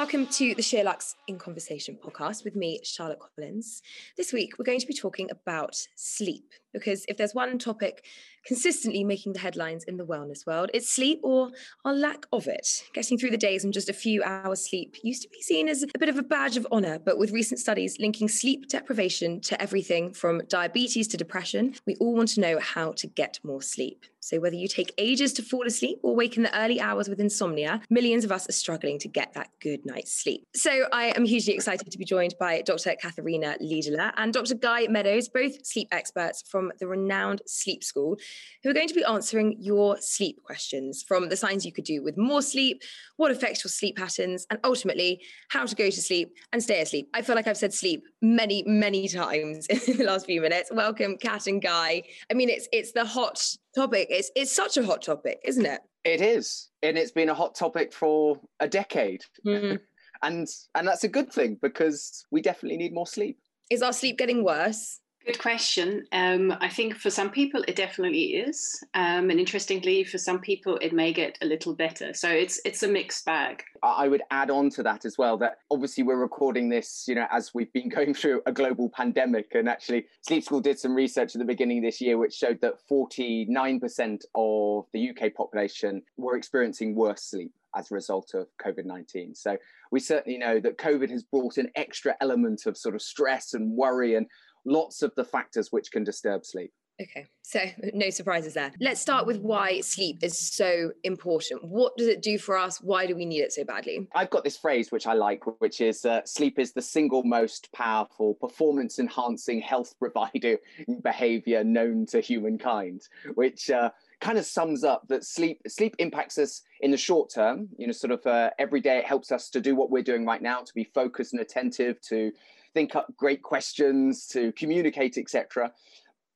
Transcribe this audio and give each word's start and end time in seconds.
Welcome 0.00 0.28
to 0.28 0.54
the 0.54 0.62
Sherlock's 0.62 1.14
in 1.28 1.36
Conversation 1.36 1.98
podcast 2.02 2.42
with 2.42 2.56
me, 2.56 2.80
Charlotte 2.82 3.18
Collins. 3.20 3.82
This 4.16 4.32
week, 4.32 4.58
we're 4.58 4.64
going 4.64 4.80
to 4.80 4.86
be 4.86 4.94
talking 4.94 5.30
about 5.30 5.76
sleep 5.94 6.54
because 6.72 7.04
if 7.06 7.18
there's 7.18 7.34
one 7.34 7.58
topic 7.58 8.06
consistently 8.46 9.04
making 9.04 9.32
the 9.32 9.38
headlines 9.38 9.84
in 9.84 9.96
the 9.96 10.04
wellness 10.04 10.46
world, 10.46 10.70
it's 10.74 10.90
sleep 10.90 11.20
or 11.22 11.50
our 11.84 11.92
lack 11.92 12.26
of 12.32 12.46
it. 12.46 12.84
Getting 12.92 13.18
through 13.18 13.30
the 13.30 13.36
days 13.36 13.64
on 13.64 13.72
just 13.72 13.88
a 13.88 13.94
few 13.94 14.22
hours 14.22 14.68
sleep 14.68 14.96
used 15.02 15.22
to 15.22 15.28
be 15.28 15.42
seen 15.42 15.68
as 15.68 15.82
a 15.82 15.98
bit 15.98 16.08
of 16.08 16.18
a 16.18 16.22
badge 16.22 16.56
of 16.56 16.66
honor, 16.70 16.98
but 16.98 17.18
with 17.18 17.30
recent 17.30 17.60
studies 17.60 17.98
linking 17.98 18.28
sleep 18.28 18.68
deprivation 18.68 19.40
to 19.42 19.60
everything 19.60 20.12
from 20.12 20.42
diabetes 20.48 21.08
to 21.08 21.16
depression, 21.16 21.74
we 21.86 21.96
all 21.96 22.14
want 22.14 22.28
to 22.30 22.40
know 22.40 22.58
how 22.58 22.92
to 22.92 23.06
get 23.06 23.38
more 23.42 23.62
sleep. 23.62 24.04
So, 24.22 24.38
whether 24.38 24.54
you 24.54 24.68
take 24.68 24.92
ages 24.98 25.32
to 25.34 25.42
fall 25.42 25.66
asleep 25.66 25.98
or 26.02 26.14
wake 26.14 26.36
in 26.36 26.42
the 26.42 26.58
early 26.58 26.78
hours 26.78 27.08
with 27.08 27.20
insomnia, 27.20 27.80
millions 27.88 28.22
of 28.24 28.30
us 28.30 28.48
are 28.48 28.52
struggling 28.52 28.98
to 28.98 29.08
get 29.08 29.32
that 29.32 29.48
good 29.60 29.86
night's 29.86 30.12
sleep. 30.12 30.46
So, 30.54 30.86
I 30.92 31.14
am 31.16 31.24
hugely 31.24 31.54
excited 31.54 31.90
to 31.90 31.98
be 31.98 32.04
joined 32.04 32.34
by 32.38 32.60
Dr. 32.60 32.94
Katharina 33.00 33.56
Lederle 33.62 34.12
and 34.16 34.32
Dr. 34.32 34.54
Guy 34.54 34.86
Meadows, 34.88 35.28
both 35.28 35.64
sleep 35.66 35.88
experts 35.90 36.44
from 36.46 36.70
the 36.78 36.86
renowned 36.86 37.40
Sleep 37.46 37.82
School, 37.82 38.18
who 38.62 38.70
are 38.70 38.74
going 38.74 38.88
to 38.88 38.94
be 38.94 39.04
answering 39.04 39.56
your 39.58 39.96
sleep 40.00 40.42
questions 40.42 41.02
from 41.06 41.28
the 41.28 41.36
signs 41.36 41.64
you 41.64 41.72
could 41.72 41.84
do 41.84 42.02
with 42.02 42.16
more 42.18 42.42
sleep, 42.42 42.82
what 43.16 43.30
affects 43.30 43.64
your 43.64 43.70
sleep 43.70 43.96
patterns, 43.96 44.46
and 44.50 44.58
ultimately 44.64 45.22
how 45.48 45.64
to 45.64 45.74
go 45.74 45.86
to 45.86 46.00
sleep 46.00 46.34
and 46.52 46.62
stay 46.62 46.80
asleep. 46.82 47.08
I 47.14 47.22
feel 47.22 47.34
like 47.34 47.46
I've 47.46 47.56
said 47.56 47.72
sleep 47.72 48.02
many, 48.20 48.62
many 48.66 49.08
times 49.08 49.66
in 49.88 49.96
the 49.96 50.04
last 50.04 50.26
few 50.26 50.40
minutes. 50.40 50.70
Welcome, 50.72 51.16
Kat 51.16 51.46
and 51.46 51.62
Guy. 51.62 52.02
I 52.30 52.34
mean, 52.34 52.48
it's 52.48 52.68
it's 52.72 52.92
the 52.92 53.04
hot 53.04 53.42
topic. 53.74 54.08
It's 54.10 54.30
it's 54.36 54.52
such 54.52 54.76
a 54.76 54.84
hot 54.84 55.02
topic, 55.02 55.40
isn't 55.44 55.66
it? 55.66 55.80
It 56.04 56.20
is, 56.20 56.70
and 56.82 56.96
it's 56.96 57.12
been 57.12 57.28
a 57.28 57.34
hot 57.34 57.54
topic 57.54 57.92
for 57.92 58.40
a 58.58 58.68
decade, 58.68 59.22
mm. 59.46 59.78
and 60.22 60.46
and 60.74 60.88
that's 60.88 61.04
a 61.04 61.08
good 61.08 61.32
thing 61.32 61.58
because 61.60 62.24
we 62.30 62.40
definitely 62.42 62.78
need 62.78 62.92
more 62.94 63.06
sleep. 63.06 63.38
Is 63.70 63.82
our 63.82 63.92
sleep 63.92 64.18
getting 64.18 64.44
worse? 64.44 65.00
Good 65.26 65.38
question. 65.38 66.06
Um, 66.12 66.56
I 66.60 66.68
think 66.68 66.94
for 66.94 67.10
some 67.10 67.30
people 67.30 67.62
it 67.68 67.76
definitely 67.76 68.36
is, 68.36 68.82
um, 68.94 69.28
and 69.28 69.38
interestingly, 69.38 70.02
for 70.02 70.16
some 70.16 70.40
people 70.40 70.78
it 70.80 70.94
may 70.94 71.12
get 71.12 71.36
a 71.42 71.46
little 71.46 71.74
better. 71.74 72.14
So 72.14 72.28
it's 72.30 72.58
it's 72.64 72.82
a 72.82 72.88
mixed 72.88 73.26
bag. 73.26 73.62
I 73.82 74.08
would 74.08 74.22
add 74.30 74.50
on 74.50 74.70
to 74.70 74.82
that 74.82 75.04
as 75.04 75.18
well 75.18 75.36
that 75.38 75.58
obviously 75.70 76.04
we're 76.04 76.16
recording 76.16 76.70
this, 76.70 77.04
you 77.06 77.14
know, 77.14 77.26
as 77.30 77.52
we've 77.54 77.72
been 77.74 77.88
going 77.96 78.14
through 78.14 78.40
a 78.46 78.52
global 78.52 78.88
pandemic, 78.88 79.54
and 79.54 79.68
actually 79.68 80.06
Sleep 80.22 80.42
School 80.42 80.60
did 80.60 80.78
some 80.78 80.94
research 80.94 81.34
at 81.34 81.38
the 81.38 81.44
beginning 81.44 81.78
of 81.78 81.84
this 81.84 82.00
year 82.00 82.16
which 82.16 82.32
showed 82.32 82.58
that 82.62 82.74
49% 82.90 84.22
of 84.34 84.86
the 84.94 85.10
UK 85.10 85.34
population 85.34 86.00
were 86.16 86.36
experiencing 86.36 86.94
worse 86.94 87.24
sleep 87.24 87.52
as 87.76 87.90
a 87.90 87.94
result 87.94 88.32
of 88.34 88.46
COVID 88.64 88.84
19. 88.84 89.34
So 89.34 89.56
we 89.90 90.00
certainly 90.00 90.38
know 90.38 90.60
that 90.60 90.78
COVID 90.78 91.10
has 91.10 91.22
brought 91.22 91.58
an 91.58 91.70
extra 91.76 92.14
element 92.20 92.66
of 92.66 92.76
sort 92.76 92.94
of 92.94 93.02
stress 93.02 93.54
and 93.54 93.72
worry 93.72 94.14
and 94.14 94.26
lots 94.64 95.02
of 95.02 95.12
the 95.16 95.24
factors 95.24 95.70
which 95.70 95.90
can 95.90 96.04
disturb 96.04 96.44
sleep. 96.44 96.72
Okay, 97.00 97.26
so 97.42 97.60
no 97.94 98.10
surprises 98.10 98.54
there. 98.54 98.72
Let's 98.80 99.00
start 99.00 99.26
with 99.26 99.38
why 99.38 99.80
sleep 99.80 100.18
is 100.22 100.38
so 100.38 100.92
important. 101.04 101.64
What 101.64 101.96
does 101.96 102.08
it 102.08 102.22
do 102.22 102.38
for 102.38 102.58
us? 102.58 102.80
Why 102.80 103.06
do 103.06 103.16
we 103.16 103.24
need 103.24 103.40
it 103.40 103.52
so 103.52 103.64
badly? 103.64 104.06
I've 104.14 104.30
got 104.30 104.44
this 104.44 104.56
phrase 104.56 104.92
which 104.92 105.06
I 105.06 105.14
like, 105.14 105.42
which 105.60 105.80
is 105.80 106.04
uh, 106.04 106.20
sleep 106.24 106.58
is 106.58 106.72
the 106.72 106.82
single 106.82 107.22
most 107.22 107.72
powerful 107.72 108.34
performance 108.34 108.98
enhancing 108.98 109.60
health 109.60 109.94
provider 109.98 110.58
behavior 111.02 111.64
known 111.64 112.06
to 112.06 112.20
humankind, 112.20 113.02
which 113.34 113.70
uh, 113.70 113.90
kind 114.20 114.36
of 114.38 114.44
sums 114.44 114.84
up 114.84 115.08
that 115.08 115.24
sleep 115.24 115.60
sleep 115.66 115.96
impacts 115.98 116.36
us 116.36 116.62
in 116.80 116.90
the 116.90 116.96
short 116.96 117.32
term. 117.32 117.68
You 117.78 117.86
know, 117.86 117.92
sort 117.92 118.10
of 118.10 118.26
uh, 118.26 118.50
every 118.58 118.80
day 118.80 118.98
it 118.98 119.06
helps 119.06 119.32
us 119.32 119.48
to 119.50 119.60
do 119.60 119.74
what 119.74 119.90
we're 119.90 120.02
doing 120.02 120.26
right 120.26 120.42
now, 120.42 120.60
to 120.60 120.74
be 120.74 120.84
focused 120.84 121.32
and 121.32 121.40
attentive, 121.40 122.00
to 122.02 122.30
think 122.74 122.94
up 122.96 123.14
great 123.16 123.42
questions, 123.42 124.26
to 124.28 124.52
communicate, 124.52 125.18
etc. 125.18 125.72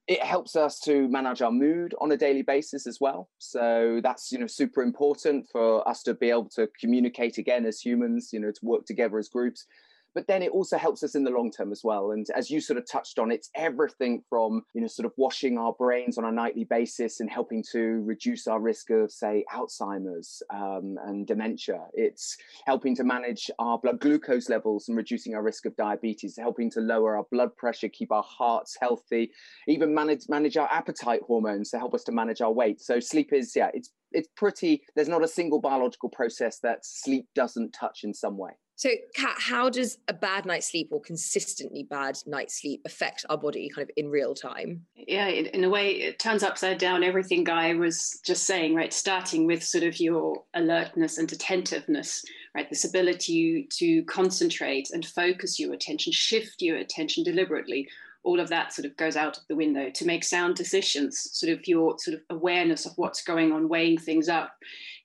It 0.06 0.22
helps 0.22 0.54
us 0.54 0.80
to 0.80 1.08
manage 1.08 1.40
our 1.40 1.50
mood 1.50 1.94
on 2.00 2.12
a 2.12 2.16
daily 2.16 2.42
basis 2.42 2.86
as 2.86 3.00
well. 3.00 3.30
So 3.38 4.00
that's 4.02 4.32
you 4.32 4.38
know 4.38 4.46
super 4.46 4.82
important 4.82 5.46
for 5.50 5.86
us 5.88 6.02
to 6.04 6.14
be 6.14 6.30
able 6.30 6.50
to 6.50 6.68
communicate 6.78 7.38
again 7.38 7.64
as 7.66 7.80
humans, 7.80 8.30
you 8.32 8.40
know, 8.40 8.50
to 8.50 8.60
work 8.62 8.84
together 8.84 9.18
as 9.18 9.28
groups 9.28 9.66
but 10.14 10.26
then 10.26 10.42
it 10.42 10.50
also 10.50 10.78
helps 10.78 11.02
us 11.02 11.14
in 11.14 11.24
the 11.24 11.30
long 11.30 11.50
term 11.50 11.72
as 11.72 11.82
well. 11.82 12.12
And 12.12 12.26
as 12.34 12.50
you 12.50 12.60
sort 12.60 12.78
of 12.78 12.86
touched 12.90 13.18
on, 13.18 13.32
it's 13.32 13.50
everything 13.54 14.22
from, 14.28 14.62
you 14.74 14.80
know, 14.80 14.86
sort 14.86 15.06
of 15.06 15.12
washing 15.16 15.58
our 15.58 15.72
brains 15.72 16.18
on 16.18 16.24
a 16.24 16.32
nightly 16.32 16.64
basis 16.64 17.20
and 17.20 17.30
helping 17.30 17.64
to 17.72 18.02
reduce 18.04 18.46
our 18.46 18.60
risk 18.60 18.90
of, 18.90 19.10
say, 19.10 19.44
Alzheimer's 19.52 20.42
um, 20.52 20.96
and 21.06 21.26
dementia. 21.26 21.80
It's 21.94 22.36
helping 22.66 22.94
to 22.96 23.04
manage 23.04 23.50
our 23.58 23.78
blood 23.78 24.00
glucose 24.00 24.48
levels 24.48 24.88
and 24.88 24.96
reducing 24.96 25.34
our 25.34 25.42
risk 25.42 25.66
of 25.66 25.76
diabetes, 25.76 26.36
helping 26.38 26.70
to 26.72 26.80
lower 26.80 27.16
our 27.16 27.26
blood 27.30 27.56
pressure, 27.56 27.88
keep 27.88 28.12
our 28.12 28.24
hearts 28.26 28.76
healthy, 28.80 29.30
even 29.68 29.94
manage 29.94 30.28
manage 30.28 30.56
our 30.56 30.68
appetite 30.70 31.20
hormones 31.26 31.70
to 31.70 31.78
help 31.78 31.94
us 31.94 32.04
to 32.04 32.12
manage 32.12 32.40
our 32.40 32.52
weight. 32.52 32.80
So 32.80 33.00
sleep 33.00 33.32
is, 33.32 33.54
yeah, 33.56 33.70
it's 33.74 33.90
it's 34.12 34.28
pretty. 34.36 34.82
There's 34.94 35.08
not 35.08 35.24
a 35.24 35.28
single 35.28 35.60
biological 35.60 36.08
process 36.08 36.60
that 36.60 36.78
sleep 36.84 37.26
doesn't 37.34 37.72
touch 37.72 38.04
in 38.04 38.14
some 38.14 38.38
way. 38.38 38.52
So, 38.76 38.90
Kat, 39.14 39.36
how 39.38 39.70
does 39.70 39.98
a 40.08 40.12
bad 40.12 40.46
night's 40.46 40.70
sleep 40.70 40.88
or 40.90 41.00
consistently 41.00 41.84
bad 41.84 42.18
night's 42.26 42.60
sleep 42.60 42.82
affect 42.84 43.24
our 43.30 43.38
body 43.38 43.70
kind 43.72 43.88
of 43.88 43.90
in 43.96 44.10
real 44.10 44.34
time? 44.34 44.84
Yeah, 44.96 45.28
in 45.28 45.62
a 45.62 45.68
way, 45.68 45.92
it 45.92 46.18
turns 46.18 46.42
upside 46.42 46.78
down 46.78 47.04
everything 47.04 47.44
Guy 47.44 47.74
was 47.74 48.20
just 48.24 48.44
saying, 48.44 48.74
right? 48.74 48.92
Starting 48.92 49.46
with 49.46 49.62
sort 49.62 49.84
of 49.84 50.00
your 50.00 50.42
alertness 50.54 51.18
and 51.18 51.30
attentiveness, 51.30 52.24
right? 52.54 52.68
This 52.68 52.84
ability 52.84 53.68
to 53.78 54.02
concentrate 54.04 54.90
and 54.92 55.06
focus 55.06 55.60
your 55.60 55.72
attention, 55.72 56.12
shift 56.12 56.60
your 56.60 56.76
attention 56.76 57.22
deliberately 57.22 57.88
all 58.24 58.40
of 58.40 58.48
that 58.48 58.72
sort 58.72 58.86
of 58.86 58.96
goes 58.96 59.16
out 59.16 59.36
of 59.36 59.44
the 59.48 59.56
window 59.56 59.90
to 59.94 60.06
make 60.06 60.24
sound 60.24 60.56
decisions. 60.56 61.28
Sort 61.32 61.52
of 61.52 61.66
your 61.68 61.96
sort 61.98 62.16
of 62.16 62.22
awareness 62.30 62.86
of 62.86 62.92
what's 62.96 63.22
going 63.22 63.52
on 63.52 63.68
weighing 63.68 63.98
things 63.98 64.28
up 64.28 64.52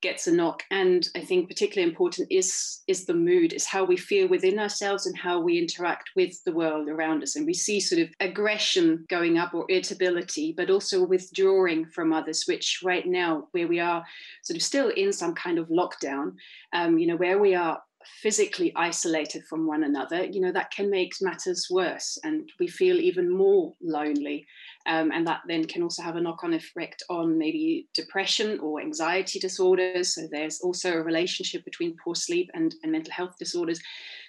gets 0.02 0.28
a 0.28 0.32
knock. 0.32 0.64
And 0.72 1.08
i 1.16 1.20
think 1.20 1.50
particularly 1.50 1.90
important 1.90 2.30
is 2.32 2.82
is 2.88 3.06
the 3.06 3.14
mood 3.14 3.52
is 3.52 3.66
how 3.66 3.84
we 3.84 3.98
feel 3.98 4.30
within 4.30 4.58
ourselves 4.58 5.06
and 5.06 5.18
how 5.18 5.42
we 5.42 5.60
interact 5.60 6.12
with 6.16 6.42
the 6.46 6.54
world 6.54 6.88
around 6.88 7.22
us. 7.22 7.36
And 7.36 7.46
we 7.46 7.54
see 7.54 7.80
sort 7.80 8.02
of 8.02 8.10
aggression 8.20 9.06
going 9.10 9.38
up 9.38 9.54
or 9.54 9.66
irritability 9.70 10.54
but 10.56 10.70
also 10.70 11.06
withdrawing 11.06 11.86
from 11.88 12.14
others 12.14 12.46
which 12.48 12.80
right 12.84 13.06
now 13.06 13.48
where 13.52 13.68
we 13.68 13.80
are 13.80 14.04
sort 14.44 14.56
of 14.56 14.64
still 14.64 14.90
in 14.90 15.12
some 15.12 15.36
kind 15.36 15.60
of 15.60 15.68
lockdown 15.68 16.34
um, 16.74 16.98
you 16.98 17.08
know 17.08 17.18
where 17.18 17.40
we 17.40 17.54
are 17.54 17.80
physically 18.06 18.72
isolated 18.76 19.44
from 19.46 19.68
one 19.68 19.84
another, 19.84 20.26
you 20.26 20.40
know, 20.40 20.52
that 20.52 20.72
can 20.72 20.90
make 20.90 21.14
matters 21.22 21.68
worse 21.70 22.18
and 22.24 22.50
we 22.60 22.68
feel 22.68 22.98
even 22.98 23.30
more 23.30 23.74
lonely. 23.82 24.46
Um, 24.86 25.12
and 25.12 25.28
that 25.28 25.42
then 25.48 25.66
can 25.66 25.84
also 25.84 26.02
have 26.02 26.16
a 26.16 26.22
knock 26.22 26.44
on 26.44 26.54
effect 26.54 27.04
on 27.10 27.38
maybe 27.38 27.88
depression 27.94 28.60
or 28.60 28.82
anxiety 28.82 29.40
disorders. 29.40 30.16
So 30.16 30.28
there's 30.32 30.62
also 30.62 30.94
a 30.94 31.04
relationship 31.04 31.66
between 31.66 31.98
poor 32.04 32.16
sleep 32.16 32.50
and, 32.54 32.74
and 32.84 32.92
mental 32.92 33.14
health 33.14 33.36
disorders. 33.38 33.80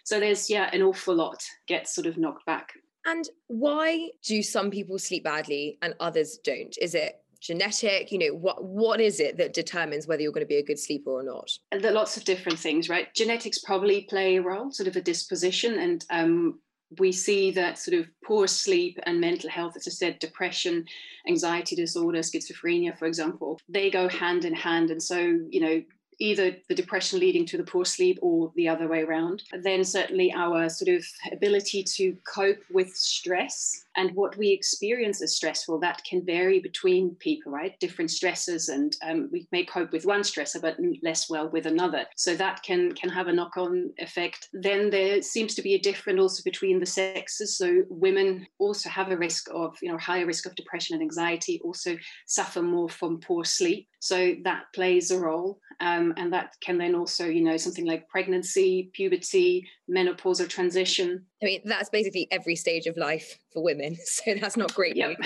So 0.04 0.18
there's, 0.18 0.50
yeah, 0.50 0.70
an 0.72 0.82
awful 0.82 1.14
lot 1.14 1.42
gets 1.68 1.94
sort 1.94 2.06
of 2.06 2.18
knocked 2.18 2.44
back. 2.46 2.72
And 3.06 3.28
why 3.46 4.10
do 4.26 4.42
some 4.42 4.70
people 4.70 4.98
sleep 4.98 5.24
badly 5.24 5.78
and 5.80 5.94
others 6.00 6.38
don't? 6.44 6.76
Is 6.80 6.94
it 6.94 7.20
genetic 7.40 8.12
you 8.12 8.18
know 8.18 8.34
what 8.34 8.62
what 8.62 9.00
is 9.00 9.18
it 9.18 9.36
that 9.36 9.54
determines 9.54 10.06
whether 10.06 10.22
you're 10.22 10.32
going 10.32 10.44
to 10.44 10.48
be 10.48 10.56
a 10.56 10.64
good 10.64 10.78
sleeper 10.78 11.10
or 11.10 11.22
not 11.22 11.50
and 11.72 11.82
there 11.82 11.90
are 11.90 11.94
lots 11.94 12.16
of 12.16 12.24
different 12.24 12.58
things 12.58 12.88
right 12.88 13.14
genetics 13.14 13.58
probably 13.58 14.02
play 14.02 14.36
a 14.36 14.42
role 14.42 14.70
sort 14.70 14.86
of 14.86 14.96
a 14.96 15.00
disposition 15.00 15.78
and 15.78 16.04
um, 16.10 16.58
we 16.98 17.12
see 17.12 17.50
that 17.52 17.78
sort 17.78 17.98
of 17.98 18.08
poor 18.24 18.46
sleep 18.46 18.98
and 19.04 19.20
mental 19.20 19.48
health, 19.48 19.76
as 19.76 19.86
I 19.86 19.90
said, 19.90 20.18
depression, 20.18 20.84
anxiety 21.28 21.76
disorder, 21.76 22.18
schizophrenia, 22.18 22.98
for 22.98 23.06
example, 23.06 23.60
they 23.68 23.90
go 23.90 24.08
hand 24.08 24.44
in 24.44 24.54
hand. 24.54 24.90
And 24.90 25.02
so, 25.02 25.18
you 25.18 25.60
know, 25.60 25.82
either 26.20 26.56
the 26.68 26.74
depression 26.74 27.18
leading 27.18 27.46
to 27.46 27.56
the 27.56 27.64
poor 27.64 27.84
sleep 27.84 28.18
or 28.22 28.52
the 28.54 28.68
other 28.68 28.86
way 28.86 29.02
around. 29.02 29.42
Then 29.62 29.82
certainly 29.82 30.32
our 30.32 30.68
sort 30.68 30.94
of 30.94 31.04
ability 31.32 31.82
to 31.82 32.16
cope 32.24 32.62
with 32.70 32.90
stress 32.90 33.84
and 33.96 34.14
what 34.14 34.36
we 34.36 34.50
experience 34.50 35.20
as 35.22 35.34
stressful 35.34 35.80
that 35.80 36.02
can 36.04 36.24
vary 36.24 36.60
between 36.60 37.16
people 37.16 37.50
right? 37.50 37.78
Different 37.80 38.10
stresses 38.10 38.68
and 38.68 38.96
um, 39.02 39.28
we 39.32 39.48
may 39.50 39.64
cope 39.64 39.92
with 39.92 40.06
one 40.06 40.20
stressor 40.20 40.60
but 40.60 40.76
less 41.02 41.28
well 41.28 41.48
with 41.48 41.66
another. 41.66 42.04
So 42.16 42.36
that 42.36 42.62
can 42.62 42.92
can 42.92 43.10
have 43.10 43.26
a 43.26 43.32
knock-on 43.32 43.90
effect. 43.98 44.48
Then 44.52 44.90
there 44.90 45.22
seems 45.22 45.54
to 45.54 45.62
be 45.62 45.74
a 45.74 45.80
difference 45.80 46.20
also 46.20 46.42
between 46.44 46.80
the 46.80 46.86
sexes. 46.86 47.56
So 47.56 47.82
women 47.88 48.46
also 48.58 48.88
have 48.88 49.10
a 49.10 49.16
risk 49.16 49.48
of 49.52 49.76
you 49.82 49.90
know 49.90 49.98
higher 49.98 50.26
risk 50.26 50.46
of 50.46 50.54
depression 50.54 50.94
and 50.94 51.02
anxiety 51.02 51.60
also 51.64 51.96
suffer 52.26 52.62
more 52.62 52.88
from 52.88 53.20
poor 53.20 53.44
sleep. 53.44 53.88
So 54.00 54.34
that 54.44 54.64
plays 54.74 55.10
a 55.10 55.18
role. 55.18 55.58
Um, 55.80 56.09
and 56.16 56.32
that 56.32 56.54
can 56.60 56.78
then 56.78 56.94
also 56.94 57.26
you 57.26 57.42
know 57.42 57.56
something 57.56 57.86
like 57.86 58.08
pregnancy 58.08 58.90
puberty 58.92 59.66
menopause 59.88 60.40
or 60.40 60.46
transition 60.46 61.24
i 61.42 61.46
mean 61.46 61.60
that's 61.64 61.88
basically 61.88 62.28
every 62.30 62.56
stage 62.56 62.86
of 62.86 62.96
life 62.96 63.38
for 63.52 63.62
women 63.62 63.96
so 64.04 64.34
that's 64.40 64.56
not 64.56 64.74
great 64.74 64.96
yep. 64.96 65.16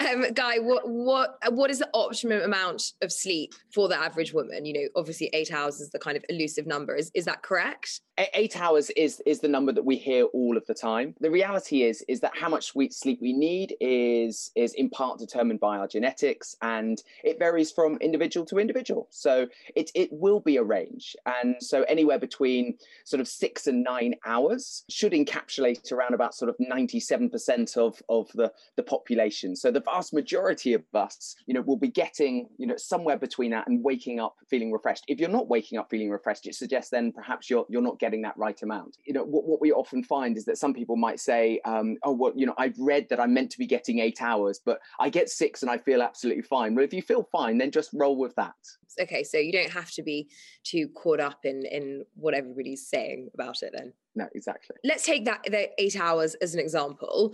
um, 0.00 0.32
Guy, 0.32 0.58
what 0.58 0.88
what 0.88 1.38
what 1.50 1.70
is 1.70 1.80
the 1.80 1.88
optimum 1.92 2.42
amount 2.42 2.92
of 3.02 3.10
sleep 3.10 3.52
for 3.74 3.88
the 3.88 3.98
average 3.98 4.32
woman? 4.32 4.64
You 4.64 4.74
know, 4.74 4.88
obviously 4.94 5.28
eight 5.32 5.52
hours 5.52 5.80
is 5.80 5.90
the 5.90 5.98
kind 5.98 6.16
of 6.16 6.24
elusive 6.28 6.66
number. 6.66 6.94
Is 6.94 7.10
is 7.14 7.24
that 7.24 7.42
correct? 7.42 8.00
Eight 8.34 8.60
hours 8.60 8.90
is 8.90 9.22
is 9.26 9.40
the 9.40 9.48
number 9.48 9.72
that 9.72 9.84
we 9.84 9.96
hear 9.96 10.24
all 10.26 10.56
of 10.56 10.66
the 10.66 10.74
time. 10.74 11.14
The 11.20 11.30
reality 11.30 11.82
is 11.82 12.04
is 12.08 12.20
that 12.20 12.36
how 12.36 12.48
much 12.48 12.66
sweet 12.66 12.92
sleep 12.92 13.18
we 13.20 13.32
need 13.32 13.74
is 13.80 14.50
is 14.54 14.74
in 14.74 14.90
part 14.90 15.18
determined 15.18 15.60
by 15.60 15.78
our 15.78 15.88
genetics, 15.88 16.56
and 16.62 17.02
it 17.24 17.38
varies 17.38 17.70
from 17.70 17.96
individual 18.00 18.46
to 18.46 18.58
individual. 18.58 19.08
So 19.10 19.46
it 19.74 19.90
it 19.94 20.10
will 20.12 20.40
be 20.40 20.56
a 20.56 20.62
range, 20.62 21.16
and 21.26 21.56
so 21.60 21.82
anywhere 21.84 22.18
between 22.18 22.76
sort 23.04 23.20
of 23.20 23.28
six 23.28 23.66
and 23.66 23.82
nine 23.82 24.14
hours 24.24 24.84
should 24.88 25.12
encapsulate 25.12 25.90
around 25.90 26.14
about 26.14 26.34
sort 26.34 26.48
of 26.48 26.56
ninety 26.58 27.00
seven 27.00 27.30
percent 27.30 27.76
of 27.76 28.02
of 28.08 28.30
the 28.34 28.52
the 28.76 28.82
population. 28.82 29.56
So 29.56 29.70
the 29.70 29.80
vast 29.80 30.12
majority 30.12 30.74
of 30.74 30.82
us, 30.94 31.34
you 31.46 31.54
know, 31.54 31.62
will 31.62 31.78
be 31.78 31.88
getting, 31.88 32.48
you 32.58 32.66
know, 32.66 32.76
somewhere 32.76 33.18
between 33.18 33.50
that 33.52 33.66
and 33.66 33.82
waking 33.82 34.20
up 34.20 34.36
feeling 34.48 34.70
refreshed. 34.70 35.04
If 35.08 35.18
you're 35.18 35.28
not 35.28 35.48
waking 35.48 35.78
up 35.78 35.88
feeling 35.90 36.10
refreshed, 36.10 36.46
it 36.46 36.54
suggests 36.54 36.90
then 36.90 37.12
perhaps 37.12 37.48
you're 37.48 37.66
you're 37.68 37.80
not 37.80 37.98
getting 37.98 38.11
that 38.20 38.36
right 38.36 38.60
amount. 38.62 38.98
You 39.04 39.14
know, 39.14 39.24
what, 39.24 39.44
what 39.44 39.62
we 39.62 39.72
often 39.72 40.04
find 40.04 40.36
is 40.36 40.44
that 40.44 40.58
some 40.58 40.74
people 40.74 40.96
might 40.96 41.18
say, 41.18 41.60
um, 41.64 41.96
oh, 42.02 42.12
well, 42.12 42.32
you 42.36 42.44
know, 42.44 42.54
I've 42.58 42.78
read 42.78 43.08
that 43.08 43.18
I'm 43.18 43.32
meant 43.32 43.50
to 43.52 43.58
be 43.58 43.66
getting 43.66 44.00
eight 44.00 44.20
hours, 44.20 44.60
but 44.62 44.80
I 45.00 45.08
get 45.08 45.30
six 45.30 45.62
and 45.62 45.70
I 45.70 45.78
feel 45.78 46.02
absolutely 46.02 46.42
fine. 46.42 46.74
Well, 46.74 46.84
if 46.84 46.92
you 46.92 47.00
feel 47.00 47.26
fine, 47.32 47.56
then 47.56 47.70
just 47.70 47.88
roll 47.94 48.18
with 48.18 48.34
that. 48.34 48.52
Okay, 49.00 49.24
so 49.24 49.38
you 49.38 49.52
don't 49.52 49.70
have 49.70 49.90
to 49.92 50.02
be 50.02 50.28
too 50.64 50.88
caught 50.88 51.20
up 51.20 51.38
in 51.44 51.64
in 51.64 52.04
what 52.14 52.34
everybody's 52.34 52.86
saying 52.86 53.30
about 53.32 53.62
it 53.62 53.72
then. 53.74 53.94
No, 54.14 54.28
exactly. 54.34 54.76
Let's 54.84 55.06
take 55.06 55.24
that 55.24 55.44
the 55.44 55.70
eight 55.82 55.98
hours 55.98 56.34
as 56.34 56.52
an 56.52 56.60
example 56.60 57.32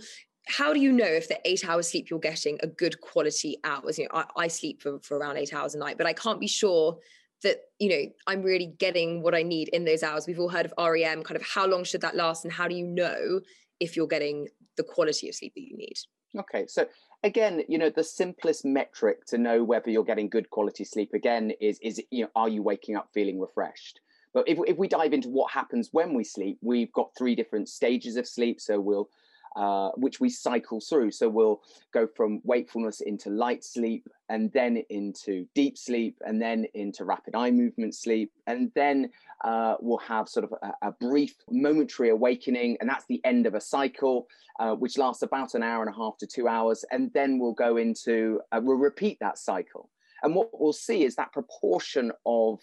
how 0.49 0.73
do 0.73 0.79
you 0.79 0.91
know 0.91 1.05
if 1.05 1.27
the 1.27 1.39
eight 1.45 1.67
hours 1.67 1.89
sleep 1.89 2.09
you're 2.09 2.19
getting 2.19 2.57
a 2.61 2.67
good 2.67 2.99
quality 3.01 3.57
hours? 3.63 3.99
You 3.99 4.05
know, 4.05 4.23
I, 4.35 4.43
I 4.43 4.47
sleep 4.47 4.81
for, 4.81 4.99
for 4.99 5.17
around 5.17 5.37
eight 5.37 5.53
hours 5.53 5.75
a 5.75 5.77
night, 5.77 5.97
but 5.97 6.07
I 6.07 6.13
can't 6.13 6.39
be 6.39 6.47
sure 6.47 6.97
that 7.43 7.61
you 7.79 7.89
know 7.89 8.11
i'm 8.27 8.41
really 8.41 8.73
getting 8.77 9.21
what 9.21 9.35
i 9.35 9.41
need 9.41 9.69
in 9.69 9.85
those 9.85 10.03
hours. 10.03 10.27
We've 10.27 10.39
all 10.39 10.49
heard 10.49 10.65
of 10.65 10.73
rem 10.77 11.23
kind 11.23 11.35
of 11.35 11.45
how 11.45 11.65
long 11.65 11.83
should 11.83 12.01
that 12.01 12.15
last 12.15 12.43
and 12.43 12.53
how 12.53 12.67
do 12.67 12.75
you 12.75 12.85
know 12.85 13.39
if 13.79 13.95
you're 13.95 14.07
getting 14.07 14.47
the 14.77 14.83
quality 14.83 15.29
of 15.29 15.35
sleep 15.35 15.53
that 15.55 15.61
you 15.61 15.77
need? 15.77 15.97
Okay 16.37 16.65
so 16.67 16.85
again 17.23 17.63
you 17.67 17.77
know 17.77 17.89
the 17.89 18.03
simplest 18.03 18.65
metric 18.65 19.25
to 19.27 19.37
know 19.37 19.63
whether 19.63 19.89
you're 19.89 20.03
getting 20.03 20.29
good 20.29 20.49
quality 20.49 20.83
sleep 20.83 21.13
again 21.13 21.51
is 21.59 21.79
is 21.81 22.01
you 22.11 22.23
know 22.23 22.29
are 22.35 22.49
you 22.49 22.61
waking 22.61 22.95
up 22.95 23.09
feeling 23.13 23.39
refreshed? 23.39 23.99
But 24.31 24.47
if, 24.47 24.59
if 24.67 24.77
we 24.77 24.87
dive 24.87 25.13
into 25.13 25.29
what 25.29 25.51
happens 25.51 25.89
when 25.91 26.13
we 26.13 26.23
sleep 26.23 26.57
we've 26.61 26.91
got 26.93 27.11
three 27.17 27.35
different 27.35 27.69
stages 27.69 28.15
of 28.15 28.27
sleep. 28.27 28.61
So 28.61 28.79
we'll 28.79 29.09
uh, 29.55 29.89
which 29.95 30.19
we 30.19 30.29
cycle 30.29 30.79
through. 30.79 31.11
So 31.11 31.29
we'll 31.29 31.61
go 31.93 32.07
from 32.07 32.41
wakefulness 32.43 33.01
into 33.01 33.29
light 33.29 33.63
sleep, 33.63 34.07
and 34.29 34.51
then 34.53 34.83
into 34.89 35.47
deep 35.55 35.77
sleep, 35.77 36.17
and 36.25 36.41
then 36.41 36.65
into 36.73 37.05
rapid 37.05 37.35
eye 37.35 37.51
movement 37.51 37.95
sleep, 37.95 38.31
and 38.47 38.71
then 38.75 39.09
uh, 39.43 39.75
we'll 39.79 39.97
have 39.97 40.27
sort 40.27 40.45
of 40.45 40.53
a, 40.61 40.87
a, 40.87 40.91
brief 40.91 41.35
momentary 41.49 42.09
awakening, 42.09 42.77
and 42.79 42.89
that's 42.89 43.05
the 43.05 43.21
end 43.23 43.45
of 43.45 43.55
a 43.55 43.61
cycle, 43.61 44.27
uh, 44.59 44.73
which 44.73 44.97
lasts 44.97 45.23
about 45.23 45.55
an 45.55 45.63
hour 45.63 45.81
and 45.81 45.93
a 45.93 45.97
half 45.97 46.17
to 46.17 46.27
two 46.27 46.47
hours, 46.47 46.83
and 46.91 47.11
then 47.13 47.39
we'll 47.39 47.53
go 47.53 47.77
into 47.77 48.39
uh, 48.51 48.59
we'll 48.61 48.77
repeat 48.77 49.17
that 49.19 49.37
cycle. 49.37 49.89
And 50.21 50.35
what 50.35 50.49
we'll 50.59 50.73
see 50.73 51.05
is 51.05 51.15
that 51.15 51.31
proportion 51.31 52.11
of 52.25 52.59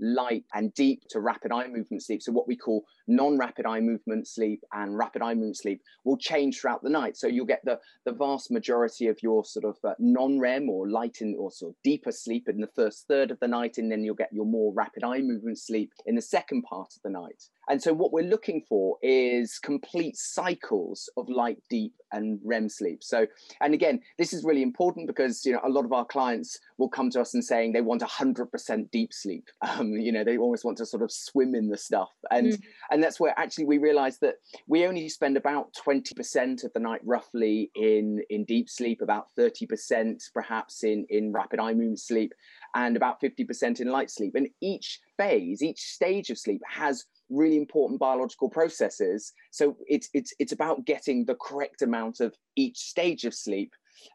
light 0.00 0.44
and 0.54 0.72
deep 0.74 1.02
to 1.10 1.20
rapid 1.20 1.52
eye 1.52 1.68
movement 1.68 2.02
sleep, 2.02 2.22
so 2.22 2.32
what 2.32 2.48
we 2.48 2.56
call 2.56 2.84
non 3.06 3.38
rapid 3.38 3.66
eye 3.66 3.80
movement 3.80 4.26
sleep 4.26 4.62
and 4.72 4.96
rapid 4.96 5.22
eye 5.22 5.34
movement 5.34 5.56
sleep, 5.56 5.82
will 6.04 6.16
change 6.16 6.60
throughout 6.60 6.82
the 6.82 6.90
night. 6.90 7.16
So 7.16 7.26
you'll 7.26 7.46
get 7.46 7.64
the, 7.64 7.78
the 8.04 8.12
vast 8.12 8.50
majority 8.50 9.08
of 9.08 9.22
your 9.22 9.44
sort 9.44 9.64
of 9.64 9.76
uh, 9.84 9.94
non 9.98 10.38
REM 10.38 10.68
or 10.68 10.88
light 10.88 11.18
in, 11.20 11.36
or 11.38 11.50
sort 11.50 11.70
of 11.70 11.76
deeper 11.82 12.12
sleep 12.12 12.48
in 12.48 12.60
the 12.60 12.66
first 12.68 13.06
third 13.08 13.30
of 13.30 13.40
the 13.40 13.48
night, 13.48 13.78
and 13.78 13.90
then 13.90 14.04
you'll 14.04 14.14
get 14.14 14.32
your 14.32 14.46
more 14.46 14.72
rapid 14.72 15.04
eye 15.04 15.20
movement 15.20 15.58
sleep 15.58 15.92
in 16.06 16.14
the 16.14 16.22
second 16.22 16.62
part 16.62 16.94
of 16.96 17.02
the 17.02 17.10
night. 17.10 17.44
And 17.68 17.82
so, 17.82 17.92
what 17.92 18.12
we're 18.12 18.22
looking 18.22 18.62
for 18.68 18.96
is 19.02 19.58
complete 19.58 20.16
cycles 20.16 21.10
of 21.16 21.28
light, 21.28 21.58
deep, 21.68 21.94
and 22.12 22.38
REM 22.44 22.68
sleep. 22.68 23.02
So, 23.02 23.26
and 23.60 23.74
again, 23.74 24.00
this 24.18 24.32
is 24.32 24.44
really 24.44 24.62
important 24.62 25.08
because 25.08 25.44
you 25.44 25.52
know 25.52 25.60
a 25.64 25.68
lot 25.68 25.84
of 25.84 25.92
our 25.92 26.04
clients 26.04 26.60
will 26.78 26.88
come 26.88 27.10
to 27.10 27.20
us 27.20 27.34
and 27.34 27.44
saying 27.44 27.72
they 27.72 27.80
want 27.80 28.02
100% 28.02 28.90
deep 28.90 29.12
sleep. 29.12 29.48
Um, 29.66 29.92
you 29.92 30.12
know, 30.12 30.22
they 30.22 30.38
almost 30.38 30.64
want 30.64 30.78
to 30.78 30.86
sort 30.86 31.02
of 31.02 31.10
swim 31.10 31.54
in 31.54 31.68
the 31.68 31.76
stuff, 31.76 32.10
and 32.30 32.52
mm. 32.52 32.62
and 32.90 33.02
that's 33.02 33.18
where 33.18 33.34
actually 33.36 33.64
we 33.64 33.78
realize 33.78 34.18
that 34.18 34.36
we 34.66 34.86
only 34.86 35.08
spend 35.08 35.36
about 35.36 35.74
20% 35.74 36.64
of 36.64 36.72
the 36.72 36.80
night 36.80 37.00
roughly 37.04 37.70
in 37.74 38.22
in 38.30 38.44
deep 38.44 38.68
sleep, 38.68 39.02
about 39.02 39.26
30% 39.38 40.22
perhaps 40.32 40.84
in 40.84 41.06
in 41.08 41.32
rapid 41.32 41.58
eye 41.58 41.72
movement 41.72 42.00
sleep, 42.00 42.32
and 42.74 42.96
about 42.96 43.20
50% 43.20 43.80
in 43.80 43.88
light 43.88 44.10
sleep. 44.10 44.34
And 44.34 44.48
each 44.60 45.00
phase, 45.16 45.62
each 45.62 45.80
stage 45.80 46.30
of 46.30 46.38
sleep 46.38 46.62
has 46.68 47.04
really 47.30 47.56
important 47.56 48.00
biological 48.00 48.48
processes. 48.48 49.32
So 49.50 49.76
it's 49.86 50.08
it's 50.14 50.32
it's 50.38 50.52
about 50.52 50.84
getting 50.84 51.24
the 51.24 51.36
correct 51.36 51.82
amount 51.82 52.20
of 52.20 52.34
each 52.56 52.78
stage 52.78 53.24
of 53.24 53.34
sleep 53.34 53.72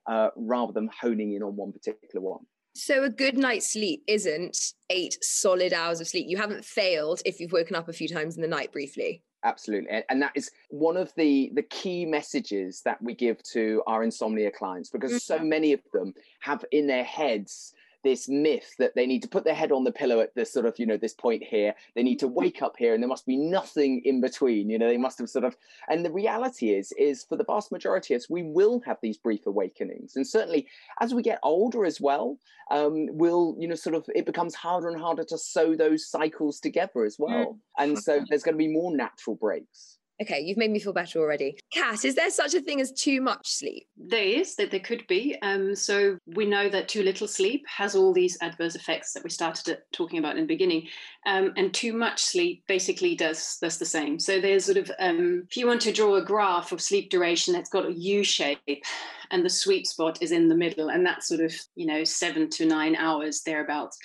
uh, 0.08 0.30
rather 0.36 0.74
than 0.74 0.90
honing 1.00 1.34
in 1.34 1.44
on 1.44 1.56
one 1.56 1.72
particular 1.72 2.22
one. 2.22 2.46
So 2.74 3.04
a 3.04 3.10
good 3.10 3.38
night's 3.38 3.74
sleep 3.74 4.04
isn't 4.08 4.58
eight 4.90 5.18
solid 5.22 5.74
hours 5.74 6.00
of 6.00 6.08
sleep. 6.08 6.28
You 6.30 6.38
haven't 6.38 6.64
failed 6.64 7.22
if 7.26 7.40
you've 7.40 7.52
woken 7.52 7.76
up 7.76 7.90
a 7.90 7.94
few 7.94 8.08
times 8.08 8.36
in 8.36 8.42
the 8.42 8.48
night 8.48 8.72
briefly. 8.72 9.24
Absolutely, 9.44 10.04
and 10.08 10.22
that 10.22 10.34
is 10.36 10.52
one 10.70 10.98
of 10.98 11.12
the 11.16 11.52
the 11.56 11.64
key 11.64 12.06
messages 12.06 12.82
that 12.86 13.02
we 13.02 13.16
give 13.16 13.42
to 13.54 13.82
our 13.88 14.04
insomnia 14.04 14.52
clients 14.52 14.92
because 14.92 15.12
mm-hmm. 15.12 15.18
so 15.18 15.40
many 15.40 15.74
of 15.74 15.82
them 15.94 16.14
have 16.42 16.64
in 16.72 16.86
their 16.86 17.04
heads 17.04 17.74
this 18.04 18.28
myth 18.28 18.74
that 18.80 18.96
they 18.96 19.06
need 19.06 19.22
to 19.22 19.28
put 19.28 19.44
their 19.44 19.56
head 19.56 19.72
on 19.72 19.84
the 19.84 19.92
pillow 19.92 20.20
at 20.20 20.34
this 20.36 20.52
sort 20.52 20.66
of 20.66 20.78
you 20.80 20.86
know 20.86 20.98
this 20.98 21.14
point 21.14 21.44
here. 21.44 21.74
They 21.96 22.04
need 22.04 22.20
to 22.20 22.28
wake 22.28 22.62
up 22.62 22.76
here 22.78 22.94
and 22.94 23.02
there 23.02 23.08
must 23.08 23.26
be 23.26 23.38
nothing 23.38 24.02
in 24.06 24.22
between 24.22 24.70
you 24.70 24.80
know 24.80 24.88
they 24.88 24.98
must 24.98 25.20
have 25.20 25.30
sort 25.30 25.46
of 25.46 25.56
and 25.90 26.06
the 26.06 26.12
reality 26.12 26.72
is 26.72 26.92
is 26.98 27.24
for 27.24 27.36
the 27.36 27.44
vast 27.44 27.72
majority 27.72 28.14
of 28.14 28.20
us 28.20 28.30
we 28.30 28.44
will 28.44 28.82
have 28.86 28.98
these 29.02 29.18
brief 29.18 29.46
awakenings. 29.46 30.16
And 30.16 30.28
certainly 30.28 30.68
as 31.00 31.14
we 31.14 31.22
get 31.22 31.40
older 31.44 31.86
as 31.86 32.00
well 32.02 32.38
um, 32.70 33.08
we'll 33.12 33.56
you 33.60 33.68
know 33.68 33.76
sort 33.76 33.96
of 33.96 34.06
it 34.16 34.26
becomes 34.26 34.56
harder 34.56 34.90
and 34.90 35.00
harder 35.00 35.24
to 35.26 35.38
sew 35.38 35.76
those 35.76 36.08
cycles 36.08 36.60
together 36.60 37.04
as 37.04 37.18
well. 37.20 37.58
Mm. 37.80 37.84
and 37.84 38.00
so 38.00 38.24
there's 38.30 38.44
going 38.44 38.56
to 38.56 38.58
be 38.58 38.68
more 38.68 38.96
natural 38.96 39.36
breaks 39.36 39.98
Okay, 40.22 40.40
you've 40.40 40.58
made 40.58 40.70
me 40.70 40.80
feel 40.80 40.94
better 40.94 41.20
already. 41.20 41.58
Kat, 41.74 42.06
is 42.06 42.14
there 42.14 42.30
such 42.30 42.54
a 42.54 42.62
thing 42.62 42.80
as 42.80 42.92
too 42.92 43.22
much 43.22 43.48
sleep? 43.48 43.88
There 43.98 44.24
is, 44.24 44.56
that 44.56 44.70
there 44.70 44.80
could 44.80 45.06
be. 45.08 45.36
Um, 45.42 45.76
so 45.76 46.18
we 46.28 46.46
know 46.46 46.70
that 46.70 46.88
too 46.88 47.02
little 47.02 47.28
sleep 47.28 47.66
has 47.68 47.96
all 47.96 48.14
these 48.14 48.38
adverse 48.42 48.76
effects 48.76 49.14
that 49.14 49.24
we 49.24 49.32
started 49.32 49.80
talking 49.92 50.20
about 50.20 50.36
in 50.36 50.44
the 50.44 50.48
beginning. 50.48 50.88
Um, 51.26 51.54
and 51.58 51.74
too 51.74 51.94
much 51.94 52.22
sleep 52.22 52.64
basically 52.68 53.16
does, 53.16 53.58
does 53.62 53.80
the 53.80 53.86
same. 53.86 54.20
So 54.20 54.40
there's 54.40 54.66
sort 54.66 54.78
of, 54.78 54.92
um, 55.00 55.48
if 55.50 55.58
you 55.58 55.66
want 55.66 55.82
to 55.82 55.92
draw 55.92 56.16
a 56.16 56.24
graph 56.24 56.72
of 56.72 56.82
sleep 56.82 57.10
duration 57.10 57.54
that's 57.54 57.70
got 57.70 57.88
a 57.88 57.94
U 57.94 58.24
shape, 58.24 58.84
and 59.32 59.44
the 59.44 59.50
sweet 59.50 59.88
spot 59.88 60.22
is 60.22 60.32
in 60.32 60.50
the 60.50 60.56
middle, 60.56 60.90
and 60.90 61.06
that's 61.06 61.28
sort 61.28 61.42
of, 61.42 61.54
you 61.76 61.88
know, 61.88 62.04
seven 62.04 62.50
to 62.52 62.66
nine 62.66 62.96
hours 62.96 63.42
thereabouts 63.44 63.98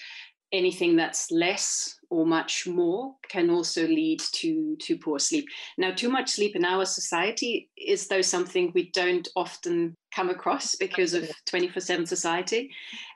anything 0.53 0.97
that's 0.97 1.31
less 1.31 1.96
or 2.11 2.27
much 2.27 2.67
more 2.67 3.15
can 3.29 3.51
also 3.51 3.87
lead 3.87 4.21
to 4.33 4.77
to 4.81 4.97
poor 4.97 5.19
sleep. 5.19 5.47
Now 5.79 5.93
too 5.93 6.09
much 6.09 6.31
sleep 6.31 6.57
in 6.57 6.65
our 6.65 6.85
society 6.85 7.71
is 7.77 8.09
though 8.09 8.23
something 8.23 8.73
we 8.75 8.91
don't 8.91 9.29
often 9.37 9.95
come 10.15 10.31
across 10.31 10.75
because 10.77 11.15
of 11.15 11.31
24 11.47 11.81
7 11.81 12.07
society. 12.07 12.71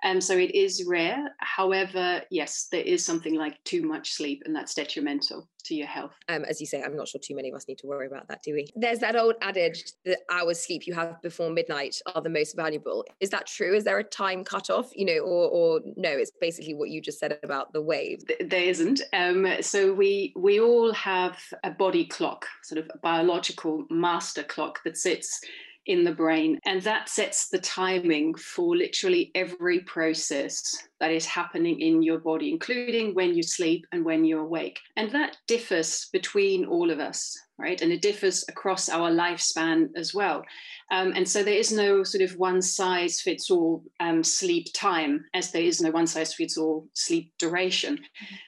Um, 0.05 0.21
so 0.21 0.37
it 0.37 0.55
is 0.55 0.85
rare. 0.87 1.35
However, 1.39 2.23
yes, 2.31 2.69
there 2.71 2.83
is 2.83 3.05
something 3.05 3.35
like 3.35 3.63
too 3.65 3.83
much 3.83 4.13
sleep, 4.13 4.43
and 4.45 4.55
that's 4.55 4.75
detrimental 4.75 5.49
to 5.65 5.75
your 5.75 5.87
health. 5.87 6.15
Um, 6.29 6.45
as 6.45 6.61
you 6.61 6.67
say, 6.67 6.83
I'm 6.83 6.97
not 6.97 7.09
sure 7.09 7.21
too 7.23 7.35
many 7.35 7.51
of 7.51 7.55
us 7.55 7.67
need 7.69 7.79
to 7.79 7.87
worry 7.87 8.07
about 8.07 8.29
that, 8.29 8.43
do 8.43 8.55
we? 8.55 8.69
There's 8.75 8.99
that 9.01 9.17
old 9.17 9.35
adage 9.43 9.85
the 10.05 10.19
hours 10.31 10.65
sleep 10.65 10.87
you 10.87 10.95
have 10.95 11.21
before 11.23 11.51
midnight 11.51 11.97
are 12.15 12.23
the 12.23 12.31
most 12.31 12.57
valuable. 12.57 13.05
Is 13.21 13.31
that 13.31 13.47
true? 13.47 13.75
Is 13.75 13.85
there 13.85 13.99
a 13.99 14.05
time 14.05 14.45
cutoff, 14.45 14.91
you 14.95 15.05
know, 15.05 15.19
or, 15.19 15.49
or 15.49 15.81
no, 15.97 16.11
it's 16.11 16.33
basically 16.41 16.75
what 16.75 16.91
you 16.91 17.01
just 17.01 17.19
said 17.19 17.39
about 17.43 17.73
the 17.73 17.83
wave? 17.83 18.23
There 18.41 18.63
isn't. 18.63 19.03
Um, 19.13 19.47
so 19.61 19.93
we, 19.93 20.33
we 20.37 20.61
all 20.61 20.93
have 20.93 21.39
a 21.65 21.71
body 21.71 22.07
clock, 22.07 22.47
sort 22.63 22.79
of 22.79 22.91
a 22.95 22.99
biological 22.99 23.85
master 23.91 24.43
clock 24.43 24.81
that 24.85 24.97
sits 24.97 25.41
in 25.87 26.05
the 26.05 26.13
brain. 26.13 26.59
And 26.67 26.83
that 26.83 27.09
sets 27.09 27.49
the 27.49 27.59
timing 27.59 28.35
for 28.35 28.77
literally 28.77 29.31
every 29.35 29.81
process 29.81 30.89
that 31.01 31.11
is 31.11 31.27
happening 31.27 31.81
in 31.81 32.03
your 32.03 32.19
body, 32.19 32.51
including 32.51 33.15
when 33.15 33.35
you 33.35 33.43
sleep 33.43 33.87
and 33.93 34.05
when 34.05 34.25
you're 34.25 34.41
awake. 34.41 34.79
And 34.97 35.11
that 35.13 35.39
differs 35.47 36.09
between 36.13 36.67
all 36.67 36.91
of 36.91 37.01
us, 37.01 37.39
right? 37.59 37.81
And 37.81 37.91
it 37.91 38.03
differs 38.03 38.45
across 38.49 38.89
our 38.89 39.11
lifespan 39.11 39.89
as 39.97 40.15
well. 40.15 40.45
Um, 40.91 41.13
and 41.15 41.27
so 41.27 41.43
there 41.43 41.55
is 41.55 41.73
no 41.73 42.03
sort 42.03 42.23
of 42.23 42.37
one 42.37 42.61
size 42.61 43.21
fits 43.21 43.51
all 43.51 43.83
um, 44.01 44.23
sleep 44.23 44.67
time, 44.75 45.25
as 45.35 45.51
there 45.51 45.63
is 45.63 45.81
no 45.81 45.91
one 45.91 46.07
size 46.07 46.35
fits 46.35 46.59
all 46.59 46.89
sleep 46.95 47.33
duration. 47.39 47.99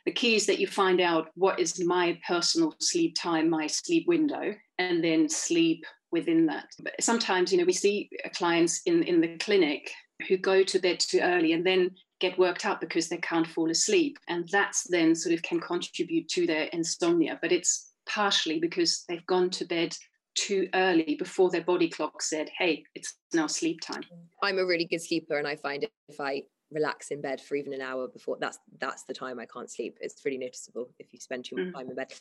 The 0.04 0.12
key 0.12 0.34
is 0.34 0.46
that 0.46 0.58
you 0.58 0.66
find 0.66 1.00
out 1.00 1.30
what 1.34 1.58
is 1.58 1.82
my 1.84 2.18
personal 2.26 2.74
sleep 2.80 3.14
time, 3.18 3.48
my 3.48 3.66
sleep 3.68 4.06
window, 4.06 4.54
and 4.78 5.02
then 5.02 5.28
sleep 5.28 5.84
within 6.12 6.46
that. 6.46 6.66
But 6.80 6.94
sometimes, 7.00 7.50
you 7.50 7.58
know, 7.58 7.64
we 7.64 7.72
see 7.72 8.10
clients 8.34 8.82
in, 8.86 9.02
in 9.02 9.20
the 9.20 9.36
clinic 9.38 9.90
who 10.28 10.36
go 10.36 10.62
to 10.62 10.78
bed 10.78 11.00
too 11.00 11.20
early 11.20 11.52
and 11.52 11.66
then 11.66 11.90
get 12.20 12.38
worked 12.38 12.64
up 12.64 12.80
because 12.80 13.08
they 13.08 13.16
can't 13.18 13.46
fall 13.46 13.70
asleep. 13.70 14.18
And 14.28 14.48
that's 14.52 14.86
then 14.88 15.14
sort 15.14 15.34
of 15.34 15.42
can 15.42 15.60
contribute 15.60 16.28
to 16.28 16.46
their 16.46 16.64
insomnia. 16.72 17.38
But 17.42 17.52
it's 17.52 17.92
partially 18.06 18.60
because 18.60 19.04
they've 19.08 19.26
gone 19.26 19.50
to 19.50 19.64
bed 19.64 19.96
too 20.34 20.68
early 20.74 21.16
before 21.18 21.50
their 21.50 21.64
body 21.64 21.88
clock 21.88 22.22
said, 22.22 22.48
hey, 22.56 22.84
it's 22.94 23.16
now 23.34 23.46
sleep 23.46 23.80
time. 23.80 24.02
I'm 24.42 24.58
a 24.58 24.64
really 24.64 24.86
good 24.86 25.02
sleeper 25.02 25.38
and 25.38 25.46
I 25.46 25.56
find 25.56 25.86
if 26.08 26.20
I 26.20 26.42
relax 26.70 27.10
in 27.10 27.20
bed 27.20 27.40
for 27.40 27.54
even 27.54 27.74
an 27.74 27.82
hour 27.82 28.08
before 28.08 28.38
that's 28.40 28.58
that's 28.80 29.04
the 29.04 29.12
time 29.12 29.38
I 29.38 29.46
can't 29.46 29.70
sleep. 29.70 29.98
It's 30.00 30.24
really 30.24 30.38
noticeable 30.38 30.88
if 30.98 31.12
you 31.12 31.20
spend 31.20 31.44
too 31.44 31.56
much 31.56 31.66
mm. 31.66 31.74
time 31.74 31.90
in 31.90 31.94
bed. 31.94 32.12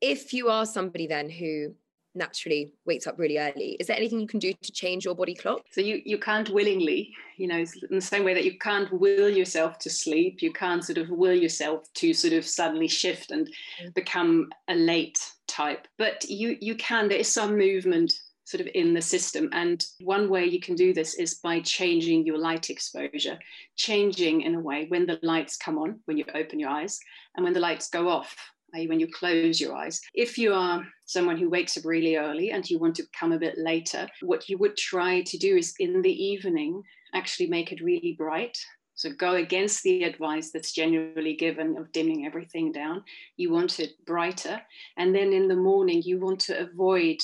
If 0.00 0.32
you 0.32 0.48
are 0.48 0.64
somebody 0.64 1.06
then 1.06 1.28
who 1.28 1.74
naturally 2.14 2.72
wakes 2.86 3.06
up 3.06 3.18
really 3.18 3.38
early. 3.38 3.76
Is 3.80 3.86
there 3.86 3.96
anything 3.96 4.20
you 4.20 4.26
can 4.26 4.40
do 4.40 4.52
to 4.52 4.72
change 4.72 5.04
your 5.04 5.14
body 5.14 5.34
clock? 5.34 5.62
So 5.70 5.80
you 5.80 6.02
you 6.04 6.18
can't 6.18 6.48
willingly 6.50 7.14
you 7.36 7.46
know 7.46 7.58
in 7.58 7.96
the 7.96 8.00
same 8.00 8.24
way 8.24 8.34
that 8.34 8.44
you 8.44 8.58
can't 8.58 8.92
will 8.92 9.30
yourself 9.30 9.78
to 9.78 9.90
sleep 9.90 10.42
you 10.42 10.52
can't 10.52 10.84
sort 10.84 10.98
of 10.98 11.08
will 11.08 11.34
yourself 11.34 11.90
to 11.94 12.12
sort 12.12 12.34
of 12.34 12.44
suddenly 12.44 12.88
shift 12.88 13.30
and 13.30 13.48
become 13.94 14.50
a 14.68 14.74
late 14.74 15.18
type. 15.46 15.86
But 15.98 16.28
you 16.28 16.56
you 16.60 16.74
can 16.76 17.08
there 17.08 17.18
is 17.18 17.32
some 17.32 17.56
movement 17.56 18.12
sort 18.50 18.60
of 18.60 18.68
in 18.74 18.94
the 18.94 19.02
system. 19.02 19.48
And 19.52 19.84
one 20.00 20.28
way 20.28 20.44
you 20.44 20.60
can 20.60 20.74
do 20.74 20.92
this 20.92 21.14
is 21.14 21.34
by 21.34 21.60
changing 21.60 22.26
your 22.26 22.38
light 22.38 22.68
exposure 22.68 23.38
changing 23.76 24.42
in 24.42 24.56
a 24.56 24.60
way 24.60 24.86
when 24.88 25.06
the 25.06 25.18
lights 25.22 25.56
come 25.56 25.78
on 25.78 26.00
when 26.04 26.18
you 26.18 26.24
open 26.34 26.58
your 26.58 26.68
eyes 26.68 26.98
and 27.36 27.44
when 27.44 27.54
the 27.54 27.60
lights 27.60 27.88
go 27.88 28.08
off 28.08 28.36
i.e., 28.74 28.88
when 28.88 29.00
you 29.00 29.08
close 29.12 29.60
your 29.60 29.74
eyes. 29.74 30.00
If 30.14 30.38
you 30.38 30.52
are 30.54 30.84
someone 31.06 31.36
who 31.36 31.50
wakes 31.50 31.76
up 31.76 31.84
really 31.84 32.16
early 32.16 32.50
and 32.50 32.68
you 32.68 32.78
want 32.78 32.94
to 32.96 33.06
come 33.18 33.32
a 33.32 33.38
bit 33.38 33.58
later, 33.58 34.08
what 34.22 34.48
you 34.48 34.58
would 34.58 34.76
try 34.76 35.22
to 35.22 35.38
do 35.38 35.56
is 35.56 35.74
in 35.78 36.02
the 36.02 36.24
evening 36.24 36.82
actually 37.14 37.48
make 37.48 37.72
it 37.72 37.82
really 37.82 38.14
bright. 38.16 38.56
So 38.94 39.10
go 39.10 39.36
against 39.36 39.82
the 39.82 40.04
advice 40.04 40.50
that's 40.50 40.72
generally 40.72 41.34
given 41.34 41.78
of 41.78 41.90
dimming 41.90 42.26
everything 42.26 42.70
down. 42.70 43.02
You 43.36 43.50
want 43.50 43.80
it 43.80 43.92
brighter. 44.04 44.60
And 44.98 45.14
then 45.14 45.32
in 45.32 45.48
the 45.48 45.56
morning, 45.56 46.02
you 46.04 46.20
want 46.20 46.40
to 46.40 46.60
avoid 46.60 47.16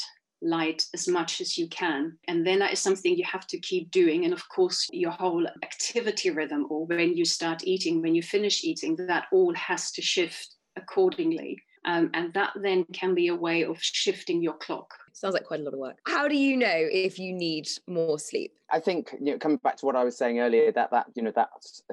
light 0.42 0.82
as 0.94 1.06
much 1.08 1.40
as 1.40 1.58
you 1.58 1.68
can. 1.68 2.16
And 2.28 2.46
then 2.46 2.58
that 2.60 2.72
is 2.72 2.78
something 2.78 3.16
you 3.16 3.24
have 3.24 3.46
to 3.48 3.58
keep 3.58 3.90
doing. 3.90 4.24
And 4.24 4.32
of 4.32 4.48
course, 4.48 4.86
your 4.92 5.10
whole 5.10 5.46
activity 5.62 6.30
rhythm, 6.30 6.66
or 6.70 6.86
when 6.86 7.16
you 7.16 7.24
start 7.24 7.64
eating, 7.64 8.02
when 8.02 8.14
you 8.14 8.22
finish 8.22 8.64
eating, 8.64 8.96
that 8.96 9.26
all 9.32 9.54
has 9.54 9.90
to 9.92 10.02
shift 10.02 10.55
accordingly. 10.76 11.62
Um, 11.86 12.10
and 12.14 12.34
that 12.34 12.52
then 12.60 12.84
can 12.92 13.14
be 13.14 13.28
a 13.28 13.34
way 13.34 13.64
of 13.64 13.78
shifting 13.80 14.42
your 14.42 14.54
clock. 14.54 14.92
Sounds 15.12 15.32
like 15.32 15.44
quite 15.44 15.60
a 15.60 15.62
lot 15.62 15.72
of 15.72 15.78
work. 15.78 15.96
How 16.06 16.28
do 16.28 16.36
you 16.36 16.58
know 16.58 16.66
if 16.74 17.18
you 17.18 17.32
need 17.32 17.66
more 17.86 18.18
sleep? 18.18 18.52
I 18.70 18.80
think 18.80 19.14
you 19.18 19.32
know, 19.32 19.38
coming 19.38 19.58
back 19.58 19.76
to 19.76 19.86
what 19.86 19.96
I 19.96 20.04
was 20.04 20.18
saying 20.18 20.40
earlier, 20.40 20.72
that 20.72 20.90
that 20.90 21.06
you 21.14 21.22
know 21.22 21.32
that 21.36 21.48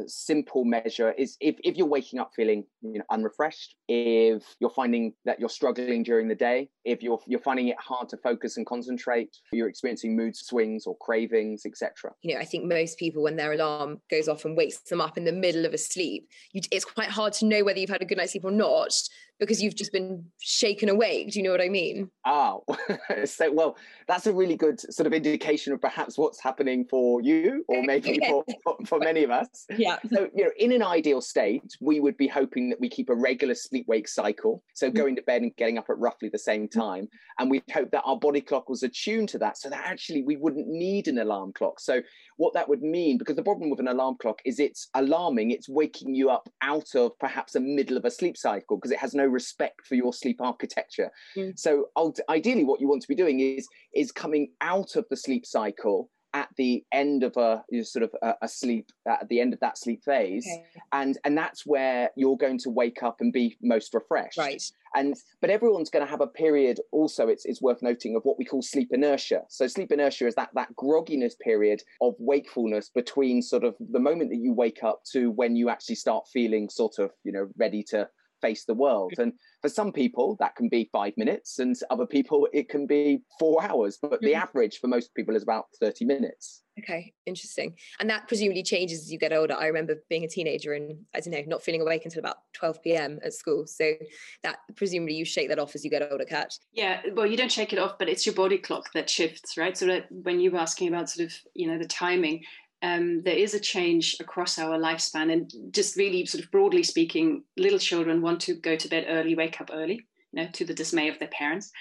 simple 0.07 0.65
measure 0.65 1.12
is 1.12 1.38
if 1.39 1.55
if 1.63 1.77
you're 1.77 1.88
waking 1.88 2.19
up 2.19 2.31
feeling 2.35 2.65
you 2.81 2.97
know 2.97 3.05
unrefreshed, 3.12 3.75
if 3.88 4.43
you're 4.59 4.71
finding 4.71 5.13
that 5.23 5.39
you're 5.39 5.47
struggling 5.47 6.03
during 6.03 6.27
the 6.27 6.35
day, 6.35 6.69
if 6.83 7.01
you're 7.01 7.19
you're 7.27 7.39
finding 7.39 7.69
it 7.69 7.77
hard 7.79 8.09
to 8.09 8.17
focus 8.17 8.57
and 8.57 8.65
concentrate, 8.65 9.38
you're 9.53 9.69
experiencing 9.69 10.17
mood 10.17 10.35
swings 10.35 10.85
or 10.85 10.97
cravings, 10.97 11.65
etc. 11.65 12.12
You 12.23 12.35
know, 12.35 12.41
I 12.41 12.45
think 12.45 12.65
most 12.65 12.97
people 12.97 13.23
when 13.23 13.38
their 13.38 13.53
alarm 13.53 14.01
goes 14.09 14.27
off 14.27 14.43
and 14.43 14.57
wakes 14.57 14.79
them 14.79 15.00
up 15.00 15.17
in 15.17 15.23
the 15.23 15.31
middle 15.31 15.65
of 15.65 15.73
a 15.73 15.77
sleep, 15.77 16.27
you, 16.51 16.62
it's 16.71 16.85
quite 16.85 17.09
hard 17.09 17.31
to 17.33 17.45
know 17.45 17.63
whether 17.63 17.79
you've 17.79 17.89
had 17.89 18.01
a 18.01 18.05
good 18.05 18.17
night's 18.17 18.33
sleep 18.33 18.43
or 18.43 18.51
not 18.51 18.93
because 19.40 19.62
you've 19.62 19.75
just 19.75 19.92
been 19.92 20.25
shaken 20.40 20.90
awake. 20.90 21.32
Do 21.32 21.40
you 21.40 21.44
know 21.44 21.52
what 21.52 21.62
I 21.62 21.70
mean? 21.70 22.10
Oh, 22.25 22.63
so 23.25 23.52
well, 23.52 23.78
that's 24.08 24.28
a 24.28 24.34
really 24.34 24.56
good 24.56 24.80
sort 24.94 25.08
of 25.08 25.13
indication 25.13 25.74
of 25.74 25.82
perhaps 25.82 26.18
what's 26.18 26.42
happening 26.42 26.86
for 26.90 27.22
you, 27.22 27.66
or 27.68 27.84
maybe 27.86 28.20
for, 28.28 28.44
for 28.86 29.00
many 29.00 29.24
of 29.24 29.32
us. 29.32 29.66
Yeah. 29.78 29.98
So 30.12 30.30
you 30.36 30.46
know, 30.46 30.52
in 30.58 30.72
an 30.72 30.84
ideal 30.84 31.22
state, 31.22 31.63
we 31.82 32.00
would 32.00 32.18
be 32.18 32.28
hoping 32.28 32.70
that 32.70 32.80
we 32.80 32.90
keep 32.90 33.10
a 33.10 33.16
regular 33.16 33.56
sleep-wake 33.56 34.08
cycle. 34.08 34.63
So 34.74 34.88
mm-hmm. 34.88 34.98
going 34.98 35.16
to 35.18 35.22
bed 35.24 35.42
and 35.42 35.56
getting 35.56 35.78
up 35.78 35.90
at 35.90 35.98
roughly 35.98 36.30
the 36.30 36.40
same 36.40 36.68
mm-hmm. 36.68 36.80
time, 36.80 37.08
and 37.40 37.50
we 37.50 37.63
hope 37.74 37.92
that 37.92 38.04
our 38.06 38.18
body 38.18 38.42
clock 38.42 38.70
was 38.70 38.84
attuned 38.84 39.30
to 39.30 39.38
that, 39.40 39.58
so 39.58 39.70
that 39.70 39.86
actually 39.86 40.24
we 40.24 40.38
wouldn't 40.38 40.68
need 40.68 41.08
an 41.08 41.20
alarm 41.20 41.54
clock. 41.54 41.80
So 41.80 42.02
what 42.38 42.54
that 42.54 42.70
would 42.70 42.82
mean, 42.82 43.18
because 43.18 43.36
the 43.36 43.44
problem 43.44 43.70
with 43.70 43.80
an 43.80 43.88
alarm 43.88 44.16
clock 44.22 44.40
is 44.46 44.60
it's 44.60 44.90
alarming, 44.94 45.52
it's 45.52 45.70
waking 45.70 46.16
you 46.16 46.30
up 46.30 46.50
out 46.62 46.96
of 46.96 47.18
perhaps 47.20 47.56
a 47.56 47.60
middle 47.60 47.98
of 47.98 48.06
a 48.06 48.12
sleep 48.12 48.38
cycle 48.38 48.78
because 48.78 48.92
it 48.92 49.00
has 49.00 49.13
no 49.13 49.25
respect 49.25 49.86
for 49.88 49.96
your 49.96 50.13
sleep 50.13 50.42
architecture. 50.42 51.10
Mm. 51.38 51.58
So 51.58 51.86
ideally, 52.30 52.63
what 52.63 52.82
you 52.82 52.88
want 52.88 53.02
to 53.02 53.08
be 53.08 53.16
doing 53.16 53.40
is 53.40 53.68
is 53.94 54.12
coming 54.12 54.52
out 54.62 54.96
of 54.96 55.06
the 55.10 55.18
sleep 55.18 55.46
cycle 55.46 56.10
at 56.34 56.50
the 56.58 56.84
end 56.92 57.24
of 57.24 57.38
a 57.38 57.63
sort 57.84 58.04
of 58.04 58.12
a, 58.22 58.34
a, 58.42 58.48
sleep 58.48 58.92
at 59.08 59.28
the 59.30 59.40
end 59.40 59.54
of 59.54 59.60
that 59.60 59.78
sleep 59.78 60.04
phase. 60.04 60.46
Okay. 60.46 60.82
and 60.92 61.18
and 61.24 61.38
that's 61.38 61.66
where 61.66 62.10
you're 62.16 62.38
going 62.38 62.58
to 62.60 62.70
wake 62.70 63.04
up 63.04 63.22
and 63.22 63.32
be 63.32 63.58
most 63.62 63.94
refreshed. 63.94 64.38
Right. 64.38 64.63
And 64.96 65.16
but 65.42 65.50
everyone's 65.50 65.90
going 65.90 66.06
to 66.06 66.10
have 66.10 66.22
a 66.22 66.28
period 66.28 66.80
also 66.92 67.28
it's, 67.28 67.46
it's 67.46 67.62
worth 67.62 67.82
noting 67.82 68.16
of 68.16 68.24
what 68.24 68.38
we 68.38 68.46
call 68.46 68.62
sleep 68.62 68.90
inertia. 68.92 69.44
So 69.50 69.68
sleep 69.68 69.92
inertia 69.92 70.28
is 70.28 70.36
that 70.36 70.50
that 70.54 70.75
grogginess 70.75 71.38
period 71.40 71.84
of 72.02 72.16
wakefulness 72.20 72.90
between 72.90 73.42
sort 73.42 73.63
of 73.63 73.75
the 73.80 74.00
moment 74.00 74.30
that 74.32 74.38
you 74.38 74.54
wake 74.54 74.84
up 74.84 75.04
to 75.12 75.32
when 75.32 75.56
you 75.56 75.70
actually 75.70 75.96
start 75.96 76.28
feeling 76.28 76.70
sort 76.70 77.00
of 77.00 77.12
you 77.24 77.32
know 77.32 77.50
ready 77.58 77.84
to 77.84 78.10
face 78.43 78.65
the 78.65 78.73
world 78.73 79.13
and 79.17 79.33
for 79.63 79.69
some 79.69 79.93
people, 79.93 80.35
that 80.41 80.57
can 80.57 80.67
be 80.67 80.89
five 80.91 81.13
minutes, 81.15 81.57
and 81.57 81.73
other 81.89 82.05
people, 82.05 82.50
it 82.51 82.67
can 82.67 82.85
be 82.85 83.21
four 83.39 83.63
hours. 83.63 83.97
But 84.00 84.19
the 84.19 84.33
mm-hmm. 84.33 84.43
average 84.43 84.79
for 84.79 84.88
most 84.88 85.15
people 85.15 85.38
is 85.38 85.41
about 85.41 85.67
30 85.79 86.03
minutes. 86.03 86.63
Okay, 86.79 87.13
interesting. 87.25 87.75
And 88.01 88.09
that 88.09 88.27
presumably 88.27 88.62
changes 88.62 89.00
as 89.00 89.12
you 89.12 89.17
get 89.17 89.31
older. 89.31 89.55
I 89.57 89.67
remember 89.67 90.03
being 90.09 90.25
a 90.25 90.27
teenager 90.27 90.73
and 90.73 90.97
I 91.15 91.21
don't 91.21 91.31
know, 91.31 91.43
not 91.47 91.63
feeling 91.63 91.79
awake 91.79 92.03
until 92.03 92.19
about 92.19 92.38
12 92.53 92.83
p.m. 92.83 93.19
at 93.23 93.33
school. 93.33 93.65
So 93.67 93.93
that 94.41 94.57
presumably 94.75 95.13
you 95.13 95.23
shake 95.23 95.47
that 95.47 95.59
off 95.59 95.75
as 95.75 95.85
you 95.85 95.89
get 95.89 96.12
older, 96.12 96.25
Kat. 96.25 96.57
Yeah, 96.73 97.01
well, 97.13 97.27
you 97.27 97.38
don't 97.38 97.51
shake 97.51 97.71
it 97.71 97.79
off, 97.79 97.97
but 97.97 98.09
it's 98.09 98.25
your 98.25 98.35
body 98.35 98.57
clock 98.57 98.91
that 98.95 99.09
shifts, 99.09 99.55
right? 99.55 99.77
So 99.77 99.85
that 99.85 100.07
when 100.12 100.41
you 100.41 100.51
were 100.51 100.59
asking 100.59 100.89
about 100.89 101.09
sort 101.09 101.27
of, 101.27 101.33
you 101.53 101.67
know, 101.67 101.77
the 101.77 101.88
timing, 101.88 102.43
um, 102.84 103.22
there 103.24 103.36
is 103.36 103.54
a 103.54 103.60
change 103.60 104.18
across 104.20 104.60
our 104.60 104.78
lifespan. 104.78 105.32
And 105.32 105.52
just 105.72 105.96
really, 105.96 106.25
sort 106.25 106.44
of 106.44 106.52
broadly 106.52 106.84
speaking, 106.84 107.44
little 107.58 107.80
children 107.80 108.22
want 108.22 108.42
to 108.42 108.56
go 108.56 108.75
to 108.75 108.90
bed 108.90 109.06
early, 109.08 109.36
wake 109.36 109.62
up 109.62 109.70
early, 109.74 110.06
you 110.32 110.44
know, 110.44 110.50
to 110.52 110.66
the 110.66 110.74
dismay 110.74 111.08
of 111.08 111.18
their 111.18 111.30
parents. 111.30 111.72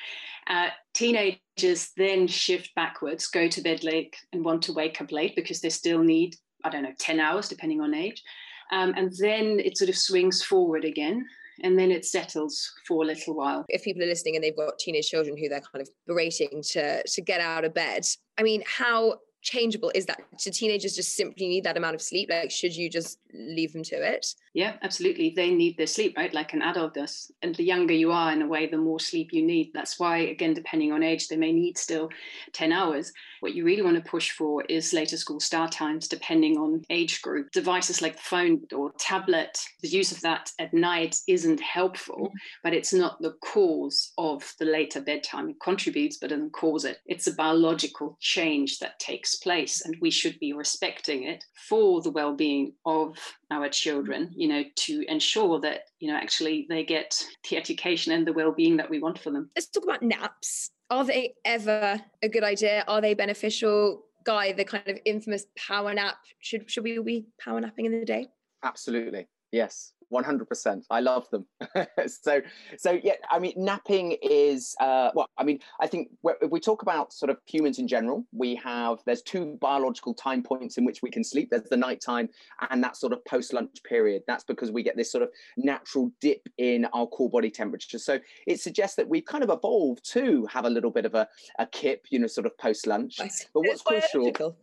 Uh, 0.46 0.68
teenagers 0.94 1.90
then 1.96 2.26
shift 2.28 2.74
backwards, 2.76 3.26
go 3.26 3.48
to 3.48 3.60
bed 3.60 3.82
late, 3.82 4.16
and 4.32 4.44
want 4.44 4.62
to 4.62 4.72
wake 4.72 5.00
up 5.00 5.10
late 5.10 5.34
because 5.34 5.60
they 5.60 5.70
still 5.70 6.02
need, 6.02 6.36
I 6.64 6.70
don't 6.70 6.84
know, 6.84 6.94
10 6.98 7.18
hours, 7.18 7.48
depending 7.48 7.80
on 7.80 7.94
age. 7.94 8.22
Um, 8.70 8.94
and 8.96 9.12
then 9.18 9.60
it 9.60 9.76
sort 9.76 9.90
of 9.90 9.96
swings 9.96 10.42
forward 10.42 10.84
again 10.84 11.26
and 11.62 11.78
then 11.78 11.90
it 11.90 12.04
settles 12.04 12.72
for 12.88 13.04
a 13.04 13.06
little 13.06 13.34
while. 13.34 13.64
If 13.68 13.82
people 13.84 14.02
are 14.02 14.06
listening 14.06 14.36
and 14.36 14.42
they've 14.42 14.56
got 14.56 14.78
teenage 14.78 15.10
children 15.10 15.36
who 15.36 15.48
they're 15.48 15.60
kind 15.60 15.82
of 15.82 15.88
berating 16.06 16.62
to 16.70 17.02
to 17.06 17.22
get 17.22 17.40
out 17.40 17.64
of 17.64 17.74
bed, 17.74 18.04
I 18.38 18.42
mean, 18.42 18.62
how 18.66 19.18
changeable 19.42 19.92
is 19.94 20.06
that? 20.06 20.20
Do 20.42 20.50
teenagers 20.50 20.96
just 20.96 21.14
simply 21.16 21.48
need 21.48 21.64
that 21.64 21.76
amount 21.76 21.94
of 21.94 22.02
sleep? 22.02 22.30
Like, 22.30 22.50
should 22.50 22.74
you 22.74 22.88
just 22.88 23.18
leave 23.34 23.72
them 23.72 23.82
to 23.84 23.96
it? 23.96 24.34
Yeah, 24.54 24.74
absolutely. 24.82 25.32
They 25.34 25.50
need 25.50 25.76
their 25.76 25.86
sleep, 25.86 26.16
right? 26.16 26.32
Like 26.32 26.52
an 26.52 26.62
adult 26.62 26.94
does. 26.94 27.30
And 27.42 27.54
the 27.54 27.64
younger 27.64 27.94
you 27.94 28.12
are, 28.12 28.32
in 28.32 28.42
a 28.42 28.46
way, 28.46 28.66
the 28.66 28.76
more 28.76 29.00
sleep 29.00 29.30
you 29.32 29.44
need. 29.44 29.70
That's 29.72 29.98
why, 29.98 30.18
again, 30.18 30.54
depending 30.54 30.92
on 30.92 31.02
age, 31.02 31.28
they 31.28 31.36
may 31.36 31.52
need 31.52 31.78
still 31.78 32.10
10 32.52 32.70
hours. 32.70 33.12
What 33.40 33.54
you 33.54 33.64
really 33.64 33.82
want 33.82 33.96
to 33.96 34.10
push 34.10 34.30
for 34.30 34.62
is 34.68 34.92
later 34.92 35.16
school 35.16 35.40
start 35.40 35.72
times, 35.72 36.06
depending 36.06 36.58
on 36.58 36.82
age 36.90 37.22
group. 37.22 37.50
Devices 37.52 38.02
like 38.02 38.16
the 38.16 38.22
phone 38.22 38.60
or 38.74 38.92
tablet, 38.98 39.58
the 39.80 39.88
use 39.88 40.12
of 40.12 40.20
that 40.20 40.50
at 40.58 40.74
night 40.74 41.16
isn't 41.26 41.60
helpful, 41.60 42.26
mm-hmm. 42.26 42.36
but 42.62 42.74
it's 42.74 42.92
not 42.92 43.20
the 43.20 43.34
cause 43.40 44.12
of 44.18 44.54
the 44.58 44.66
later 44.66 45.00
bedtime. 45.00 45.48
It 45.48 45.60
contributes, 45.60 46.18
but 46.18 46.30
doesn't 46.30 46.52
cause 46.52 46.84
it. 46.84 46.98
It's 47.06 47.26
a 47.26 47.34
biological 47.34 48.18
change 48.20 48.78
that 48.80 48.98
takes 49.00 49.31
place, 49.36 49.82
and 49.84 49.96
we 50.00 50.10
should 50.10 50.38
be 50.38 50.52
respecting 50.52 51.24
it 51.24 51.44
for 51.68 52.02
the 52.02 52.10
well 52.10 52.34
being 52.34 52.74
of 52.84 53.16
our 53.50 53.68
children, 53.68 54.30
you 54.34 54.48
know, 54.48 54.64
to 54.76 55.04
ensure 55.08 55.60
that, 55.60 55.82
you 56.00 56.10
know, 56.10 56.16
actually 56.16 56.66
they 56.68 56.84
get 56.84 57.24
the 57.48 57.56
education 57.56 58.12
and 58.12 58.26
the 58.26 58.32
well 58.32 58.52
being 58.52 58.76
that 58.76 58.90
we 58.90 58.98
want 58.98 59.18
for 59.18 59.30
them. 59.30 59.50
Let's 59.56 59.68
talk 59.68 59.84
about 59.84 60.02
naps 60.02 60.70
are 60.92 61.04
they 61.04 61.34
ever 61.46 61.98
a 62.22 62.28
good 62.28 62.44
idea? 62.44 62.84
Are 62.86 63.00
they 63.00 63.14
beneficial? 63.14 64.04
Guy, 64.24 64.52
the 64.52 64.64
kind 64.64 64.86
of 64.86 64.98
infamous 65.04 65.46
power 65.56 65.92
nap. 65.94 66.16
Should 66.38 66.70
should 66.70 66.84
we 66.84 66.98
be 66.98 67.26
power 67.42 67.60
napping 67.60 67.86
in 67.86 67.98
the 67.98 68.04
day? 68.04 68.28
Absolutely. 68.62 69.26
Yes. 69.50 69.94
100% 70.12 70.82
i 70.90 71.00
love 71.00 71.28
them. 71.30 71.46
So 72.06 72.40
so 72.76 72.98
yeah 73.02 73.14
i 73.30 73.38
mean 73.38 73.54
napping 73.56 74.16
is 74.22 74.74
uh, 74.80 75.10
well 75.14 75.26
i 75.38 75.44
mean 75.44 75.60
i 75.80 75.86
think 75.86 76.08
if 76.40 76.50
we 76.50 76.60
talk 76.60 76.82
about 76.82 77.12
sort 77.12 77.30
of 77.30 77.38
humans 77.46 77.78
in 77.78 77.88
general 77.88 78.24
we 78.32 78.54
have 78.56 78.98
there's 79.06 79.22
two 79.22 79.56
biological 79.60 80.14
time 80.14 80.42
points 80.42 80.78
in 80.78 80.84
which 80.84 81.00
we 81.02 81.10
can 81.10 81.24
sleep. 81.24 81.48
There's 81.50 81.62
the 81.64 81.76
nighttime 81.76 82.28
and 82.70 82.82
that 82.84 82.96
sort 82.96 83.12
of 83.12 83.24
post 83.24 83.52
lunch 83.52 83.82
period. 83.84 84.22
That's 84.26 84.44
because 84.44 84.70
we 84.70 84.82
get 84.82 84.96
this 84.96 85.10
sort 85.10 85.22
of 85.22 85.30
natural 85.56 86.10
dip 86.20 86.48
in 86.58 86.86
our 86.92 87.06
core 87.06 87.30
body 87.30 87.50
temperature 87.50 87.98
so 87.98 88.18
it 88.46 88.60
suggests 88.60 88.96
that 88.96 89.08
we've 89.08 89.24
kind 89.24 89.44
of 89.44 89.50
evolved 89.50 90.04
to 90.12 90.46
have 90.46 90.64
a 90.64 90.70
little 90.70 90.90
bit 90.90 91.04
of 91.04 91.14
a, 91.14 91.26
a 91.58 91.66
kip 91.66 92.06
you 92.10 92.18
know 92.18 92.26
sort 92.26 92.46
of 92.46 92.56
post 92.58 92.86
lunch 92.86 93.16
but 93.18 93.60
what's 93.66 93.82
crucial 93.82 94.32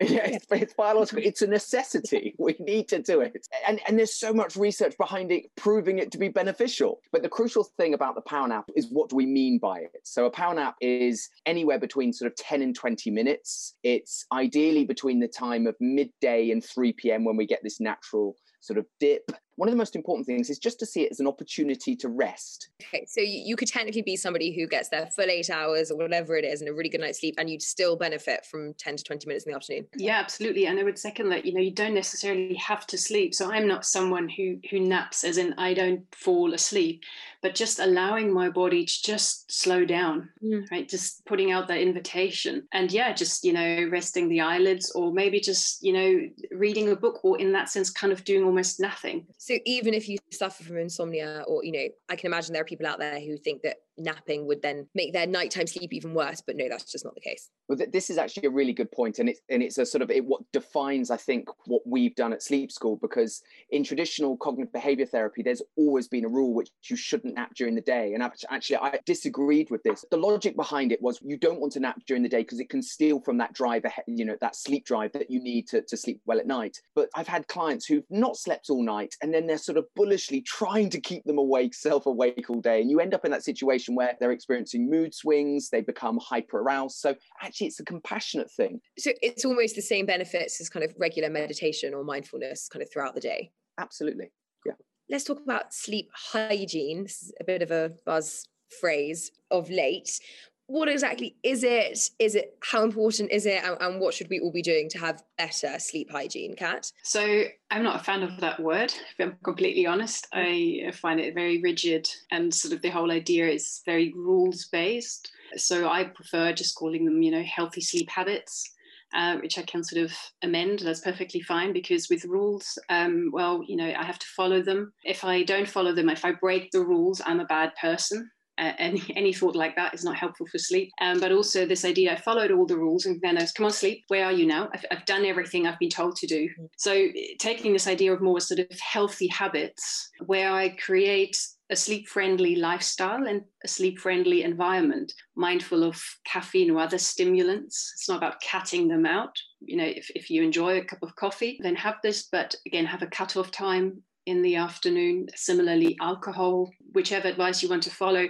yeah, 0.00 0.26
it's, 0.26 0.46
it's 0.50 0.74
biological. 0.74 1.22
It's 1.24 1.42
a 1.42 1.46
necessity. 1.46 2.34
We 2.38 2.56
need 2.58 2.88
to 2.88 3.00
do 3.00 3.20
it. 3.20 3.46
And 3.66 3.80
and 3.86 3.98
there's 3.98 4.14
so 4.14 4.32
much 4.32 4.56
research 4.56 4.83
research 4.84 4.98
behind 4.98 5.32
it 5.32 5.44
proving 5.56 5.98
it 5.98 6.10
to 6.12 6.18
be 6.18 6.28
beneficial. 6.28 7.00
But 7.12 7.22
the 7.22 7.28
crucial 7.28 7.64
thing 7.78 7.94
about 7.94 8.14
the 8.14 8.20
power 8.22 8.46
nap 8.46 8.68
is 8.76 8.88
what 8.90 9.08
do 9.08 9.16
we 9.16 9.26
mean 9.26 9.58
by 9.58 9.78
it? 9.78 9.92
So 10.04 10.26
a 10.26 10.30
power 10.30 10.54
nap 10.54 10.76
is 10.80 11.28
anywhere 11.46 11.78
between 11.78 12.12
sort 12.12 12.30
of 12.30 12.36
10 12.36 12.62
and 12.62 12.74
20 12.74 13.10
minutes. 13.10 13.74
It's 13.82 14.26
ideally 14.32 14.84
between 14.84 15.20
the 15.20 15.28
time 15.28 15.66
of 15.66 15.74
midday 15.80 16.50
and 16.50 16.64
3 16.64 16.92
p.m. 16.94 17.24
when 17.24 17.36
we 17.36 17.46
get 17.46 17.60
this 17.62 17.80
natural 17.80 18.36
sort 18.60 18.78
of 18.78 18.86
dip 19.00 19.30
one 19.56 19.68
of 19.68 19.72
the 19.72 19.78
most 19.78 19.94
important 19.94 20.26
things 20.26 20.50
is 20.50 20.58
just 20.58 20.78
to 20.80 20.86
see 20.86 21.02
it 21.02 21.10
as 21.10 21.20
an 21.20 21.26
opportunity 21.26 21.94
to 21.96 22.08
rest. 22.08 22.70
Okay, 22.82 23.04
so 23.06 23.20
you 23.20 23.56
could 23.56 23.68
technically 23.68 24.02
be 24.02 24.16
somebody 24.16 24.54
who 24.54 24.66
gets 24.66 24.88
their 24.88 25.06
full 25.06 25.26
eight 25.26 25.50
hours 25.50 25.90
or 25.90 25.96
whatever 25.96 26.36
it 26.36 26.44
is 26.44 26.60
and 26.60 26.68
a 26.68 26.74
really 26.74 26.88
good 26.88 27.00
night's 27.00 27.20
sleep, 27.20 27.34
and 27.38 27.48
you'd 27.48 27.62
still 27.62 27.96
benefit 27.96 28.44
from 28.46 28.74
10 28.74 28.96
to 28.96 29.04
20 29.04 29.26
minutes 29.26 29.46
in 29.46 29.52
the 29.52 29.56
afternoon. 29.56 29.86
Yeah, 29.96 30.18
absolutely. 30.18 30.66
And 30.66 30.78
I 30.78 30.82
would 30.82 30.98
second 30.98 31.28
that, 31.30 31.44
you 31.44 31.54
know, 31.54 31.60
you 31.60 31.70
don't 31.70 31.94
necessarily 31.94 32.54
have 32.54 32.86
to 32.88 32.98
sleep. 32.98 33.34
So 33.34 33.50
I'm 33.50 33.68
not 33.68 33.84
someone 33.84 34.28
who 34.28 34.58
who 34.70 34.80
naps 34.80 35.24
as 35.24 35.38
in 35.38 35.54
I 35.58 35.74
don't 35.74 36.02
fall 36.14 36.54
asleep, 36.54 37.02
but 37.42 37.54
just 37.54 37.78
allowing 37.78 38.32
my 38.32 38.48
body 38.48 38.86
to 38.86 39.02
just 39.02 39.52
slow 39.52 39.84
down, 39.84 40.30
mm. 40.42 40.68
right? 40.70 40.88
Just 40.88 41.24
putting 41.26 41.52
out 41.52 41.68
that 41.68 41.80
invitation. 41.80 42.66
And 42.72 42.90
yeah, 42.90 43.12
just, 43.12 43.44
you 43.44 43.52
know, 43.52 43.88
resting 43.90 44.28
the 44.28 44.40
eyelids 44.40 44.90
or 44.92 45.12
maybe 45.12 45.40
just, 45.40 45.82
you 45.82 45.92
know, 45.92 46.20
reading 46.50 46.88
a 46.88 46.96
book 46.96 47.22
or 47.22 47.38
in 47.38 47.52
that 47.52 47.68
sense, 47.68 47.90
kind 47.90 48.12
of 48.12 48.24
doing 48.24 48.44
almost 48.44 48.80
nothing 48.80 49.26
so 49.44 49.58
even 49.66 49.92
if 49.92 50.08
you 50.08 50.16
suffer 50.32 50.64
from 50.64 50.78
insomnia, 50.78 51.44
or 51.46 51.62
you 51.62 51.72
know, 51.72 51.86
I 52.08 52.16
can 52.16 52.28
imagine 52.28 52.54
there 52.54 52.62
are 52.62 52.64
people 52.64 52.86
out 52.86 52.98
there 52.98 53.20
who 53.20 53.36
think 53.36 53.60
that 53.60 53.76
napping 53.96 54.46
would 54.46 54.62
then 54.62 54.86
make 54.94 55.12
their 55.12 55.26
nighttime 55.26 55.66
sleep 55.66 55.92
even 55.92 56.14
worse. 56.14 56.42
But 56.44 56.56
no, 56.56 56.68
that's 56.68 56.90
just 56.90 57.04
not 57.04 57.14
the 57.14 57.20
case. 57.20 57.50
Well, 57.68 57.78
this 57.90 58.10
is 58.10 58.18
actually 58.18 58.46
a 58.46 58.50
really 58.50 58.72
good 58.72 58.92
point, 58.92 59.18
and 59.18 59.28
it's 59.28 59.40
and 59.48 59.62
it's 59.62 59.78
a 59.78 59.86
sort 59.86 60.02
of 60.02 60.10
it 60.10 60.24
what 60.24 60.42
defines, 60.52 61.10
I 61.10 61.16
think, 61.16 61.48
what 61.66 61.82
we've 61.86 62.14
done 62.14 62.32
at 62.32 62.42
Sleep 62.42 62.70
School. 62.70 62.96
Because 62.96 63.42
in 63.70 63.84
traditional 63.84 64.36
cognitive 64.36 64.72
behavior 64.72 65.06
therapy, 65.06 65.42
there's 65.42 65.62
always 65.76 66.08
been 66.08 66.24
a 66.24 66.28
rule 66.28 66.54
which 66.54 66.70
you 66.88 66.96
shouldn't 66.96 67.34
nap 67.34 67.54
during 67.54 67.74
the 67.74 67.80
day. 67.80 68.14
And 68.14 68.22
actually, 68.22 68.76
I 68.76 68.98
disagreed 69.06 69.70
with 69.70 69.82
this. 69.82 70.04
The 70.10 70.16
logic 70.16 70.56
behind 70.56 70.92
it 70.92 71.00
was 71.00 71.20
you 71.22 71.36
don't 71.36 71.60
want 71.60 71.72
to 71.74 71.80
nap 71.80 72.00
during 72.06 72.22
the 72.22 72.28
day 72.28 72.42
because 72.42 72.60
it 72.60 72.68
can 72.68 72.82
steal 72.82 73.20
from 73.20 73.38
that 73.38 73.52
drive, 73.52 73.84
you 74.06 74.24
know, 74.24 74.36
that 74.40 74.56
sleep 74.56 74.84
drive 74.84 75.12
that 75.12 75.30
you 75.30 75.42
need 75.42 75.66
to, 75.68 75.82
to 75.82 75.96
sleep 75.96 76.20
well 76.26 76.38
at 76.38 76.46
night. 76.46 76.80
But 76.94 77.08
I've 77.14 77.28
had 77.28 77.48
clients 77.48 77.86
who've 77.86 78.04
not 78.10 78.36
slept 78.36 78.70
all 78.70 78.82
night, 78.82 79.14
and 79.22 79.32
then 79.32 79.46
they're 79.46 79.58
sort 79.58 79.78
of 79.78 79.86
bullishly 79.96 80.40
trying 80.42 80.90
to 80.90 81.00
keep 81.00 81.24
them 81.24 81.38
awake, 81.38 81.74
self-awake 81.74 82.46
all 82.48 82.60
day, 82.60 82.80
and 82.80 82.90
you 82.90 83.00
end 83.00 83.14
up 83.14 83.24
in 83.24 83.30
that 83.30 83.44
situation 83.44 83.83
situation 83.84 83.94
where 83.94 84.16
they're 84.18 84.32
experiencing 84.32 84.90
mood 84.90 85.14
swings, 85.14 85.70
they 85.70 85.80
become 85.80 86.18
hyper 86.18 86.60
aroused. 86.60 86.98
So 86.98 87.14
actually, 87.42 87.68
it's 87.68 87.80
a 87.80 87.84
compassionate 87.84 88.50
thing. 88.50 88.80
So 88.98 89.12
it's 89.22 89.44
almost 89.44 89.76
the 89.76 89.82
same 89.82 90.06
benefits 90.06 90.60
as 90.60 90.68
kind 90.68 90.84
of 90.84 90.94
regular 90.98 91.30
meditation 91.30 91.94
or 91.94 92.04
mindfulness 92.04 92.68
kind 92.68 92.82
of 92.82 92.90
throughout 92.92 93.14
the 93.14 93.20
day. 93.20 93.50
Absolutely. 93.78 94.30
Yeah. 94.64 94.74
Let's 95.10 95.24
talk 95.24 95.40
about 95.42 95.74
sleep 95.74 96.10
hygiene. 96.14 97.04
This 97.04 97.22
is 97.22 97.32
a 97.40 97.44
bit 97.44 97.62
of 97.62 97.70
a 97.70 97.92
buzz 98.06 98.46
phrase 98.80 99.30
of 99.50 99.70
late 99.70 100.18
what 100.66 100.88
exactly 100.88 101.36
is 101.42 101.62
it? 101.62 102.10
Is 102.18 102.34
it 102.34 102.56
how 102.62 102.84
important 102.84 103.30
is 103.30 103.46
it, 103.46 103.62
and, 103.62 103.76
and, 103.80 104.00
what 104.00 104.14
should 104.14 104.28
we 104.30 104.40
all 104.40 104.52
be 104.52 104.62
doing 104.62 104.88
to 104.90 104.98
have 104.98 105.22
better 105.36 105.78
sleep 105.78 106.10
hygiene, 106.10 106.54
Kat? 106.56 106.90
So 107.02 107.44
I'm 107.70 107.82
not 107.82 108.00
a 108.00 108.04
fan 108.04 108.22
of 108.22 108.40
that 108.40 108.60
word. 108.60 108.92
If 108.92 109.20
I'm 109.20 109.36
completely 109.44 109.86
honest, 109.86 110.26
I 110.32 110.90
find 110.94 111.20
it 111.20 111.34
very 111.34 111.60
rigid, 111.60 112.08
and 112.30 112.52
sort 112.52 112.72
of 112.72 112.82
the 112.82 112.90
whole 112.90 113.10
idea 113.10 113.48
is 113.48 113.82
very 113.84 114.12
rules 114.14 114.66
based. 114.66 115.30
So 115.56 115.88
I 115.88 116.04
prefer 116.04 116.52
just 116.52 116.76
calling 116.76 117.04
them, 117.04 117.22
you 117.22 117.30
know, 117.30 117.42
healthy 117.42 117.80
sleep 117.80 118.08
habits. 118.10 118.70
Uh, 119.14 119.36
which 119.36 119.58
I 119.58 119.62
can 119.62 119.84
sort 119.84 120.02
of 120.02 120.12
amend. 120.42 120.80
That's 120.80 120.98
perfectly 120.98 121.40
fine 121.40 121.72
because 121.72 122.08
with 122.10 122.24
rules, 122.24 122.76
um, 122.88 123.30
well, 123.32 123.62
you 123.64 123.76
know, 123.76 123.86
I 123.86 124.02
have 124.02 124.18
to 124.18 124.26
follow 124.26 124.60
them. 124.60 124.92
If 125.04 125.22
I 125.22 125.44
don't 125.44 125.68
follow 125.68 125.94
them, 125.94 126.08
if 126.08 126.24
I 126.24 126.32
break 126.32 126.72
the 126.72 126.80
rules, 126.80 127.22
I'm 127.24 127.38
a 127.38 127.44
bad 127.44 127.70
person 127.80 128.28
uh, 128.58 128.72
any 128.78 129.02
any 129.16 129.32
thought 129.32 129.56
like 129.56 129.76
that 129.76 129.94
is 129.94 130.04
not 130.04 130.16
helpful 130.16 130.46
for 130.50 130.58
sleep. 130.58 130.90
Um, 131.00 131.20
but 131.20 131.32
also 131.32 131.66
this 131.66 131.84
idea, 131.84 132.12
I 132.12 132.16
followed 132.16 132.50
all 132.50 132.66
the 132.66 132.78
rules, 132.78 133.06
and 133.06 133.20
then 133.22 133.38
I 133.38 133.42
was, 133.42 133.52
come 133.52 133.66
on, 133.66 133.72
sleep. 133.72 134.04
Where 134.08 134.24
are 134.24 134.32
you 134.32 134.46
now? 134.46 134.68
I've, 134.72 134.84
I've 134.90 135.06
done 135.06 135.24
everything 135.24 135.66
I've 135.66 135.78
been 135.78 135.90
told 135.90 136.16
to 136.16 136.26
do. 136.26 136.48
Mm. 136.60 136.68
So 136.76 137.08
taking 137.38 137.72
this 137.72 137.86
idea 137.86 138.12
of 138.12 138.22
more 138.22 138.40
sort 138.40 138.60
of 138.60 138.78
healthy 138.80 139.28
habits, 139.28 140.10
where 140.26 140.52
I 140.52 140.70
create 140.70 141.36
a 141.70 141.76
sleep 141.76 142.06
friendly 142.08 142.56
lifestyle 142.56 143.26
and 143.26 143.42
a 143.64 143.68
sleep 143.68 143.98
friendly 143.98 144.42
environment, 144.42 145.10
mindful 145.34 145.82
of 145.82 146.00
caffeine 146.26 146.70
or 146.70 146.78
other 146.78 146.98
stimulants. 146.98 147.90
It's 147.94 148.08
not 148.08 148.18
about 148.18 148.42
cutting 148.48 148.86
them 148.86 149.06
out. 149.06 149.34
You 149.60 149.78
know, 149.78 149.86
if, 149.86 150.10
if 150.14 150.28
you 150.28 150.42
enjoy 150.42 150.78
a 150.78 150.84
cup 150.84 150.98
of 151.02 151.16
coffee, 151.16 151.58
then 151.62 151.74
have 151.76 151.96
this, 152.02 152.28
but 152.30 152.54
again, 152.66 152.84
have 152.84 153.02
a 153.02 153.06
cut-off 153.06 153.50
time 153.50 154.02
in 154.26 154.42
the 154.42 154.56
afternoon. 154.56 155.28
Similarly, 155.34 155.96
alcohol, 156.00 156.70
whichever 156.92 157.28
advice 157.28 157.62
you 157.62 157.68
want 157.68 157.82
to 157.84 157.90
follow. 157.90 158.26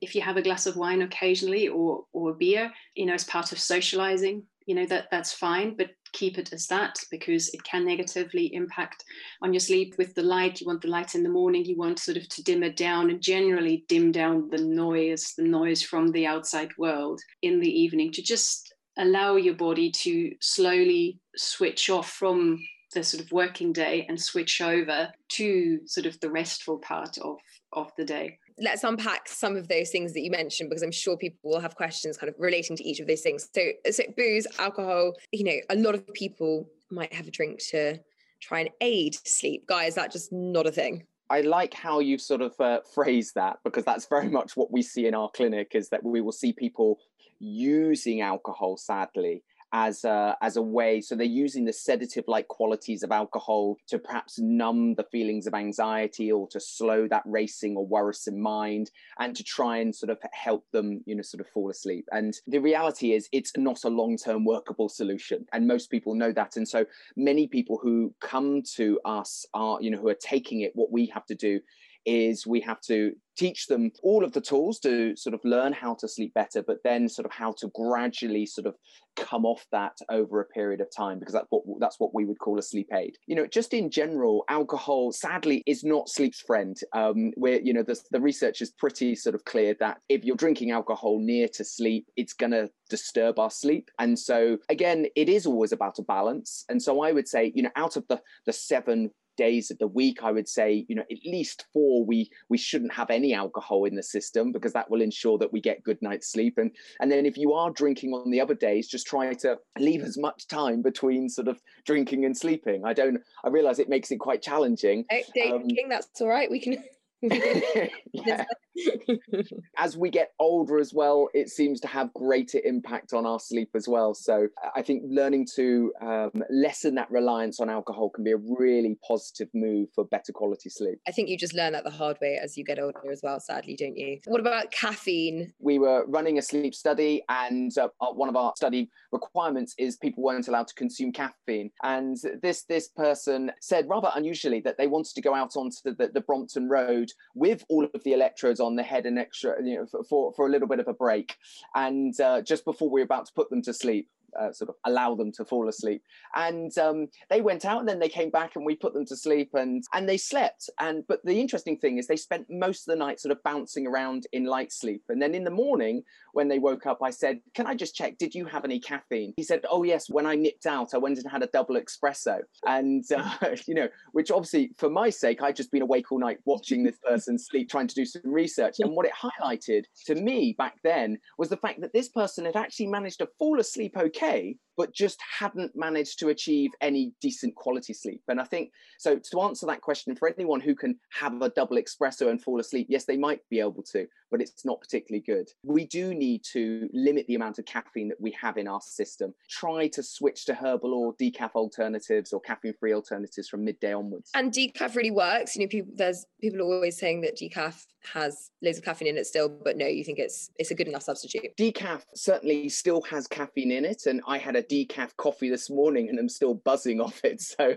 If 0.00 0.14
you 0.14 0.20
have 0.20 0.36
a 0.36 0.42
glass 0.42 0.66
of 0.66 0.76
wine 0.76 1.02
occasionally 1.02 1.68
or 1.68 2.04
or 2.12 2.34
beer, 2.34 2.70
you 2.94 3.06
know, 3.06 3.14
as 3.14 3.24
part 3.24 3.52
of 3.52 3.58
socializing, 3.58 4.42
you 4.66 4.74
know 4.74 4.86
that 4.86 5.06
that's 5.10 5.32
fine, 5.32 5.76
but 5.76 5.90
keep 6.12 6.38
it 6.38 6.52
as 6.52 6.66
that 6.68 6.96
because 7.10 7.48
it 7.52 7.62
can 7.64 7.84
negatively 7.84 8.54
impact 8.54 9.04
on 9.42 9.52
your 9.52 9.60
sleep. 9.60 9.94
With 9.98 10.14
the 10.14 10.22
light, 10.22 10.60
you 10.60 10.66
want 10.66 10.82
the 10.82 10.88
light 10.88 11.14
in 11.14 11.22
the 11.22 11.28
morning, 11.28 11.64
you 11.64 11.76
want 11.76 11.98
sort 11.98 12.16
of 12.16 12.28
to 12.28 12.42
dim 12.42 12.62
it 12.62 12.76
down 12.76 13.10
and 13.10 13.20
generally 13.20 13.84
dim 13.88 14.12
down 14.12 14.48
the 14.50 14.62
noise, 14.62 15.34
the 15.36 15.44
noise 15.44 15.82
from 15.82 16.12
the 16.12 16.26
outside 16.26 16.70
world 16.78 17.20
in 17.42 17.60
the 17.60 17.80
evening 17.80 18.12
to 18.12 18.22
just 18.22 18.74
allow 18.96 19.36
your 19.36 19.54
body 19.54 19.90
to 19.90 20.32
slowly 20.40 21.18
switch 21.36 21.90
off 21.90 22.10
from 22.10 22.60
the 22.94 23.02
sort 23.02 23.22
of 23.22 23.30
working 23.32 23.72
day 23.72 24.06
and 24.08 24.20
switch 24.20 24.60
over 24.60 25.12
to 25.30 25.80
sort 25.86 26.06
of 26.06 26.18
the 26.20 26.30
restful 26.30 26.78
part 26.78 27.18
of 27.18 27.38
of 27.72 27.92
the 27.96 28.04
day. 28.04 28.38
Let's 28.58 28.84
unpack 28.84 29.28
some 29.28 29.56
of 29.56 29.66
those 29.66 29.90
things 29.90 30.12
that 30.12 30.20
you 30.20 30.30
mentioned 30.30 30.70
because 30.70 30.84
i'm 30.84 30.92
sure 30.92 31.16
people 31.16 31.50
will 31.50 31.60
have 31.60 31.74
questions 31.74 32.16
kind 32.16 32.30
of 32.30 32.36
relating 32.38 32.76
to 32.76 32.84
each 32.84 33.00
of 33.00 33.06
those 33.06 33.20
things. 33.20 33.48
So 33.54 33.62
so 33.90 34.04
booze 34.16 34.46
alcohol 34.58 35.14
you 35.32 35.44
know 35.44 35.56
a 35.70 35.76
lot 35.76 35.94
of 35.94 36.06
people 36.14 36.68
might 36.90 37.12
have 37.12 37.26
a 37.26 37.30
drink 37.30 37.58
to 37.70 37.98
try 38.40 38.60
and 38.60 38.70
aid 38.80 39.16
sleep. 39.26 39.66
Guys, 39.66 39.88
is 39.88 39.94
that 39.96 40.12
just 40.12 40.32
not 40.32 40.66
a 40.66 40.72
thing. 40.72 41.04
I 41.30 41.40
like 41.40 41.72
how 41.72 42.00
you've 42.00 42.20
sort 42.20 42.42
of 42.42 42.54
uh, 42.60 42.80
phrased 42.94 43.34
that 43.34 43.58
because 43.64 43.84
that's 43.84 44.06
very 44.06 44.28
much 44.28 44.56
what 44.56 44.70
we 44.70 44.82
see 44.82 45.06
in 45.06 45.14
our 45.14 45.30
clinic 45.30 45.72
is 45.74 45.88
that 45.88 46.04
we 46.04 46.20
will 46.20 46.32
see 46.32 46.52
people 46.52 46.98
using 47.40 48.20
alcohol 48.20 48.76
sadly 48.76 49.42
as 49.74 50.04
a, 50.04 50.36
as 50.40 50.56
a 50.56 50.62
way. 50.62 51.00
So 51.00 51.16
they're 51.16 51.26
using 51.26 51.64
the 51.64 51.72
sedative 51.72 52.24
like 52.28 52.46
qualities 52.46 53.02
of 53.02 53.10
alcohol 53.10 53.76
to 53.88 53.98
perhaps 53.98 54.38
numb 54.38 54.94
the 54.94 55.02
feelings 55.10 55.48
of 55.48 55.54
anxiety 55.54 56.30
or 56.30 56.46
to 56.48 56.60
slow 56.60 57.08
that 57.08 57.24
racing 57.26 57.76
or 57.76 57.84
worrisome 57.84 58.40
mind 58.40 58.92
and 59.18 59.34
to 59.34 59.42
try 59.42 59.78
and 59.78 59.92
sort 59.92 60.10
of 60.10 60.18
help 60.32 60.64
them, 60.70 61.02
you 61.06 61.16
know, 61.16 61.22
sort 61.22 61.40
of 61.40 61.48
fall 61.48 61.70
asleep. 61.70 62.06
And 62.12 62.34
the 62.46 62.60
reality 62.60 63.14
is 63.14 63.28
it's 63.32 63.50
not 63.56 63.82
a 63.82 63.88
long 63.88 64.16
term 64.16 64.44
workable 64.44 64.88
solution. 64.88 65.44
And 65.52 65.66
most 65.66 65.90
people 65.90 66.14
know 66.14 66.30
that. 66.30 66.56
And 66.56 66.68
so 66.68 66.86
many 67.16 67.48
people 67.48 67.80
who 67.82 68.14
come 68.20 68.62
to 68.76 69.00
us 69.04 69.44
are, 69.54 69.78
you 69.80 69.90
know, 69.90 69.98
who 69.98 70.08
are 70.08 70.14
taking 70.14 70.60
it, 70.60 70.70
what 70.76 70.92
we 70.92 71.06
have 71.06 71.26
to 71.26 71.34
do 71.34 71.58
is 72.06 72.46
we 72.46 72.60
have 72.60 72.80
to 72.82 73.12
teach 73.36 73.66
them 73.66 73.90
all 74.02 74.24
of 74.24 74.32
the 74.32 74.40
tools 74.40 74.78
to 74.80 75.16
sort 75.16 75.34
of 75.34 75.40
learn 75.44 75.72
how 75.72 75.94
to 75.94 76.08
sleep 76.08 76.32
better, 76.34 76.62
but 76.62 76.78
then 76.84 77.08
sort 77.08 77.26
of 77.26 77.32
how 77.32 77.52
to 77.52 77.70
gradually 77.74 78.46
sort 78.46 78.66
of 78.66 78.74
come 79.16 79.44
off 79.44 79.64
that 79.70 79.96
over 80.10 80.40
a 80.40 80.46
period 80.46 80.80
of 80.80 80.88
time 80.94 81.18
because 81.18 81.34
that's 81.34 81.46
what 81.50 81.62
that's 81.80 82.00
what 82.00 82.14
we 82.14 82.24
would 82.24 82.38
call 82.38 82.58
a 82.58 82.62
sleep 82.62 82.88
aid. 82.92 83.16
You 83.26 83.36
know, 83.36 83.46
just 83.46 83.74
in 83.74 83.90
general, 83.90 84.44
alcohol 84.48 85.12
sadly 85.12 85.62
is 85.66 85.84
not 85.84 86.08
sleep's 86.08 86.40
friend. 86.40 86.76
Um, 86.92 87.32
where 87.36 87.60
you 87.60 87.72
know 87.72 87.82
the, 87.82 87.98
the 88.10 88.20
research 88.20 88.60
is 88.60 88.70
pretty 88.70 89.14
sort 89.14 89.34
of 89.34 89.44
clear 89.44 89.74
that 89.80 89.98
if 90.08 90.24
you're 90.24 90.36
drinking 90.36 90.70
alcohol 90.70 91.18
near 91.20 91.48
to 91.54 91.64
sleep, 91.64 92.06
it's 92.16 92.32
going 92.32 92.52
to 92.52 92.70
disturb 92.90 93.38
our 93.38 93.50
sleep. 93.50 93.90
And 93.98 94.18
so 94.18 94.58
again, 94.68 95.06
it 95.16 95.28
is 95.28 95.46
always 95.46 95.72
about 95.72 95.98
a 95.98 96.02
balance. 96.02 96.64
And 96.68 96.82
so 96.82 97.02
I 97.02 97.12
would 97.12 97.28
say, 97.28 97.52
you 97.54 97.62
know, 97.62 97.70
out 97.76 97.96
of 97.96 98.06
the 98.08 98.20
the 98.46 98.52
seven 98.52 99.10
days 99.36 99.70
of 99.70 99.78
the 99.78 99.86
week 99.86 100.22
i 100.22 100.30
would 100.30 100.48
say 100.48 100.84
you 100.88 100.94
know 100.94 101.04
at 101.10 101.18
least 101.24 101.66
four 101.72 102.04
we 102.04 102.30
we 102.48 102.58
shouldn't 102.58 102.92
have 102.92 103.10
any 103.10 103.34
alcohol 103.34 103.84
in 103.84 103.94
the 103.94 104.02
system 104.02 104.52
because 104.52 104.72
that 104.72 104.90
will 104.90 105.02
ensure 105.02 105.38
that 105.38 105.52
we 105.52 105.60
get 105.60 105.82
good 105.82 106.00
night's 106.02 106.30
sleep. 106.30 106.58
And 106.58 106.70
and 107.00 107.10
then 107.10 107.26
if 107.26 107.36
you 107.36 107.52
are 107.52 107.70
drinking 107.70 108.12
on 108.12 108.30
the 108.30 108.40
other 108.40 108.54
days 108.54 108.88
just 108.88 109.06
try 109.06 109.32
to 109.34 109.58
leave 109.78 110.02
as 110.02 110.18
much 110.18 110.46
time 110.48 110.82
between 110.82 111.28
sort 111.28 111.48
of 111.48 111.60
drinking 111.84 112.24
and 112.24 112.36
sleeping. 112.36 112.84
I 112.84 112.92
don't 112.92 113.18
i 113.44 113.48
realize 113.48 113.78
it 113.78 113.88
makes 113.88 114.10
it 114.10 114.18
quite 114.18 114.42
challenging. 114.42 115.04
Um, 115.52 115.88
that's 115.88 116.20
all 116.20 116.28
right. 116.28 116.50
We 116.50 116.60
can 116.60 116.82
as 119.78 119.96
we 119.96 120.10
get 120.10 120.32
older 120.38 120.78
as 120.78 120.92
well, 120.92 121.28
it 121.34 121.48
seems 121.48 121.80
to 121.80 121.88
have 121.88 122.12
greater 122.14 122.60
impact 122.64 123.12
on 123.12 123.26
our 123.26 123.38
sleep 123.38 123.70
as 123.74 123.88
well. 123.88 124.14
So 124.14 124.48
I 124.74 124.82
think 124.82 125.02
learning 125.06 125.46
to 125.56 125.92
um, 126.00 126.42
lessen 126.50 126.94
that 126.96 127.10
reliance 127.10 127.60
on 127.60 127.70
alcohol 127.70 128.10
can 128.10 128.24
be 128.24 128.32
a 128.32 128.36
really 128.36 128.96
positive 129.06 129.48
move 129.54 129.88
for 129.94 130.04
better 130.04 130.32
quality 130.32 130.70
sleep. 130.70 130.98
I 131.06 131.12
think 131.12 131.28
you 131.28 131.38
just 131.38 131.54
learn 131.54 131.72
that 131.72 131.84
the 131.84 131.90
hard 131.90 132.18
way 132.20 132.38
as 132.42 132.56
you 132.56 132.64
get 132.64 132.78
older 132.78 133.10
as 133.10 133.20
well, 133.22 133.40
sadly, 133.40 133.76
don't 133.76 133.96
you? 133.96 134.18
What 134.26 134.40
about 134.40 134.70
caffeine? 134.72 135.52
We 135.58 135.78
were 135.78 136.04
running 136.06 136.38
a 136.38 136.42
sleep 136.42 136.74
study, 136.74 137.22
and 137.28 137.76
uh, 137.78 137.88
one 138.00 138.28
of 138.28 138.36
our 138.36 138.52
study 138.56 138.90
requirements 139.12 139.74
is 139.78 139.96
people 139.96 140.22
weren't 140.22 140.48
allowed 140.48 140.68
to 140.68 140.74
consume 140.74 141.12
caffeine. 141.12 141.70
And 141.82 142.16
this 142.42 142.64
this 142.64 142.88
person 142.88 143.52
said 143.60 143.88
rather 143.88 144.10
unusually 144.14 144.60
that 144.60 144.78
they 144.78 144.86
wanted 144.86 145.14
to 145.14 145.22
go 145.22 145.34
out 145.34 145.56
onto 145.56 145.76
the, 145.84 146.10
the 146.12 146.20
Brompton 146.20 146.68
Road 146.68 147.10
with 147.34 147.64
all 147.68 147.84
of 147.84 148.04
the 148.04 148.12
electrodes 148.12 148.60
on 148.60 148.76
the 148.76 148.82
head 148.82 149.06
and 149.06 149.18
extra, 149.18 149.56
you 149.62 149.76
know, 149.76 150.04
for, 150.08 150.32
for 150.34 150.46
a 150.46 150.50
little 150.50 150.68
bit 150.68 150.80
of 150.80 150.88
a 150.88 150.94
break. 150.94 151.36
And 151.74 152.18
uh, 152.20 152.42
just 152.42 152.64
before 152.64 152.90
we 152.90 153.00
were 153.00 153.04
about 153.04 153.26
to 153.26 153.32
put 153.34 153.50
them 153.50 153.62
to 153.62 153.74
sleep, 153.74 154.08
uh, 154.40 154.52
sort 154.52 154.70
of 154.70 154.76
allow 154.84 155.14
them 155.14 155.32
to 155.32 155.44
fall 155.44 155.68
asleep. 155.68 156.02
And 156.34 156.76
um, 156.78 157.08
they 157.30 157.40
went 157.40 157.64
out 157.64 157.80
and 157.80 157.88
then 157.88 157.98
they 157.98 158.08
came 158.08 158.30
back 158.30 158.56
and 158.56 158.64
we 158.64 158.74
put 158.74 158.94
them 158.94 159.06
to 159.06 159.16
sleep 159.16 159.50
and 159.54 159.84
and 159.92 160.08
they 160.08 160.16
slept. 160.16 160.70
And 160.80 161.04
but 161.06 161.24
the 161.24 161.40
interesting 161.40 161.78
thing 161.78 161.98
is 161.98 162.06
they 162.06 162.16
spent 162.16 162.46
most 162.50 162.88
of 162.88 162.92
the 162.92 163.04
night 163.04 163.20
sort 163.20 163.32
of 163.32 163.42
bouncing 163.42 163.86
around 163.86 164.26
in 164.32 164.44
light 164.44 164.72
sleep. 164.72 165.02
And 165.08 165.20
then 165.20 165.34
in 165.34 165.44
the 165.44 165.50
morning 165.50 166.02
when 166.32 166.48
they 166.48 166.58
woke 166.58 166.86
up, 166.86 166.98
I 167.02 167.10
said, 167.10 167.40
"Can 167.54 167.66
I 167.66 167.74
just 167.74 167.94
check? 167.94 168.18
Did 168.18 168.34
you 168.34 168.46
have 168.46 168.64
any 168.64 168.80
caffeine?" 168.80 169.34
He 169.36 169.42
said, 169.42 169.64
"Oh 169.70 169.82
yes. 169.82 170.08
When 170.08 170.26
I 170.26 170.34
nipped 170.34 170.66
out, 170.66 170.94
I 170.94 170.98
went 170.98 171.18
and 171.18 171.30
had 171.30 171.42
a 171.42 171.48
double 171.48 171.76
espresso." 171.76 172.40
And 172.66 173.04
uh, 173.12 173.34
you 173.66 173.74
know, 173.74 173.88
which 174.12 174.30
obviously 174.30 174.72
for 174.78 174.90
my 174.90 175.10
sake, 175.10 175.42
I'd 175.42 175.56
just 175.56 175.70
been 175.70 175.82
awake 175.82 176.10
all 176.10 176.18
night 176.18 176.38
watching 176.44 176.82
this 176.82 176.96
person 177.06 177.38
sleep, 177.38 177.70
trying 177.70 177.88
to 177.88 177.94
do 177.94 178.04
some 178.04 178.22
research. 178.24 178.76
And 178.80 178.92
what 178.92 179.06
it 179.06 179.12
highlighted 179.12 179.84
to 180.06 180.14
me 180.14 180.54
back 180.56 180.78
then 180.82 181.18
was 181.38 181.48
the 181.48 181.56
fact 181.56 181.80
that 181.80 181.92
this 181.92 182.08
person 182.08 182.44
had 182.44 182.56
actually 182.56 182.86
managed 182.86 183.18
to 183.18 183.28
fall 183.38 183.60
asleep 183.60 183.96
okay 183.96 184.23
okay, 184.24 184.56
but 184.76 184.94
just 184.94 185.20
hadn't 185.38 185.72
managed 185.74 186.18
to 186.20 186.28
achieve 186.28 186.70
any 186.80 187.12
decent 187.20 187.54
quality 187.54 187.92
sleep. 187.92 188.22
And 188.28 188.40
I 188.40 188.44
think 188.44 188.70
so 188.98 189.18
to 189.30 189.40
answer 189.42 189.66
that 189.66 189.80
question, 189.80 190.14
for 190.16 190.28
anyone 190.28 190.60
who 190.60 190.74
can 190.74 190.98
have 191.12 191.40
a 191.42 191.48
double 191.50 191.76
espresso 191.76 192.30
and 192.30 192.42
fall 192.42 192.60
asleep, 192.60 192.86
yes, 192.90 193.04
they 193.04 193.16
might 193.16 193.40
be 193.50 193.60
able 193.60 193.82
to, 193.92 194.06
but 194.30 194.40
it's 194.40 194.64
not 194.64 194.80
particularly 194.80 195.22
good. 195.26 195.48
We 195.64 195.86
do 195.86 196.14
need 196.14 196.42
to 196.52 196.88
limit 196.92 197.26
the 197.26 197.34
amount 197.34 197.58
of 197.58 197.66
caffeine 197.66 198.08
that 198.08 198.20
we 198.20 198.34
have 198.40 198.56
in 198.56 198.68
our 198.68 198.80
system. 198.80 199.34
Try 199.50 199.88
to 199.88 200.02
switch 200.02 200.44
to 200.46 200.54
herbal 200.54 200.92
or 200.94 201.14
decaf 201.14 201.52
alternatives 201.54 202.32
or 202.32 202.40
caffeine-free 202.40 202.92
alternatives 202.92 203.48
from 203.48 203.64
midday 203.64 203.92
onwards. 203.92 204.30
And 204.34 204.52
decaf 204.52 204.96
really 204.96 205.10
works. 205.10 205.56
You 205.56 205.62
know, 205.62 205.68
people 205.68 205.92
there's 205.94 206.26
people 206.40 206.60
are 206.60 206.74
always 206.74 206.98
saying 206.98 207.20
that 207.22 207.36
decaf 207.36 207.84
has 208.12 208.50
loads 208.62 208.78
of 208.78 208.84
caffeine 208.84 209.08
in 209.08 209.16
it 209.16 209.26
still, 209.26 209.48
but 209.48 209.76
no, 209.76 209.86
you 209.86 210.04
think 210.04 210.18
it's 210.18 210.50
it's 210.56 210.70
a 210.70 210.74
good 210.74 210.88
enough 210.88 211.02
substitute. 211.02 211.56
Decaf 211.58 212.02
certainly 212.14 212.68
still 212.68 213.02
has 213.02 213.26
caffeine 213.26 213.70
in 213.70 213.84
it, 213.84 214.02
and 214.06 214.20
I 214.26 214.38
had 214.38 214.56
a 214.56 214.62
decaf 214.64 215.16
coffee 215.16 215.48
this 215.48 215.70
morning 215.70 216.08
and 216.08 216.18
I'm 216.18 216.28
still 216.28 216.54
buzzing 216.54 217.00
off 217.00 217.20
it. 217.24 217.42
So 217.54 217.76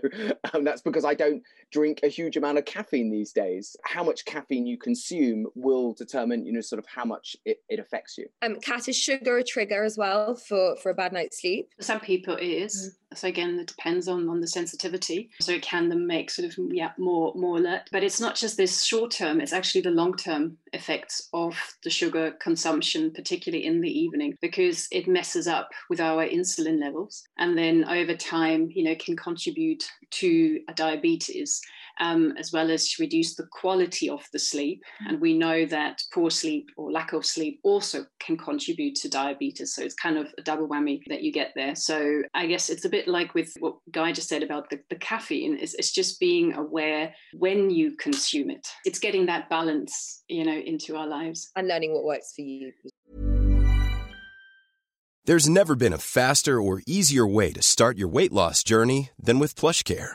um, 0.52 0.64
that's 0.64 0.82
because 0.82 1.04
I 1.04 1.14
don't 1.14 1.42
drink 1.70 2.00
a 2.02 2.08
huge 2.08 2.36
amount 2.36 2.58
of 2.58 2.64
caffeine 2.64 3.10
these 3.10 3.32
days. 3.32 3.76
How 3.84 4.02
much 4.02 4.24
caffeine 4.24 4.66
you 4.66 4.78
consume 4.78 5.46
will 5.54 5.92
determine, 5.94 6.46
you 6.46 6.52
know, 6.52 6.60
sort 6.60 6.78
of 6.78 6.86
how 6.86 7.04
much 7.04 7.36
it, 7.44 7.58
it 7.68 7.78
affects 7.78 8.18
you. 8.18 8.26
Um, 8.42 8.56
Kat, 8.60 8.88
is 8.88 8.96
sugar 8.96 9.38
a 9.38 9.44
trigger 9.44 9.84
as 9.84 9.98
well 9.98 10.34
for, 10.34 10.76
for 10.76 10.90
a 10.90 10.94
bad 10.94 11.12
night's 11.12 11.40
sleep? 11.40 11.70
For 11.76 11.84
some 11.84 12.00
people 12.00 12.36
it 12.36 12.46
is. 12.46 12.94
Mm. 12.94 12.98
So 13.14 13.28
again, 13.28 13.58
it 13.58 13.68
depends 13.68 14.06
on, 14.06 14.28
on 14.28 14.40
the 14.40 14.46
sensitivity. 14.46 15.30
So 15.40 15.52
it 15.52 15.62
can 15.62 15.88
then 15.88 16.06
make 16.06 16.30
sort 16.30 16.48
of 16.48 16.54
yeah 16.70 16.90
more 16.98 17.32
more 17.34 17.56
alert. 17.56 17.88
But 17.90 18.04
it's 18.04 18.20
not 18.20 18.34
just 18.34 18.56
this 18.56 18.84
short 18.84 19.10
term; 19.10 19.40
it's 19.40 19.52
actually 19.52 19.80
the 19.80 19.90
long 19.90 20.14
term 20.14 20.58
effects 20.72 21.28
of 21.32 21.56
the 21.84 21.90
sugar 21.90 22.32
consumption, 22.32 23.10
particularly 23.10 23.64
in 23.64 23.80
the 23.80 23.90
evening, 23.90 24.34
because 24.42 24.88
it 24.92 25.08
messes 25.08 25.46
up 25.46 25.70
with 25.88 26.00
our 26.00 26.26
insulin 26.26 26.80
levels, 26.80 27.24
and 27.38 27.56
then 27.56 27.84
over 27.84 28.14
time, 28.14 28.68
you 28.70 28.84
know, 28.84 28.94
can 28.96 29.16
contribute 29.16 29.84
to 30.10 30.60
a 30.68 30.74
diabetes 30.74 31.57
um, 32.00 32.34
as 32.38 32.52
well 32.52 32.70
as 32.70 32.98
reduce 32.98 33.34
the 33.34 33.46
quality 33.52 34.08
of 34.08 34.24
the 34.32 34.38
sleep. 34.38 34.82
And 35.06 35.20
we 35.20 35.36
know 35.36 35.66
that 35.66 36.02
poor 36.12 36.30
sleep 36.30 36.68
or 36.76 36.92
lack 36.92 37.12
of 37.12 37.24
sleep 37.24 37.60
also 37.62 38.06
can 38.20 38.36
contribute 38.36 38.94
to 38.96 39.08
diabetes. 39.08 39.74
So 39.74 39.82
it's 39.82 39.94
kind 39.94 40.18
of 40.18 40.32
a 40.38 40.42
double 40.42 40.68
whammy 40.68 41.00
that 41.08 41.22
you 41.22 41.32
get 41.32 41.52
there. 41.54 41.74
So 41.74 42.22
I 42.34 42.46
guess 42.46 42.70
it's 42.70 42.84
a 42.84 42.88
bit 42.88 43.08
like 43.08 43.34
with 43.34 43.52
what 43.60 43.76
Guy 43.90 44.12
just 44.12 44.28
said 44.28 44.42
about 44.42 44.70
the, 44.70 44.80
the 44.90 44.96
caffeine, 44.96 45.58
it's, 45.60 45.74
it's 45.74 45.92
just 45.92 46.20
being 46.20 46.54
aware 46.54 47.14
when 47.34 47.70
you 47.70 47.96
consume 47.96 48.50
it. 48.50 48.66
It's 48.84 48.98
getting 48.98 49.26
that 49.26 49.48
balance, 49.48 50.22
you 50.28 50.44
know, 50.44 50.56
into 50.56 50.96
our 50.96 51.06
lives. 51.06 51.50
And 51.56 51.68
learning 51.68 51.94
what 51.94 52.04
works 52.04 52.32
for 52.34 52.42
you. 52.42 52.72
There's 55.24 55.48
never 55.48 55.74
been 55.74 55.92
a 55.92 55.98
faster 55.98 56.58
or 56.60 56.80
easier 56.86 57.26
way 57.26 57.52
to 57.52 57.60
start 57.60 57.98
your 57.98 58.08
weight 58.08 58.32
loss 58.32 58.62
journey 58.62 59.10
than 59.18 59.38
with 59.38 59.54
PlushCare 59.54 60.14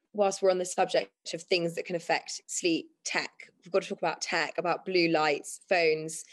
whilst 0.13 0.41
we're 0.41 0.51
on 0.51 0.57
the 0.57 0.65
subject 0.65 1.33
of 1.33 1.41
things 1.43 1.75
that 1.75 1.85
can 1.85 1.95
affect 1.95 2.41
sleep 2.47 2.87
tech 3.03 3.31
we've 3.63 3.71
got 3.71 3.81
to 3.83 3.89
talk 3.89 3.99
about 3.99 4.21
tech 4.21 4.53
about 4.57 4.85
blue 4.85 5.07
lights 5.07 5.61
phones 5.69 6.25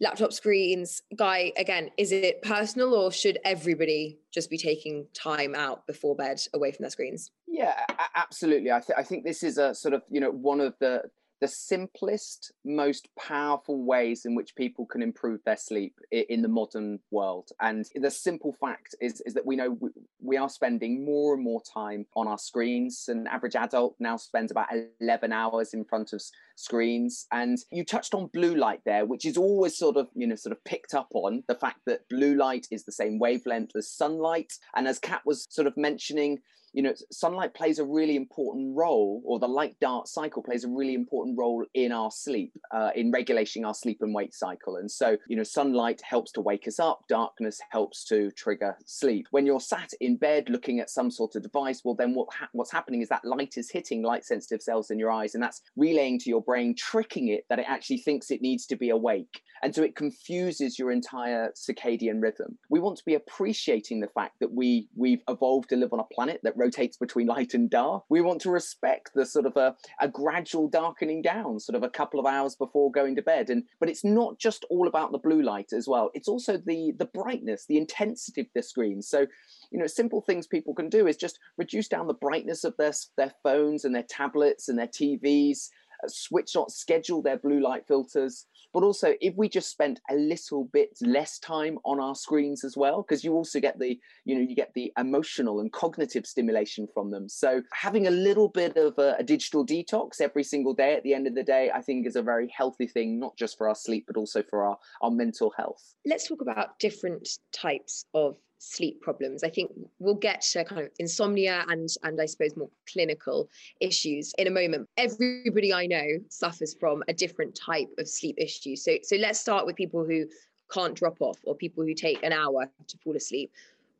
laptop 0.00 0.32
screens. 0.32 1.02
Guy, 1.16 1.52
again, 1.56 1.90
is 1.96 2.12
it 2.12 2.42
personal 2.42 2.94
or 2.94 3.12
should 3.12 3.38
everybody 3.44 4.18
just 4.32 4.50
be 4.50 4.58
taking 4.58 5.06
time 5.14 5.54
out 5.54 5.86
before 5.86 6.16
bed 6.16 6.40
away 6.52 6.72
from 6.72 6.82
their 6.82 6.90
screens? 6.90 7.30
Yeah, 7.46 7.74
absolutely. 8.14 8.72
I, 8.72 8.80
th- 8.80 8.98
I 8.98 9.02
think 9.02 9.24
this 9.24 9.42
is 9.42 9.58
a 9.58 9.74
sort 9.74 9.94
of, 9.94 10.02
you 10.08 10.20
know, 10.20 10.30
one 10.30 10.60
of 10.60 10.74
the 10.80 11.02
the 11.40 11.48
simplest, 11.48 12.52
most 12.64 13.08
powerful 13.18 13.84
ways 13.84 14.24
in 14.24 14.34
which 14.34 14.56
people 14.56 14.86
can 14.86 15.02
improve 15.02 15.40
their 15.44 15.56
sleep 15.56 15.98
in 16.10 16.42
the 16.42 16.48
modern 16.48 17.00
world. 17.10 17.50
And 17.60 17.84
the 17.94 18.10
simple 18.10 18.54
fact 18.60 18.94
is, 19.00 19.20
is 19.26 19.34
that 19.34 19.44
we 19.44 19.56
know 19.56 19.78
we 20.22 20.36
are 20.36 20.48
spending 20.48 21.04
more 21.04 21.34
and 21.34 21.42
more 21.42 21.62
time 21.72 22.06
on 22.16 22.28
our 22.28 22.38
screens. 22.38 23.04
An 23.08 23.26
average 23.26 23.56
adult 23.56 23.94
now 23.98 24.16
spends 24.16 24.50
about 24.50 24.68
11 25.00 25.32
hours 25.32 25.74
in 25.74 25.84
front 25.84 26.12
of 26.12 26.22
screens. 26.56 27.26
And 27.32 27.58
you 27.70 27.84
touched 27.84 28.14
on 28.14 28.30
blue 28.32 28.54
light 28.54 28.80
there, 28.86 29.04
which 29.04 29.26
is 29.26 29.36
always 29.36 29.76
sort 29.76 29.96
of, 29.96 30.08
you 30.14 30.26
know, 30.26 30.36
sort 30.36 30.52
of 30.52 30.64
picked 30.64 30.94
up 30.94 31.08
on 31.14 31.42
the 31.48 31.54
fact 31.54 31.80
that 31.86 32.08
blue 32.08 32.36
light 32.36 32.66
is 32.70 32.84
the 32.84 32.92
same 32.92 33.18
wavelength 33.18 33.72
as 33.76 33.90
sunlight. 33.90 34.52
And 34.76 34.88
as 34.88 34.98
Kat 34.98 35.22
was 35.26 35.46
sort 35.50 35.66
of 35.66 35.76
mentioning, 35.76 36.38
you 36.74 36.82
know, 36.82 36.92
sunlight 37.10 37.54
plays 37.54 37.78
a 37.78 37.84
really 37.84 38.16
important 38.16 38.76
role, 38.76 39.22
or 39.24 39.38
the 39.38 39.48
light 39.48 39.76
dark 39.80 40.08
cycle 40.08 40.42
plays 40.42 40.64
a 40.64 40.68
really 40.68 40.94
important 40.94 41.38
role 41.38 41.64
in 41.72 41.92
our 41.92 42.10
sleep, 42.10 42.52
uh, 42.72 42.90
in 42.94 43.12
regulating 43.12 43.64
our 43.64 43.74
sleep 43.74 43.98
and 44.00 44.12
wake 44.12 44.34
cycle. 44.34 44.76
And 44.76 44.90
so, 44.90 45.16
you 45.28 45.36
know, 45.36 45.44
sunlight 45.44 46.02
helps 46.02 46.32
to 46.32 46.40
wake 46.40 46.66
us 46.66 46.80
up, 46.80 47.04
darkness 47.08 47.60
helps 47.70 48.04
to 48.06 48.30
trigger 48.32 48.76
sleep. 48.84 49.28
When 49.30 49.46
you're 49.46 49.60
sat 49.60 49.92
in 50.00 50.16
bed 50.16 50.48
looking 50.48 50.80
at 50.80 50.90
some 50.90 51.10
sort 51.10 51.36
of 51.36 51.42
device, 51.42 51.82
well, 51.84 51.94
then 51.94 52.12
what 52.12 52.28
ha- 52.34 52.48
what's 52.52 52.72
happening 52.72 53.02
is 53.02 53.08
that 53.08 53.24
light 53.24 53.56
is 53.56 53.70
hitting 53.70 54.02
light 54.02 54.24
sensitive 54.24 54.60
cells 54.60 54.90
in 54.90 54.98
your 54.98 55.12
eyes, 55.12 55.34
and 55.34 55.42
that's 55.42 55.62
relaying 55.76 56.18
to 56.20 56.28
your 56.28 56.42
brain, 56.42 56.74
tricking 56.76 57.28
it 57.28 57.44
that 57.48 57.60
it 57.60 57.66
actually 57.68 57.98
thinks 57.98 58.30
it 58.30 58.42
needs 58.42 58.66
to 58.66 58.76
be 58.76 58.90
awake. 58.90 59.42
And 59.62 59.74
so 59.74 59.82
it 59.82 59.96
confuses 59.96 60.78
your 60.78 60.90
entire 60.90 61.52
circadian 61.52 62.20
rhythm. 62.20 62.58
We 62.68 62.80
want 62.80 62.98
to 62.98 63.04
be 63.04 63.14
appreciating 63.14 64.00
the 64.00 64.08
fact 64.08 64.40
that 64.40 64.52
we 64.52 64.88
we've 64.96 65.22
evolved 65.28 65.70
to 65.70 65.76
live 65.76 65.92
on 65.92 66.00
a 66.00 66.14
planet 66.14 66.40
that 66.42 66.56
rotates 66.64 66.96
between 66.96 67.26
light 67.26 67.54
and 67.54 67.68
dark. 67.68 68.04
We 68.08 68.20
want 68.20 68.40
to 68.42 68.50
respect 68.50 69.10
the 69.14 69.26
sort 69.26 69.46
of 69.46 69.56
a, 69.56 69.74
a 70.00 70.08
gradual 70.08 70.68
darkening 70.68 71.22
down, 71.22 71.60
sort 71.60 71.76
of 71.76 71.82
a 71.82 71.90
couple 71.90 72.18
of 72.18 72.26
hours 72.26 72.56
before 72.56 72.90
going 72.90 73.16
to 73.16 73.22
bed. 73.22 73.50
And 73.50 73.64
but 73.80 73.88
it's 73.88 74.04
not 74.04 74.38
just 74.38 74.64
all 74.70 74.88
about 74.88 75.12
the 75.12 75.18
blue 75.18 75.42
light 75.42 75.72
as 75.72 75.86
well. 75.86 76.10
It's 76.14 76.28
also 76.28 76.56
the 76.56 76.92
the 76.98 77.06
brightness, 77.06 77.66
the 77.66 77.78
intensity 77.78 78.40
of 78.42 78.46
the 78.54 78.62
screen. 78.62 79.02
So, 79.02 79.26
you 79.70 79.78
know, 79.78 79.86
simple 79.86 80.20
things 80.22 80.46
people 80.46 80.74
can 80.74 80.88
do 80.88 81.06
is 81.06 81.16
just 81.16 81.38
reduce 81.58 81.88
down 81.88 82.06
the 82.06 82.14
brightness 82.14 82.64
of 82.64 82.76
their 82.78 82.92
their 83.16 83.32
phones 83.42 83.84
and 83.84 83.94
their 83.94 84.06
tablets 84.08 84.68
and 84.68 84.78
their 84.78 84.88
TVs. 84.88 85.68
Uh, 86.02 86.08
switch 86.08 86.56
on, 86.56 86.68
schedule 86.68 87.22
their 87.22 87.38
blue 87.38 87.60
light 87.60 87.86
filters 87.86 88.46
but 88.74 88.82
also 88.82 89.14
if 89.20 89.34
we 89.36 89.48
just 89.48 89.70
spent 89.70 90.00
a 90.10 90.14
little 90.14 90.64
bit 90.72 90.90
less 91.00 91.38
time 91.38 91.78
on 91.84 92.00
our 92.00 92.14
screens 92.14 92.64
as 92.64 92.76
well 92.76 93.02
because 93.02 93.24
you 93.24 93.32
also 93.32 93.60
get 93.60 93.78
the 93.78 93.98
you 94.24 94.34
know 94.34 94.40
you 94.40 94.54
get 94.54 94.72
the 94.74 94.92
emotional 94.98 95.60
and 95.60 95.72
cognitive 95.72 96.26
stimulation 96.26 96.86
from 96.92 97.10
them. 97.10 97.28
So 97.28 97.62
having 97.72 98.06
a 98.06 98.10
little 98.10 98.48
bit 98.48 98.76
of 98.76 98.98
a, 98.98 99.16
a 99.18 99.22
digital 99.22 99.64
detox 99.64 100.20
every 100.20 100.44
single 100.44 100.74
day 100.74 100.94
at 100.94 101.02
the 101.04 101.14
end 101.14 101.26
of 101.26 101.34
the 101.34 101.42
day 101.42 101.70
i 101.74 101.80
think 101.80 102.06
is 102.06 102.16
a 102.16 102.22
very 102.22 102.48
healthy 102.56 102.86
thing 102.86 103.18
not 103.18 103.36
just 103.36 103.56
for 103.56 103.68
our 103.68 103.74
sleep 103.74 104.04
but 104.06 104.16
also 104.16 104.42
for 104.42 104.64
our 104.64 104.76
our 105.02 105.10
mental 105.10 105.52
health. 105.56 105.94
Let's 106.06 106.28
talk 106.28 106.40
about 106.40 106.78
different 106.78 107.28
types 107.52 108.04
of 108.14 108.36
sleep 108.64 109.00
problems. 109.00 109.44
I 109.44 109.50
think 109.50 109.70
we'll 109.98 110.14
get 110.14 110.42
to 110.52 110.64
kind 110.64 110.82
of 110.82 110.90
insomnia 110.98 111.64
and 111.68 111.88
and 112.02 112.20
I 112.20 112.26
suppose 112.26 112.56
more 112.56 112.70
clinical 112.90 113.48
issues 113.80 114.32
in 114.38 114.46
a 114.46 114.50
moment. 114.50 114.88
Everybody 114.96 115.72
I 115.72 115.86
know 115.86 116.06
suffers 116.28 116.74
from 116.78 117.02
a 117.08 117.12
different 117.12 117.54
type 117.54 117.88
of 117.98 118.08
sleep 118.08 118.36
issue. 118.38 118.76
So 118.76 118.96
so 119.02 119.16
let's 119.16 119.38
start 119.38 119.66
with 119.66 119.76
people 119.76 120.04
who 120.04 120.26
can't 120.72 120.94
drop 120.94 121.20
off 121.20 121.38
or 121.44 121.54
people 121.54 121.84
who 121.84 121.94
take 121.94 122.22
an 122.22 122.32
hour 122.32 122.70
to 122.88 122.98
fall 122.98 123.16
asleep. 123.16 123.52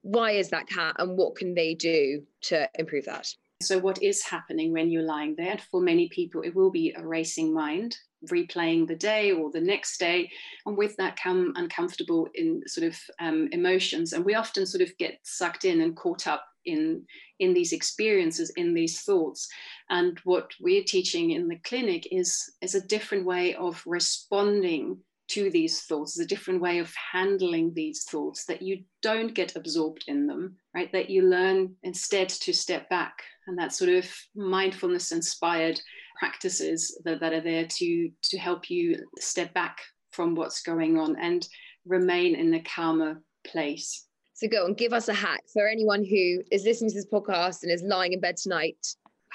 Why 0.03 0.33
is 0.33 0.51
that 0.51 0.67
Kat 0.69 0.97
and 0.99 1.17
what 1.17 1.37
can 1.37 1.55
they 1.55 1.75
do 1.75 2.23
to 2.43 2.69
improve 2.79 3.07
that? 3.07 3.35
So, 3.63 3.79
what 3.79 4.03
is 4.03 4.23
happening 4.23 4.73
when 4.73 4.91
you're 4.91 5.03
lying 5.03 5.37
there? 5.37 5.59
For 5.71 5.81
many 5.81 6.09
people, 6.09 6.43
it 6.43 6.55
will 6.55 6.71
be 6.71 6.93
a 6.97 7.07
racing 7.07 7.55
mind 7.55 7.97
replaying 8.31 8.87
the 8.87 8.95
day 8.95 9.33
or 9.33 9.51
the 9.51 9.61
next 9.61 9.99
day 9.99 10.31
and 10.67 10.77
with 10.77 10.97
that 10.97 11.19
come 11.21 11.53
uncomfortable 11.57 12.29
in 12.35 12.63
sort 12.67 12.87
of 12.87 12.99
um, 13.21 13.49
emotions 13.53 14.13
and 14.13 14.25
we 14.25 14.35
often 14.35 14.67
sort 14.67 14.83
of 14.83 14.97
get 14.99 15.19
sucked 15.23 15.65
in 15.65 15.81
and 15.81 15.97
caught 15.97 16.27
up 16.27 16.45
in 16.65 17.05
in 17.41 17.53
these 17.53 17.73
experiences 17.73 18.51
in 18.57 18.73
these 18.73 19.03
thoughts 19.03 19.49
and 19.91 20.19
what 20.25 20.51
we're 20.61 20.85
teaching 20.85 21.33
in 21.33 21.49
the 21.49 21.59
clinic 21.65 22.09
is 22.11 22.53
is 22.63 22.75
a 22.75 22.87
different 22.87 23.27
way 23.27 23.55
of 23.55 23.83
responding 23.87 24.99
to 25.27 25.51
these 25.51 25.83
thoughts, 25.83 26.17
is 26.17 26.25
a 26.25 26.29
different 26.29 26.61
way 26.61 26.79
of 26.79 26.93
handling 27.13 27.73
these 27.75 28.05
thoughts, 28.05 28.45
that 28.47 28.63
you 28.63 28.85
don't 29.03 29.35
get 29.35 29.57
absorbed 29.57 30.05
in 30.07 30.27
them, 30.27 30.57
right? 30.75 30.93
That 30.93 31.11
you 31.11 31.23
learn 31.23 31.75
instead 31.83 32.29
to 32.29 32.53
step 32.53 32.89
back. 32.91 33.23
And 33.47 33.59
that 33.59 33.73
sort 33.73 33.91
of 33.91 34.11
mindfulness 34.35 35.13
inspired 35.13 35.81
practices 36.19 37.01
that, 37.05 37.21
that 37.21 37.33
are 37.33 37.41
there 37.41 37.67
to 37.67 38.11
to 38.23 38.39
help 38.39 38.71
you 38.71 38.97
step 39.19 39.53
back 39.55 39.79
from 40.13 40.35
what's 40.35 40.63
going 40.63 40.99
on 40.99 41.17
and 41.21 41.49
remain 41.87 42.35
in 42.35 42.55
a 42.55 42.63
calmer 42.63 43.21
place. 43.47 44.07
So 44.35 44.49
go 44.49 44.67
and 44.67 44.77
give 44.77 44.93
us 44.93 45.09
a 45.09 45.15
hack 45.15 45.43
for 45.53 45.69
anyone 45.69 46.05
who 46.05 46.43
is 46.51 46.65
listening 46.65 46.91
to 46.91 46.97
this 46.97 47.07
podcast 47.07 47.63
and 47.63 47.71
is 47.71 47.83
lying 47.83 48.13
in 48.13 48.21
bed 48.21 48.37
tonight 48.37 48.79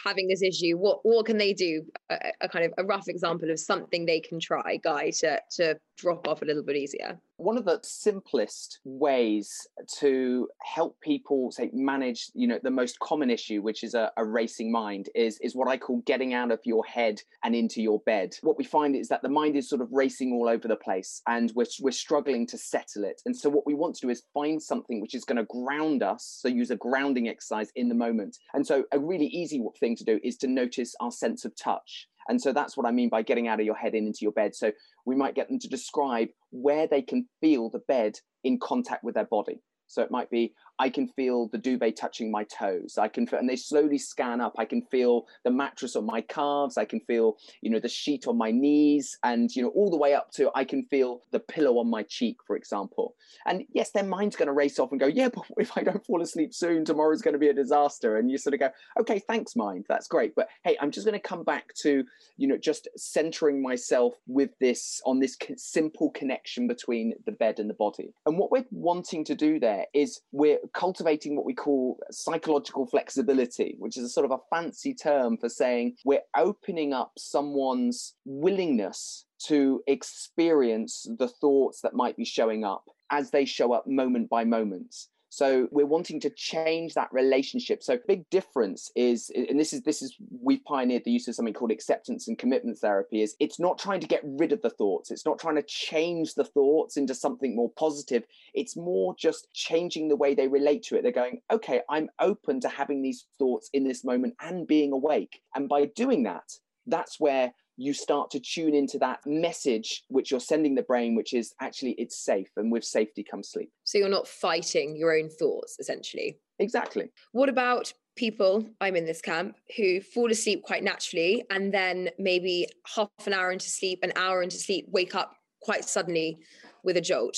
having 0.05 0.27
this 0.27 0.41
issue 0.41 0.77
what 0.77 0.99
what 1.03 1.25
can 1.25 1.37
they 1.37 1.53
do 1.53 1.83
a, 2.09 2.31
a, 2.41 2.49
kind 2.49 2.65
of 2.65 2.73
a 2.77 2.83
rough 2.83 3.07
example 3.07 3.49
of 3.51 3.59
something 3.59 4.05
they 4.05 4.19
can 4.19 4.39
try 4.39 4.77
guy 4.83 5.09
to 5.09 5.39
to 5.51 5.77
drop 5.99 6.27
off 6.27 6.41
a 6.41 6.45
little 6.45 6.63
bit 6.63 6.75
easier. 6.75 7.19
One 7.37 7.57
of 7.57 7.65
the 7.65 7.79
simplest 7.83 8.79
ways 8.83 9.67
to 9.99 10.47
help 10.63 10.99
people 11.01 11.51
say 11.51 11.69
manage 11.73 12.31
you 12.33 12.47
know 12.47 12.59
the 12.61 12.71
most 12.71 12.99
common 12.99 13.29
issue 13.29 13.61
which 13.61 13.83
is 13.83 13.93
a, 13.93 14.11
a, 14.17 14.25
racing 14.25 14.71
mind 14.71 15.09
is 15.15 15.39
is 15.41 15.55
what 15.55 15.67
i 15.67 15.75
call 15.75 16.03
getting 16.05 16.33
out 16.33 16.51
of 16.51 16.59
your 16.63 16.85
head 16.85 17.21
and 17.43 17.55
into 17.55 17.81
your 17.81 17.99
bed. 18.05 18.35
What 18.41 18.57
we 18.57 18.63
find 18.63 18.95
is 18.95 19.07
that 19.09 19.21
the 19.21 19.29
mind 19.29 19.55
is 19.55 19.69
sort 19.69 19.81
of 19.81 19.89
racing 19.91 20.33
all 20.33 20.47
over 20.47 20.67
the 20.67 20.75
place 20.75 21.21
and 21.27 21.51
we're, 21.55 21.65
we're 21.81 21.91
struggling 21.91 22.45
to 22.47 22.57
settle 22.57 23.03
it. 23.03 23.21
And 23.25 23.35
so 23.35 23.49
what 23.49 23.65
we 23.65 23.73
want 23.73 23.95
to 23.95 24.01
do 24.01 24.09
is 24.09 24.23
find 24.33 24.61
something 24.61 25.01
which 25.01 25.15
is 25.15 25.25
going 25.25 25.37
to 25.37 25.45
ground 25.45 26.03
us 26.03 26.39
so 26.41 26.47
use 26.47 26.71
a 26.71 26.75
grounding 26.75 27.27
exercise 27.27 27.71
in 27.75 27.89
the 27.89 27.95
moment. 27.95 28.37
And 28.53 28.65
so 28.65 28.83
a 28.91 28.99
really 28.99 29.27
easy 29.27 29.63
thing 29.79 29.95
to 29.97 30.03
do 30.03 30.19
is 30.23 30.37
to 30.37 30.47
notice 30.47 30.95
our 30.99 31.11
sense 31.11 31.45
of 31.45 31.55
touch 31.55 32.07
and 32.29 32.39
so 32.41 32.53
that's 32.53 32.77
what 32.77 32.85
I 32.85 32.91
mean 32.91 33.09
by 33.09 33.23
getting 33.23 33.47
out 33.47 33.59
of 33.59 33.65
your 33.65 33.75
head 33.75 33.95
and 33.95 34.07
into 34.07 34.19
your 34.21 34.31
bed. 34.31 34.55
So 34.55 34.71
we 35.05 35.15
might 35.15 35.35
get 35.35 35.49
them 35.49 35.59
to 35.59 35.67
describe 35.67 36.29
where 36.51 36.87
they 36.87 37.01
can 37.01 37.27
feel 37.41 37.69
the 37.69 37.81
bed 37.87 38.19
in 38.43 38.59
contact 38.59 39.03
with 39.03 39.15
their 39.15 39.25
body. 39.25 39.61
So 39.87 40.03
it 40.03 40.11
might 40.11 40.29
be, 40.29 40.53
I 40.79 40.89
can 40.89 41.07
feel 41.09 41.49
the 41.49 41.57
duvet 41.57 41.97
touching 41.97 42.31
my 42.31 42.45
toes. 42.45 42.97
I 42.97 43.09
can 43.09 43.27
feel, 43.27 43.39
and 43.39 43.49
they 43.49 43.55
slowly 43.55 43.97
scan 43.97 44.41
up. 44.41 44.55
I 44.57 44.65
can 44.65 44.81
feel 44.83 45.27
the 45.43 45.51
mattress 45.51 45.95
on 45.95 46.05
my 46.05 46.21
calves. 46.21 46.77
I 46.77 46.85
can 46.85 47.01
feel, 47.01 47.37
you 47.61 47.69
know, 47.69 47.79
the 47.79 47.89
sheet 47.89 48.27
on 48.27 48.37
my 48.37 48.51
knees, 48.51 49.17
and 49.23 49.53
you 49.55 49.61
know, 49.61 49.69
all 49.69 49.91
the 49.91 49.97
way 49.97 50.13
up 50.13 50.31
to 50.31 50.49
I 50.55 50.63
can 50.63 50.85
feel 50.85 51.21
the 51.31 51.39
pillow 51.39 51.77
on 51.79 51.89
my 51.89 52.03
cheek, 52.03 52.37
for 52.47 52.55
example. 52.55 53.15
And 53.45 53.65
yes, 53.73 53.91
their 53.91 54.03
mind's 54.03 54.35
going 54.35 54.47
to 54.47 54.53
race 54.53 54.79
off 54.79 54.91
and 54.91 54.99
go, 54.99 55.07
yeah, 55.07 55.29
but 55.29 55.43
if 55.57 55.77
I 55.77 55.83
don't 55.83 56.05
fall 56.05 56.21
asleep 56.21 56.53
soon, 56.53 56.85
tomorrow's 56.85 57.21
going 57.21 57.33
to 57.33 57.39
be 57.39 57.49
a 57.49 57.53
disaster. 57.53 58.17
And 58.17 58.31
you 58.31 58.37
sort 58.37 58.53
of 58.53 58.59
go, 58.59 58.69
okay, 58.99 59.19
thanks, 59.19 59.55
mind, 59.55 59.85
that's 59.89 60.07
great, 60.07 60.33
but 60.35 60.47
hey, 60.63 60.77
I'm 60.79 60.91
just 60.91 61.05
going 61.05 61.19
to 61.19 61.27
come 61.27 61.43
back 61.43 61.73
to, 61.81 62.03
you 62.37 62.47
know, 62.47 62.57
just 62.57 62.87
centering 62.95 63.61
myself 63.61 64.13
with 64.27 64.51
this 64.59 65.01
on 65.05 65.19
this 65.19 65.37
simple 65.57 66.09
connection 66.11 66.67
between 66.67 67.13
the 67.25 67.31
bed 67.31 67.59
and 67.59 67.69
the 67.69 67.73
body. 67.73 68.13
And 68.25 68.37
what 68.37 68.51
we're 68.51 68.65
wanting 68.71 69.25
to 69.25 69.35
do 69.35 69.59
there 69.59 69.85
is 69.93 70.21
we're 70.31 70.59
cultivating 70.73 71.35
what 71.35 71.45
we 71.45 71.53
call 71.53 71.99
psychological 72.11 72.85
flexibility, 72.85 73.75
which 73.79 73.97
is 73.97 74.03
a 74.03 74.09
sort 74.09 74.25
of 74.25 74.31
a 74.31 74.55
fancy 74.55 74.93
term 74.93 75.37
for 75.37 75.49
saying 75.49 75.95
we're 76.05 76.21
opening 76.35 76.93
up 76.93 77.11
someone's 77.17 78.15
willingness 78.25 79.25
to 79.47 79.81
experience 79.87 81.07
the 81.17 81.27
thoughts 81.27 81.81
that 81.81 81.93
might 81.93 82.17
be 82.17 82.25
showing 82.25 82.63
up 82.63 82.83
as 83.11 83.31
they 83.31 83.45
show 83.45 83.73
up 83.73 83.87
moment 83.87 84.29
by 84.29 84.43
moment. 84.43 84.95
So 85.29 85.67
we're 85.71 85.85
wanting 85.85 86.19
to 86.21 86.29
change 86.31 86.95
that 86.95 87.09
relationship. 87.11 87.83
So 87.83 87.97
big 88.07 88.29
difference 88.29 88.91
is, 88.95 89.31
and 89.35 89.59
this 89.59 89.73
is 89.73 89.83
this 89.83 90.01
is 90.01 90.15
we've 90.41 90.63
pioneered 90.65 91.03
the 91.05 91.11
use 91.11 91.27
of 91.27 91.35
something 91.35 91.53
called 91.53 91.71
acceptance 91.71 92.27
and 92.27 92.37
commitment 92.37 92.79
therapy. 92.79 93.21
Is 93.21 93.35
it's 93.39 93.59
not 93.59 93.77
trying 93.77 93.99
to 93.99 94.07
get 94.07 94.21
rid 94.23 94.51
of 94.51 94.61
the 94.61 94.71
thoughts. 94.71 95.11
It's 95.11 95.25
not 95.25 95.39
trying 95.39 95.55
to 95.55 95.63
change 95.63 96.33
the 96.33 96.43
thoughts 96.43 96.97
into 96.97 97.13
something 97.13 97.55
more 97.55 97.71
positive. 97.77 98.23
It's 98.53 98.75
more 98.75 99.15
just 99.17 99.53
changing 99.53 100.07
the 100.07 100.15
way 100.15 100.33
they 100.33 100.47
relate 100.47 100.83
to 100.83 100.95
it. 100.95 101.03
They're 101.03 101.11
going, 101.11 101.41
okay, 101.51 101.81
I'm 101.89 102.09
open 102.19 102.59
to 102.61 102.69
having 102.69 103.01
these 103.01 103.25
thoughts 103.37 103.69
in 103.73 103.87
this 103.87 104.03
moment 104.03 104.35
and 104.41 104.67
being 104.67 104.91
awake. 104.91 105.41
And 105.55 105.69
by 105.69 105.85
doing 105.85 106.23
that, 106.23 106.51
that's 106.87 107.19
where 107.19 107.53
you 107.79 107.93
start 107.93 108.29
to 108.29 108.41
tune 108.41 108.75
into 108.75 108.99
that 108.99 109.21
message 109.25 110.03
which 110.09 110.31
you're 110.31 110.39
sending 110.41 110.75
the 110.75 110.83
brain, 110.83 111.15
which 111.15 111.33
is 111.33 111.53
actually 111.61 111.91
it's 111.91 112.23
safe, 112.23 112.49
and 112.57 112.71
with 112.71 112.83
safety 112.83 113.23
comes 113.23 113.49
sleep. 113.49 113.71
So 113.85 113.97
you're 113.97 114.09
not 114.09 114.27
fighting 114.27 114.97
your 114.97 115.17
own 115.17 115.29
thoughts, 115.29 115.77
essentially. 115.79 116.39
Exactly. 116.59 117.09
What 117.31 117.47
about 117.47 117.93
people, 118.17 118.65
I'm 118.81 118.97
in 118.97 119.05
this 119.05 119.21
camp, 119.21 119.55
who 119.77 120.01
fall 120.01 120.29
asleep 120.29 120.61
quite 120.63 120.83
naturally 120.83 121.45
and 121.49 121.73
then 121.73 122.09
maybe 122.19 122.67
half 122.95 123.07
an 123.25 123.31
hour 123.31 123.49
into 123.53 123.69
sleep, 123.69 123.99
an 124.03 124.11
hour 124.17 124.43
into 124.43 124.57
sleep, 124.57 124.87
wake 124.89 125.15
up 125.15 125.37
quite 125.61 125.85
suddenly 125.85 126.37
with 126.83 126.97
a 126.97 127.01
jolt. 127.01 127.37